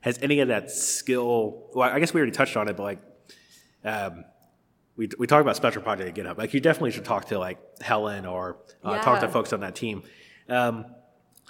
has 0.00 0.18
any 0.22 0.40
of 0.40 0.48
that 0.48 0.70
skill? 0.70 1.68
Well, 1.74 1.90
I 1.90 1.98
guess 2.00 2.14
we 2.14 2.20
already 2.20 2.32
touched 2.32 2.56
on 2.56 2.68
it, 2.68 2.76
but 2.76 2.82
like, 2.82 3.02
um, 3.84 4.24
we 4.96 5.08
we 5.18 5.26
talk 5.26 5.40
about 5.40 5.56
special 5.56 5.82
project 5.82 6.16
at 6.16 6.24
GitHub. 6.24 6.38
Like, 6.38 6.52
you 6.54 6.60
definitely 6.60 6.90
should 6.90 7.04
talk 7.04 7.26
to 7.26 7.38
like 7.38 7.58
Helen 7.80 8.26
or 8.26 8.58
uh, 8.84 9.00
talk 9.02 9.20
to 9.20 9.28
folks 9.28 9.52
on 9.52 9.60
that 9.60 9.74
team. 9.74 10.02
Um, 10.48 10.86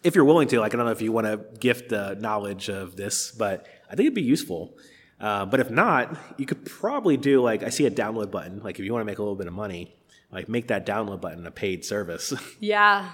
if 0.05 0.15
you're 0.15 0.25
willing 0.25 0.49
to, 0.49 0.61
like, 0.61 0.75
I 0.75 0.77
don't 0.77 0.87
know 0.87 0.93
if 0.93 1.03
you 1.03 1.13
want 1.13 1.27
to 1.27 1.41
gift 1.59 1.89
the 1.89 2.17
knowledge 2.21 2.69
of 2.69 2.97
this, 2.97 3.31
but 3.33 3.67
I 3.87 3.91
think 3.95 4.07
it'd 4.07 4.15
be 4.15 4.23
useful. 4.23 4.77
Uh, 5.21 5.47
but 5.47 5.61
if 5.61 5.71
not, 5.71 6.17
you 6.37 6.47
could 6.47 6.65
probably 6.67 7.17
do 7.17 7.41
like 7.41 7.63
I 7.63 7.69
see 7.69 7.87
a 7.87 7.91
download 7.91 8.31
button. 8.31 8.61
Like 8.63 8.79
if 8.79 8.85
you 8.85 8.93
want 8.93 9.03
to 9.03 9.07
make 9.07 9.19
a 9.19 9.23
little 9.23 9.37
bit 9.37 9.47
of 9.47 9.53
money, 9.53 9.95
like 10.33 10.49
make 10.49 10.69
that 10.69 10.85
download 10.87 11.21
button 11.21 11.47
a 11.47 11.51
paid 11.51 11.85
service. 11.85 12.33
Yeah. 12.61 13.11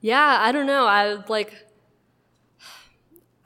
Yeah, 0.00 0.38
I 0.40 0.52
don't 0.52 0.66
know. 0.66 0.86
I 0.86 1.24
like 1.28 1.54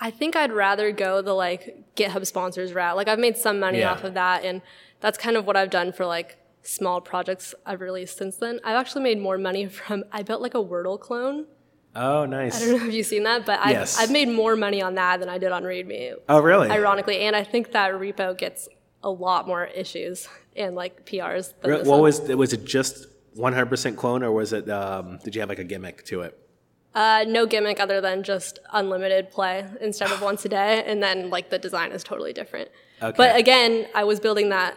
I 0.00 0.10
think 0.10 0.34
I'd 0.34 0.52
rather 0.52 0.90
go 0.90 1.22
the 1.22 1.32
like 1.34 1.94
GitHub 1.94 2.26
sponsors 2.26 2.72
route. 2.72 2.96
Like 2.96 3.08
I've 3.08 3.18
made 3.18 3.36
some 3.36 3.60
money 3.60 3.78
Yeah. 3.80 3.92
off 3.92 4.04
of 4.04 4.14
that 4.14 4.44
and 4.44 4.60
that's 5.00 5.16
kind 5.18 5.36
of 5.36 5.46
what 5.46 5.56
I've 5.56 5.70
done 5.70 5.92
for 5.92 6.06
like 6.06 6.38
small 6.62 7.00
projects 7.00 7.54
I've 7.66 7.80
released 7.80 8.18
since 8.18 8.36
then. 8.36 8.60
I've 8.64 8.76
actually 8.76 9.02
made 9.02 9.20
more 9.20 9.38
money 9.38 9.66
from 9.78 10.04
I 10.12 10.22
built 10.22 10.42
like 10.42 10.54
a 10.54 10.58
Wordle 10.62 10.98
clone. 10.98 11.46
Oh, 11.94 12.24
nice. 12.24 12.56
I 12.56 12.60
don't 12.66 12.80
know 12.80 12.86
if 12.88 12.94
you've 12.94 13.06
seen 13.06 13.24
that, 13.24 13.44
but 13.44 13.60
Yes. 13.68 13.98
I've, 13.98 14.04
I've 14.04 14.10
made 14.12 14.28
more 14.28 14.56
money 14.56 14.80
on 14.80 14.94
that 14.94 15.20
than 15.20 15.28
I 15.28 15.36
did 15.36 15.52
on 15.52 15.62
README, 15.62 16.14
Oh, 16.26 16.40
really? 16.40 16.70
ironically. 16.70 17.18
And 17.20 17.36
I 17.36 17.44
think 17.44 17.72
that 17.72 17.92
repo 17.92 18.36
gets 18.36 18.66
a 19.02 19.10
lot 19.10 19.46
more 19.46 19.66
issues 19.66 20.26
and 20.56 20.74
like 20.74 21.04
PRs 21.06 21.52
Re- 21.64 21.78
What 21.78 21.86
one. 21.86 22.00
was 22.02 22.20
was 22.20 22.52
it? 22.52 22.64
Just 22.64 23.06
100% 23.36 23.96
clone, 23.96 24.22
or 24.22 24.32
was 24.32 24.52
it? 24.52 24.68
Um, 24.68 25.18
did 25.24 25.34
you 25.34 25.40
have 25.40 25.48
like 25.48 25.58
a 25.58 25.64
gimmick 25.64 26.04
to 26.06 26.22
it? 26.22 26.38
Uh, 26.94 27.24
no 27.26 27.46
gimmick 27.46 27.80
other 27.80 28.02
than 28.02 28.22
just 28.22 28.58
unlimited 28.72 29.30
play 29.30 29.66
instead 29.80 30.10
of 30.10 30.20
once 30.30 30.44
a 30.44 30.48
day, 30.48 30.82
and 30.86 31.02
then 31.02 31.30
like 31.30 31.50
the 31.50 31.58
design 31.58 31.92
is 31.92 32.04
totally 32.04 32.32
different. 32.32 32.70
Okay. 33.02 33.14
But 33.16 33.36
again, 33.36 33.86
I 33.94 34.04
was 34.04 34.20
building 34.20 34.50
that 34.50 34.76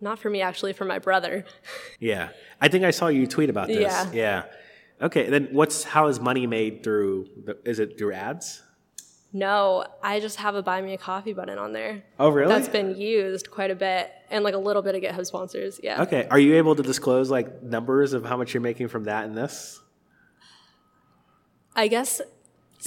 not 0.00 0.18
for 0.18 0.28
me, 0.28 0.42
actually, 0.42 0.72
for 0.72 0.84
my 0.84 0.98
brother. 0.98 1.44
Yeah, 2.00 2.30
I 2.60 2.66
think 2.66 2.84
I 2.84 2.90
saw 2.90 3.06
you 3.06 3.28
tweet 3.28 3.48
about 3.48 3.68
this. 3.68 3.78
Yeah. 3.78 4.10
Yeah. 4.12 4.44
Okay, 5.00 5.30
then 5.30 5.48
what's 5.52 5.84
how 5.84 6.08
is 6.08 6.18
money 6.18 6.48
made 6.48 6.82
through? 6.82 7.28
The, 7.44 7.56
is 7.64 7.78
it 7.78 7.96
through 7.96 8.14
ads? 8.14 8.60
No, 9.32 9.84
I 10.02 10.20
just 10.20 10.36
have 10.36 10.54
a 10.56 10.62
buy 10.62 10.82
me 10.82 10.92
a 10.92 10.98
coffee 10.98 11.32
button 11.32 11.58
on 11.58 11.72
there. 11.72 12.02
Oh, 12.20 12.28
really? 12.28 12.52
That's 12.52 12.68
been 12.68 12.96
used 12.96 13.50
quite 13.50 13.70
a 13.70 13.74
bit, 13.74 14.10
and 14.30 14.44
like 14.44 14.54
a 14.54 14.58
little 14.58 14.82
bit 14.82 14.94
of 14.94 15.00
GitHub 15.02 15.24
sponsors. 15.24 15.80
Yeah. 15.82 16.02
Okay. 16.02 16.26
Are 16.30 16.38
you 16.38 16.56
able 16.56 16.74
to 16.76 16.82
disclose 16.82 17.30
like 17.30 17.62
numbers 17.62 18.12
of 18.12 18.24
how 18.26 18.36
much 18.36 18.52
you're 18.52 18.60
making 18.60 18.88
from 18.88 19.04
that 19.04 19.24
and 19.24 19.36
this? 19.36 19.80
I 21.74 21.88
guess 21.88 22.20
it 22.20 22.28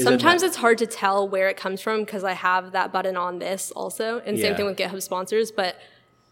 sometimes 0.03 0.41
that- 0.41 0.47
it's 0.47 0.57
hard 0.57 0.77
to 0.79 0.85
tell 0.87 1.27
where 1.27 1.49
it 1.49 1.57
comes 1.57 1.81
from 1.81 2.01
because 2.01 2.23
I 2.23 2.33
have 2.33 2.73
that 2.73 2.91
button 2.91 3.17
on 3.17 3.39
this 3.39 3.71
also, 3.71 4.19
and 4.25 4.37
same 4.37 4.51
Yeah. 4.51 4.57
thing 4.57 4.65
with 4.67 4.77
GitHub 4.77 5.01
sponsors. 5.01 5.51
But 5.51 5.75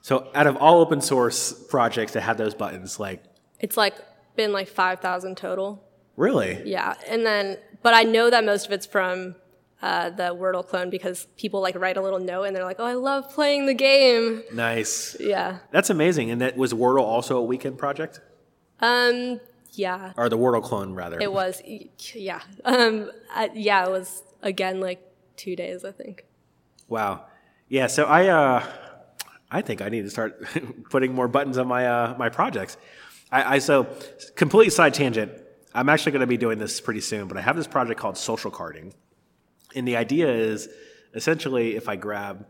So, 0.01 0.27
out 0.35 0.47
of 0.47 0.57
all 0.57 0.81
open 0.81 1.01
source 1.01 1.53
projects 1.53 2.11
that 2.13 2.21
have 2.21 2.37
those 2.37 2.53
buttons, 2.53 2.99
like 2.99 3.23
it's 3.59 3.77
like 3.77 3.95
been 4.35 4.51
like 4.53 4.67
five 4.67 4.99
thousand 4.99 5.37
total. 5.37 5.83
really? 6.17 6.61
Yeah, 6.65 6.93
and 7.07 7.25
then 7.25 7.57
but 7.81 7.95
I 7.95 8.03
know 8.03 8.29
that 8.29 8.43
most 8.45 8.67
of 8.67 8.71
it's 8.71 8.85
from 8.85 9.35
uh, 9.83 10.09
the 10.11 10.33
Wordle 10.33 10.65
clone 10.65 10.89
because 10.89 11.27
people 11.37 11.59
like 11.61 11.75
write 11.75 11.97
a 11.97 12.01
little 12.01 12.19
note 12.19 12.43
and 12.43 12.55
they're 12.55 12.63
like, 12.63 12.77
"Oh, 12.79 12.85
I 12.85 12.93
love 12.93 13.29
playing 13.29 13.65
the 13.65 13.73
game." 13.73 14.41
Nice. 14.53 15.17
Yeah. 15.19 15.57
That's 15.71 15.89
amazing. 15.89 16.31
And 16.31 16.39
that 16.41 16.55
was 16.55 16.73
Wordle 16.73 17.01
also 17.03 17.37
a 17.37 17.43
weekend 17.43 17.77
project, 17.77 18.21
Um. 18.79 19.39
Yeah. 19.71 20.13
or 20.17 20.29
the 20.29 20.37
Wordle 20.37 20.63
clone 20.63 20.93
rather? 20.93 21.19
It 21.19 21.31
was. 21.33 21.61
Yeah. 22.15 22.41
Um. 22.63 23.11
I, 23.35 23.49
yeah. 23.53 23.85
It 23.85 23.91
was 23.91 24.23
again 24.41 24.79
like 24.79 25.01
two 25.35 25.55
days, 25.55 25.83
I 25.83 25.91
think. 25.91 26.25
Wow. 26.87 27.25
Yeah. 27.67 27.87
So 27.87 28.05
I, 28.05 28.27
uh, 28.27 28.63
I 29.51 29.61
think 29.61 29.81
I 29.81 29.89
need 29.89 30.03
to 30.03 30.09
start 30.09 30.41
putting 30.89 31.13
more 31.13 31.27
buttons 31.27 31.57
on 31.57 31.67
my 31.67 31.87
uh, 31.87 32.15
my 32.17 32.29
projects. 32.29 32.77
I, 33.31 33.55
I 33.55 33.59
so 33.59 33.87
complete 34.35 34.71
side 34.71 34.93
tangent. 34.93 35.31
I'm 35.75 35.89
actually 35.89 36.11
going 36.13 36.21
to 36.21 36.27
be 36.27 36.37
doing 36.37 36.59
this 36.59 36.79
pretty 36.79 37.01
soon, 37.01 37.27
but 37.27 37.35
I 37.35 37.41
have 37.41 37.55
this 37.55 37.65
project 37.67 37.99
called 37.99 38.15
social 38.15 38.51
carding, 38.51 38.93
and 39.75 39.87
the 39.87 39.97
idea 39.97 40.31
is 40.31 40.69
essentially 41.13 41.75
if 41.75 41.87
I 41.89 41.95
grab 41.95 42.45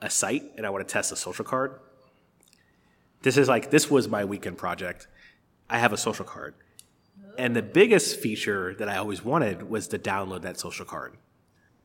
a 0.00 0.10
site 0.10 0.42
and 0.56 0.66
I 0.66 0.70
want 0.70 0.86
to 0.86 0.92
test 0.92 1.12
a 1.12 1.16
social 1.16 1.44
card. 1.44 1.80
This 3.22 3.36
is 3.36 3.48
like 3.48 3.70
this 3.70 3.90
was 3.90 4.08
my 4.08 4.24
weekend 4.24 4.58
project. 4.58 5.08
I 5.68 5.78
have 5.78 5.92
a 5.92 5.96
social 5.96 6.24
card. 6.24 6.54
And 7.38 7.56
the 7.56 7.62
biggest 7.62 8.20
feature 8.20 8.74
that 8.78 8.88
I 8.88 8.96
always 8.98 9.24
wanted 9.24 9.68
was 9.68 9.88
to 9.88 9.98
download 9.98 10.42
that 10.42 10.58
social 10.60 10.84
card. 10.84 11.16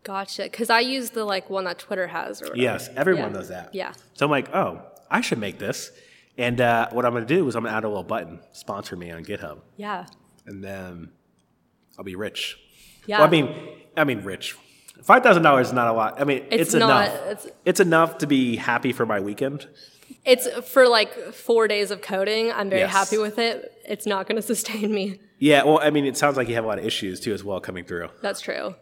Gotcha. 0.03 0.43
Because 0.43 0.69
I 0.69 0.81
use 0.81 1.09
the 1.11 1.25
like 1.25 1.49
one 1.49 1.63
that 1.63 1.79
Twitter 1.79 2.07
has 2.07 2.41
or 2.41 2.45
whatever. 2.45 2.61
Yes, 2.61 2.89
everyone 2.95 3.31
Yeah. 3.31 3.37
does 3.37 3.47
that. 3.49 3.73
Yeah. 3.73 3.93
So 4.13 4.25
I'm 4.25 4.31
like, 4.31 4.53
oh, 4.53 4.81
I 5.09 5.21
should 5.21 5.39
make 5.39 5.57
this. 5.57 5.91
And 6.37 6.61
uh, 6.61 6.89
what 6.91 7.05
I'm 7.05 7.13
going 7.13 7.25
to 7.25 7.33
do 7.35 7.47
is 7.47 7.55
I'm 7.55 7.63
going 7.63 7.71
to 7.73 7.77
add 7.77 7.83
a 7.83 7.87
little 7.89 8.03
button, 8.03 8.39
sponsor 8.53 8.95
me 8.95 9.11
on 9.11 9.25
GitHub, 9.25 9.59
Yeah. 9.75 10.05
and 10.45 10.63
then 10.63 11.11
I'll 11.97 12.05
be 12.05 12.15
rich. 12.15 12.57
Yeah. 13.05 13.19
Well, 13.19 13.27
I 13.27 13.31
mean, 13.31 13.55
I 13.97 14.03
mean, 14.03 14.23
rich. 14.23 14.55
Five 15.03 15.23
thousand 15.23 15.43
dollars 15.43 15.67
is 15.67 15.73
not 15.73 15.87
a 15.87 15.93
lot. 15.93 16.19
I 16.21 16.23
mean, 16.25 16.43
it's, 16.51 16.61
It's 16.61 16.73
not- 16.73 17.05
enough. 17.07 17.15
it's- 17.31 17.47
it's 17.65 17.79
enough 17.79 18.17
to 18.19 18.27
be 18.27 18.55
happy 18.57 18.91
for 18.93 19.05
my 19.05 19.19
weekend. 19.19 19.67
It's 20.25 20.47
for 20.69 20.87
like 20.87 21.33
four 21.33 21.67
days 21.67 21.91
of 21.91 22.01
coding. 22.01 22.51
I'm 22.51 22.69
very 22.69 22.81
Yes. 22.81 22.91
happy 22.91 23.17
with 23.17 23.39
it. 23.39 23.71
It's 23.87 24.05
not 24.05 24.27
going 24.27 24.35
to 24.41 24.41
sustain 24.41 24.93
me. 24.93 25.19
Yeah. 25.39 25.63
Well, 25.63 25.79
I 25.81 25.89
mean, 25.89 26.05
it 26.05 26.17
sounds 26.17 26.35
like 26.37 26.47
you 26.49 26.55
have 26.55 26.65
a 26.65 26.67
lot 26.67 26.79
of 26.79 26.85
issues 26.85 27.19
too 27.19 27.33
as 27.33 27.43
well 27.43 27.59
coming 27.61 27.85
through. 27.85 28.09
That's 28.21 28.41
true. 28.41 28.75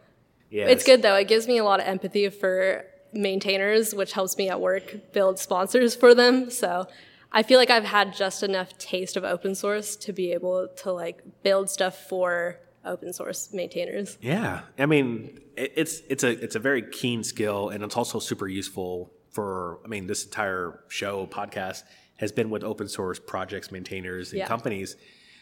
Yeah. 0.49 0.65
It's 0.67 0.83
good 0.83 1.01
though. 1.01 1.15
It 1.15 1.27
gives 1.27 1.47
me 1.47 1.57
a 1.59 1.63
lot 1.63 1.79
of 1.79 1.85
empathy 1.85 2.27
for 2.29 2.85
maintainers, 3.13 3.93
which 3.93 4.13
helps 4.13 4.37
me 4.37 4.49
at 4.49 4.59
work 4.59 5.13
build 5.13 5.39
sponsors 5.39 5.95
for 5.95 6.15
them. 6.15 6.49
So 6.49 6.87
I 7.31 7.43
feel 7.43 7.59
like 7.59 7.69
I've 7.69 7.83
had 7.85 8.13
just 8.15 8.41
enough 8.43 8.77
taste 8.77 9.15
of 9.17 9.23
open 9.23 9.53
source 9.55 9.95
to 9.97 10.13
be 10.13 10.31
able 10.31 10.67
to 10.83 10.91
like 10.91 11.21
build 11.43 11.69
stuff 11.69 12.07
for 12.09 12.57
open 12.85 13.13
source 13.13 13.51
maintainers. 13.53 14.17
Yeah, 14.21 14.61
I 14.77 14.85
mean, 14.85 15.39
it's 15.55 16.01
it's 16.09 16.23
a 16.23 16.29
it's 16.31 16.55
a 16.55 16.59
very 16.59 16.81
keen 16.81 17.23
skill, 17.23 17.69
and 17.69 17.83
it's 17.83 17.97
also 17.97 18.19
super 18.19 18.47
useful 18.47 19.11
for. 19.29 19.79
I 19.85 19.87
mean, 19.87 20.07
this 20.07 20.25
entire 20.25 20.83
show 20.87 21.27
podcast 21.27 21.83
has 22.17 22.31
been 22.31 22.49
with 22.49 22.63
open 22.63 22.87
source 22.87 23.19
projects, 23.19 23.71
maintainers, 23.71 24.31
and 24.31 24.39
Yeah. 24.39 24.47
companies. 24.47 24.95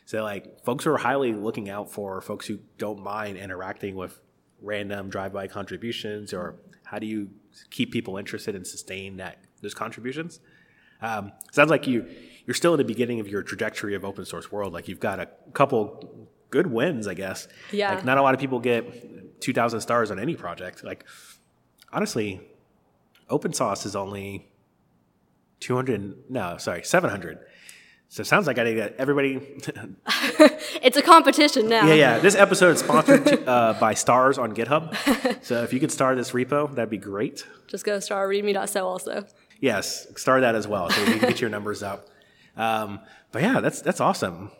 So, 0.06 0.22
like, 0.24 0.64
folks 0.64 0.84
who 0.84 0.92
are 0.92 0.98
highly 0.98 1.34
looking 1.34 1.70
out 1.70 1.92
for 1.92 2.22
folks 2.22 2.46
who 2.46 2.60
don't 2.78 3.02
mind 3.02 3.38
interacting 3.38 3.96
with 3.96 4.20
random 4.62 5.10
drive-by 5.10 5.48
contributions, 5.48 6.34
or 6.34 6.56
how 6.84 7.00
do 7.00 7.08
you 7.08 7.30
keep 7.72 7.92
people 7.92 8.18
interested 8.18 8.56
and 8.56 8.68
sustain 8.68 9.18
that 9.18 9.38
those 9.62 9.74
contributions? 9.74 10.40
Um, 11.02 11.32
sounds 11.52 11.70
like 11.70 11.88
you 11.88 12.06
you're 12.46 12.54
still 12.54 12.74
in 12.74 12.78
the 12.78 12.84
beginning 12.86 13.20
of 13.20 13.28
your 13.28 13.42
trajectory 13.42 13.96
of 13.96 14.06
open 14.06 14.24
source 14.26 14.52
world. 14.52 14.72
Like 14.72 14.88
you've 14.88 15.00
got 15.00 15.20
a 15.20 15.28
couple 15.54 16.25
good 16.56 16.68
wins, 16.68 17.06
I 17.08 17.14
guess. 17.14 17.48
Yeah. 17.72 17.96
Like 17.96 18.06
not 18.06 18.18
a 18.18 18.22
lot 18.22 18.34
of 18.34 18.40
people 18.40 18.60
get 18.60 19.42
two 19.42 19.54
thousand 19.54 19.82
stars 19.82 20.10
on 20.12 20.20
any 20.20 20.36
project. 20.36 20.84
Like 20.84 21.06
honestly, 21.92 22.40
open 23.30 23.52
source 23.54 23.86
is 23.86 23.96
only 23.96 24.48
two 25.60 25.76
hundred. 25.76 26.30
No, 26.30 26.58
sorry, 26.58 26.84
seven 26.84 27.10
hundred. 27.10 27.40
So 28.08 28.22
it 28.22 28.28
sounds 28.28 28.48
like 28.48 28.58
I 28.58 28.64
to 28.64 28.74
get 28.74 28.96
everybody. 28.98 29.34
It's 30.82 30.98
a 30.98 31.02
competition 31.02 31.68
now. 31.68 31.88
yeah, 31.88 31.96
yeah. 31.96 32.20
This 32.20 32.36
episode 32.36 32.76
is 32.76 32.80
sponsored 32.80 33.28
uh, 33.48 33.74
by 33.80 33.96
stars 33.96 34.38
on 34.38 34.54
GitHub. 34.54 34.86
So 35.44 35.64
if 35.64 35.74
you 35.74 35.80
could 35.80 35.92
star 35.92 36.14
this 36.16 36.32
repo, 36.32 36.70
that'd 36.76 36.92
be 36.92 37.00
great. 37.00 37.48
Just 37.66 37.86
go 37.86 38.00
star 38.00 38.28
readme.so 38.28 38.86
also. 38.86 39.26
Yes, 39.60 40.08
star 40.16 40.42
that 40.42 40.54
as 40.54 40.68
well, 40.68 40.92
so 40.92 41.02
you 41.02 41.18
can 41.18 41.30
get 41.30 41.42
your 41.42 41.50
numbers 41.50 41.82
up. 41.82 42.08
Um, 42.56 43.00
but 43.32 43.42
yeah, 43.42 43.62
that's 43.62 43.82
that's 43.82 44.00
awesome. 44.00 44.52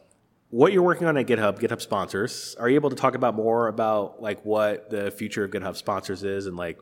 What 0.50 0.72
you're 0.72 0.84
working 0.84 1.08
on 1.08 1.18
at 1.18 1.26
GitHub, 1.26 1.60
GitHub 1.60 1.82
sponsors, 1.82 2.56
are 2.60 2.70
you 2.70 2.76
able 2.76 2.90
to 2.90 2.96
talk 2.96 3.16
about 3.16 3.36
more 3.36 3.68
about 3.68 4.22
like 4.22 4.46
what 4.46 4.90
the 4.90 5.12
future 5.12 5.44
of 5.44 5.52
GitHub 5.52 5.76
sponsors 5.76 6.24
is 6.24 6.46
and 6.46 6.56
like? 6.56 6.80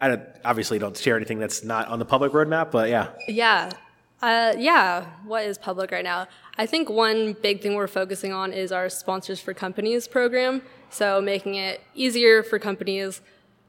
I 0.00 0.08
don't, 0.08 0.22
obviously 0.44 0.78
don't 0.78 0.96
share 0.96 1.16
anything 1.16 1.38
that's 1.38 1.64
not 1.64 1.88
on 1.88 1.98
the 1.98 2.04
public 2.04 2.32
roadmap, 2.32 2.70
but 2.70 2.88
yeah, 2.88 3.10
Yeah. 3.26 3.70
Uh, 4.20 4.52
yeah. 4.58 5.06
What 5.24 5.44
is 5.44 5.58
public 5.58 5.92
right 5.92 6.04
now? 6.04 6.26
I 6.56 6.66
think 6.66 6.90
one 6.90 7.34
big 7.34 7.60
thing 7.62 7.74
we're 7.74 7.86
focusing 7.86 8.32
on 8.32 8.52
is 8.52 8.72
our 8.72 8.88
sponsors 8.88 9.40
for 9.40 9.54
companies 9.54 10.08
program. 10.08 10.62
So 10.90 11.20
making 11.20 11.54
it 11.54 11.80
easier 11.94 12.42
for 12.42 12.58
companies, 12.58 13.20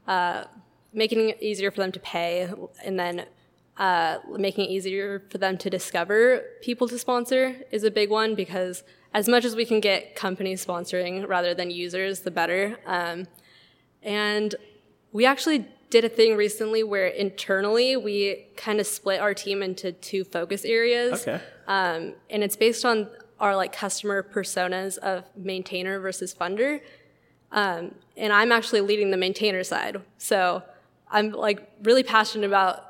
uh, 0.08 0.44
making 0.92 1.28
it 1.28 1.40
easier 1.40 1.70
for 1.70 1.78
them 1.78 1.92
to 1.92 2.00
pay, 2.00 2.52
and 2.84 2.98
then 2.98 3.26
uh, 3.76 4.18
making 4.36 4.64
it 4.64 4.70
easier 4.70 5.22
for 5.30 5.38
them 5.38 5.56
to 5.58 5.70
discover 5.70 6.42
people 6.62 6.88
to 6.88 6.98
sponsor 6.98 7.56
is 7.70 7.84
a 7.84 7.90
big 7.90 8.10
one 8.10 8.34
because 8.34 8.82
as 9.12 9.28
much 9.28 9.44
as 9.44 9.56
we 9.56 9.64
can 9.64 9.80
get 9.80 10.14
companies 10.14 10.64
sponsoring 10.64 11.26
rather 11.26 11.54
than 11.54 11.70
users, 11.70 12.20
the 12.20 12.30
better. 12.30 12.78
Um, 12.86 13.26
and 14.02 14.54
we 15.12 15.26
actually 15.26 15.66
did 15.90 16.04
a 16.04 16.08
thing 16.08 16.36
recently 16.36 16.84
where 16.84 17.08
internally 17.08 17.96
we 17.96 18.46
kind 18.56 18.78
of 18.78 18.86
split 18.86 19.20
our 19.20 19.34
team 19.34 19.62
into 19.62 19.92
two 19.92 20.22
focus 20.22 20.64
areas. 20.64 21.22
okay, 21.22 21.40
Um, 21.66 22.14
and 22.30 22.44
it's 22.44 22.56
based 22.56 22.84
on 22.84 23.08
our 23.40 23.56
like 23.56 23.72
customer 23.72 24.22
personas 24.22 24.98
of 24.98 25.24
maintainer 25.36 25.98
versus 25.98 26.32
funder. 26.34 26.80
Um, 27.50 27.96
and 28.16 28.32
I'm 28.32 28.52
actually 28.52 28.82
leading 28.82 29.10
the 29.10 29.16
maintainer 29.16 29.64
side. 29.64 30.00
So 30.18 30.62
I'm 31.10 31.32
like 31.32 31.68
really 31.82 32.04
passionate 32.04 32.46
about 32.46 32.84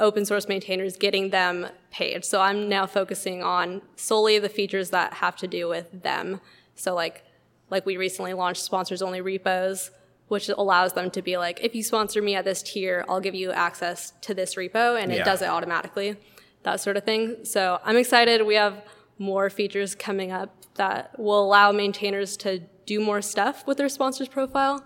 open 0.00 0.24
source 0.24 0.48
maintainers 0.48 0.96
getting 0.96 1.30
them 1.30 1.66
paid. 1.90 2.24
So 2.24 2.40
I'm 2.40 2.68
now 2.68 2.86
focusing 2.86 3.42
on 3.42 3.82
solely 3.96 4.38
the 4.38 4.48
features 4.48 4.90
that 4.90 5.14
have 5.14 5.36
to 5.36 5.46
do 5.46 5.68
with 5.68 6.02
them. 6.02 6.40
So 6.74 6.94
like 6.94 7.22
like 7.70 7.84
we 7.86 7.96
recently 7.96 8.32
launched 8.32 8.62
sponsors 8.62 9.02
only 9.02 9.20
repos, 9.20 9.90
which 10.28 10.48
allows 10.48 10.92
them 10.92 11.10
to 11.10 11.20
be 11.22 11.36
like, 11.36 11.58
if 11.62 11.74
you 11.74 11.82
sponsor 11.82 12.22
me 12.22 12.34
at 12.36 12.44
this 12.44 12.62
tier, 12.62 13.04
I'll 13.08 13.20
give 13.20 13.34
you 13.34 13.50
access 13.50 14.12
to 14.22 14.34
this 14.34 14.54
repo 14.54 15.00
and 15.00 15.10
Yeah. 15.12 15.22
it 15.22 15.24
does 15.24 15.42
it 15.42 15.46
automatically. 15.48 16.16
That 16.62 16.80
sort 16.80 16.96
of 16.96 17.04
thing. 17.04 17.44
So 17.44 17.80
I'm 17.84 17.96
excited. 17.96 18.44
We 18.46 18.54
have 18.56 18.82
more 19.18 19.50
features 19.50 19.94
coming 19.94 20.30
up 20.30 20.54
that 20.74 21.18
will 21.18 21.42
allow 21.42 21.72
maintainers 21.72 22.36
to 22.38 22.60
do 22.84 23.00
more 23.00 23.22
stuff 23.22 23.66
with 23.66 23.78
their 23.78 23.88
sponsors 23.88 24.28
profile. 24.28 24.84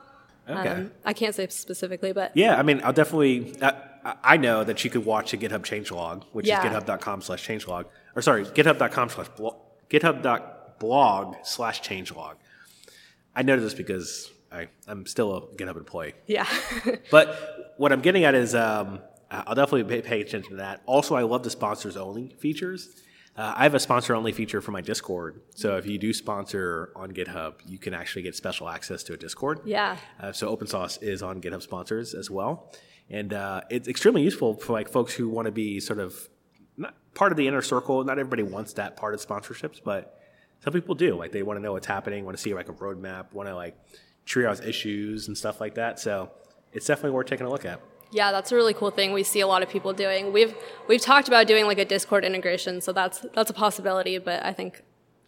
okay. 0.48 0.68
Um, 0.68 0.92
I 1.04 1.12
can't 1.12 1.34
say 1.34 1.46
specifically, 1.48 2.12
but 2.12 2.34
Yeah, 2.36 2.56
I 2.58 2.62
mean, 2.62 2.80
I'll 2.84 2.92
definitely. 2.92 3.54
Uh, 3.60 3.72
I- 3.72 3.89
I 4.04 4.36
know 4.36 4.64
that 4.64 4.82
you 4.84 4.90
could 4.90 5.04
watch 5.04 5.30
the 5.32 5.36
GitHub 5.36 5.60
changelog, 5.62 6.24
which 6.32 6.46
Yeah. 6.46 6.64
is 6.64 6.72
github.com 6.84 7.20
slash 7.22 7.46
changelog, 7.46 7.84
or 8.16 8.22
sorry, 8.22 8.44
github.com 8.44 9.08
slash 9.10 9.28
blog, 9.36 9.56
github.blog 9.90 11.36
slash 11.44 11.82
changelog. 11.82 12.34
I 13.34 13.42
know 13.42 13.58
this 13.58 13.74
because 13.74 14.30
I, 14.50 14.68
I'm 14.86 15.06
still 15.06 15.36
a 15.36 15.40
GitHub 15.56 15.76
employee. 15.76 16.14
Yeah. 16.26 16.46
But 17.10 17.74
what 17.76 17.92
I'm 17.92 18.00
getting 18.00 18.24
at 18.24 18.34
is 18.34 18.54
um, 18.54 19.00
I'll 19.30 19.54
definitely 19.54 19.84
pay, 19.84 20.02
pay 20.02 20.20
attention 20.20 20.50
to 20.50 20.56
that. 20.56 20.82
Also, 20.86 21.14
I 21.14 21.22
love 21.22 21.42
the 21.42 21.50
sponsors 21.50 21.96
only 21.96 22.34
features. 22.38 22.88
Uh, 23.36 23.54
I 23.56 23.62
have 23.62 23.74
a 23.74 23.80
sponsor 23.80 24.14
only 24.14 24.32
feature 24.32 24.60
for 24.60 24.72
my 24.72 24.80
Discord. 24.80 25.40
So 25.54 25.76
if 25.76 25.86
you 25.86 25.98
do 25.98 26.12
sponsor 26.12 26.90
on 26.96 27.12
GitHub, 27.12 27.54
you 27.66 27.78
can 27.78 27.94
actually 27.94 28.22
get 28.22 28.34
special 28.34 28.68
access 28.68 29.02
to 29.04 29.12
a 29.14 29.16
Discord. 29.16 29.60
yeah. 29.64 29.96
Uh, 30.20 30.32
so 30.32 30.48
open 30.48 30.66
source 30.66 30.96
is 30.98 31.22
on 31.22 31.40
GitHub 31.40 31.62
sponsors 31.62 32.12
as 32.12 32.28
well, 32.30 32.72
and 33.10 33.32
uh, 33.32 33.62
it's 33.70 33.88
extremely 33.88 34.22
useful 34.22 34.54
for 34.54 34.72
like 34.72 34.88
folks 34.88 35.12
who 35.12 35.28
want 35.28 35.46
to 35.46 35.52
be 35.52 35.80
sort 35.80 35.98
of 35.98 36.28
not 36.76 36.94
part 37.14 37.32
of 37.32 37.36
the 37.36 37.48
inner 37.48 37.62
circle. 37.62 38.04
Not 38.04 38.18
everybody 38.18 38.42
wants 38.42 38.74
that 38.74 38.96
part 38.96 39.14
of 39.14 39.20
sponsorships, 39.20 39.80
but 39.82 40.18
some 40.62 40.72
people 40.72 40.94
do. 40.94 41.16
Like 41.16 41.32
they 41.32 41.42
want 41.42 41.58
to 41.58 41.62
know 41.62 41.72
what's 41.72 41.86
happening, 41.86 42.24
want 42.24 42.36
to 42.36 42.42
see 42.42 42.54
like 42.54 42.68
a 42.68 42.72
roadmap, 42.72 43.32
want 43.32 43.48
to 43.48 43.54
like 43.54 43.76
triage 44.26 44.64
issues 44.66 45.28
and 45.28 45.36
stuff 45.36 45.60
like 45.60 45.74
that. 45.74 45.98
So 45.98 46.30
it's 46.72 46.86
definitely 46.86 47.10
worth 47.10 47.26
taking 47.26 47.46
a 47.46 47.50
look 47.50 47.64
at. 47.64 47.80
Yeah, 48.12 48.32
that's 48.32 48.50
a 48.50 48.56
really 48.56 48.74
cool 48.74 48.90
thing 48.90 49.12
we 49.12 49.22
see 49.22 49.40
a 49.40 49.46
lot 49.46 49.62
of 49.62 49.68
people 49.68 49.92
doing. 49.92 50.32
We've 50.32 50.54
we've 50.88 51.00
talked 51.00 51.28
about 51.28 51.46
doing 51.46 51.66
like 51.66 51.78
a 51.78 51.84
Discord 51.84 52.24
integration, 52.24 52.80
so 52.80 52.92
that's 52.92 53.24
that's 53.34 53.50
a 53.50 53.54
possibility, 53.54 54.18
but 54.18 54.44
I 54.44 54.52
think 54.52 54.82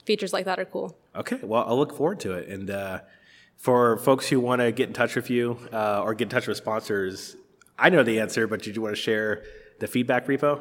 features 0.05 0.33
like 0.33 0.45
that 0.47 0.59
are 0.59 0.65
cool. 0.65 0.97
Okay, 1.15 1.39
well, 1.43 1.65
I'll 1.67 1.77
look 1.79 1.97
forward 1.97 2.19
to 2.21 2.33
it. 2.33 2.49
And 2.49 2.71
uh, 2.71 3.01
for 3.57 3.99
folks 3.99 4.29
who 4.29 4.41
want 4.41 4.61
to 4.61 4.73
get 4.73 4.89
in 4.89 4.95
touch 4.95 5.15
with 5.15 5.31
you 5.31 5.59
uh, 5.73 6.03
or 6.03 6.15
get 6.15 6.25
in 6.25 6.29
touch 6.31 6.49
with 6.49 6.57
sponsors, 6.57 7.37
I 7.79 7.89
know 7.91 8.03
the 8.03 8.21
answer, 8.21 8.47
but 8.47 8.63
did 8.63 8.77
you 8.77 8.83
want 8.83 8.95
to 8.97 9.01
share 9.01 9.43
the 9.81 9.87
feedback 9.87 10.27
repo? 10.27 10.61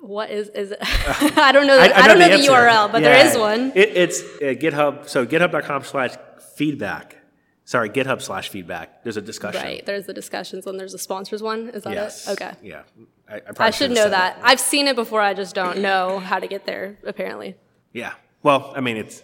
What 0.00 0.30
is 0.30 0.48
is 0.50 0.72
it? 0.72 0.78
I 1.38 1.50
don't 1.52 1.66
know. 1.66 1.76
The, 1.76 1.96
I, 1.96 2.06
don't 2.06 2.18
know 2.18 2.28
the, 2.28 2.34
answer. 2.34 2.50
URL, 2.52 2.92
but 2.92 3.02
there 3.02 3.16
Yeah, 3.16 3.30
is 3.30 3.38
one. 3.38 3.72
It, 3.74 3.96
it's 3.96 4.20
uh, 4.22 4.52
GitHub. 4.54 5.08
So 5.08 5.26
github.com 5.26 5.84
slash 5.84 6.14
feedback. 6.56 7.16
Sorry, 7.64 7.88
GitHub 7.88 8.20
slash 8.20 8.50
feedback. 8.50 9.02
There's 9.02 9.16
a 9.16 9.22
discussion. 9.22 9.62
Right. 9.62 9.84
There's 9.86 10.04
the 10.04 10.12
discussions 10.12 10.66
and 10.66 10.78
there's 10.78 10.92
the 10.92 10.98
sponsors 10.98 11.42
one. 11.42 11.70
Is 11.70 11.84
that 11.84 11.94
Yes. 11.94 12.28
it? 12.28 12.32
Okay. 12.32 12.52
Yeah. 12.62 12.82
I, 13.26 13.36
I, 13.36 13.40
I 13.58 13.70
should 13.70 13.90
know 13.92 14.10
that. 14.10 14.36
it. 14.36 14.42
I've 14.44 14.60
seen 14.60 14.86
it 14.88 14.96
before. 14.96 15.22
I 15.22 15.32
just 15.32 15.54
don't 15.54 15.78
know 15.78 16.18
how 16.18 16.38
to 16.38 16.46
get 16.46 16.66
there. 16.66 16.98
Apparently. 17.06 17.56
Yeah. 17.94 18.12
Well, 18.42 18.74
I 18.76 18.82
mean, 18.82 18.98
it's 18.98 19.22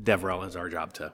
DevRel 0.00 0.46
is 0.46 0.54
our 0.54 0.68
job 0.68 0.92
to 0.94 1.12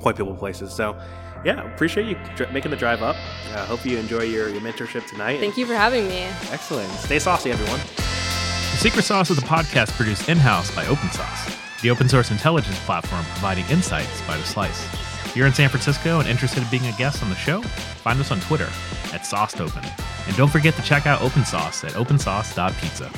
point 0.00 0.16
people 0.16 0.34
places. 0.34 0.72
So, 0.72 0.98
yeah, 1.44 1.62
appreciate 1.72 2.06
you 2.06 2.16
dr- 2.36 2.52
making 2.52 2.70
the 2.70 2.76
drive 2.76 3.02
up. 3.02 3.16
uh, 3.54 3.64
hope 3.66 3.84
you 3.84 3.98
enjoy 3.98 4.22
your, 4.22 4.48
your 4.48 4.60
mentorship 4.60 5.06
tonight. 5.06 5.40
Thank 5.40 5.56
you 5.56 5.66
for 5.66 5.74
having 5.74 6.08
me. 6.08 6.22
Excellent. 6.50 6.90
Stay 6.92 7.18
saucy, 7.18 7.50
everyone. 7.50 7.80
The 7.80 8.78
Secret 8.78 9.02
Sauce 9.04 9.30
of 9.30 9.36
the 9.36 9.42
podcast 9.42 9.90
produced 9.92 10.28
in-house 10.28 10.74
by 10.74 10.84
OpenSauced, 10.84 11.80
the 11.82 11.90
open 11.90 12.08
source 12.08 12.30
intelligence 12.30 12.78
platform 12.80 13.24
providing 13.32 13.66
insights 13.66 14.20
by 14.26 14.36
the 14.36 14.44
slice. 14.44 14.84
If 15.26 15.36
you're 15.36 15.46
in 15.46 15.54
San 15.54 15.68
Francisco 15.68 16.20
and 16.20 16.28
interested 16.28 16.62
in 16.62 16.68
being 16.70 16.86
a 16.86 16.92
guest 16.98 17.22
on 17.22 17.28
the 17.30 17.36
show, 17.36 17.62
find 17.62 18.18
us 18.20 18.30
on 18.30 18.40
Twitter 18.40 18.66
at 19.14 19.22
SaucedOpen. 19.22 19.84
And 20.26 20.36
don't 20.36 20.50
forget 20.50 20.74
to 20.74 20.82
check 20.82 21.06
out 21.06 21.20
OpenSauced 21.20 21.84
at 21.84 21.92
opensauced.pizza. 21.92 23.10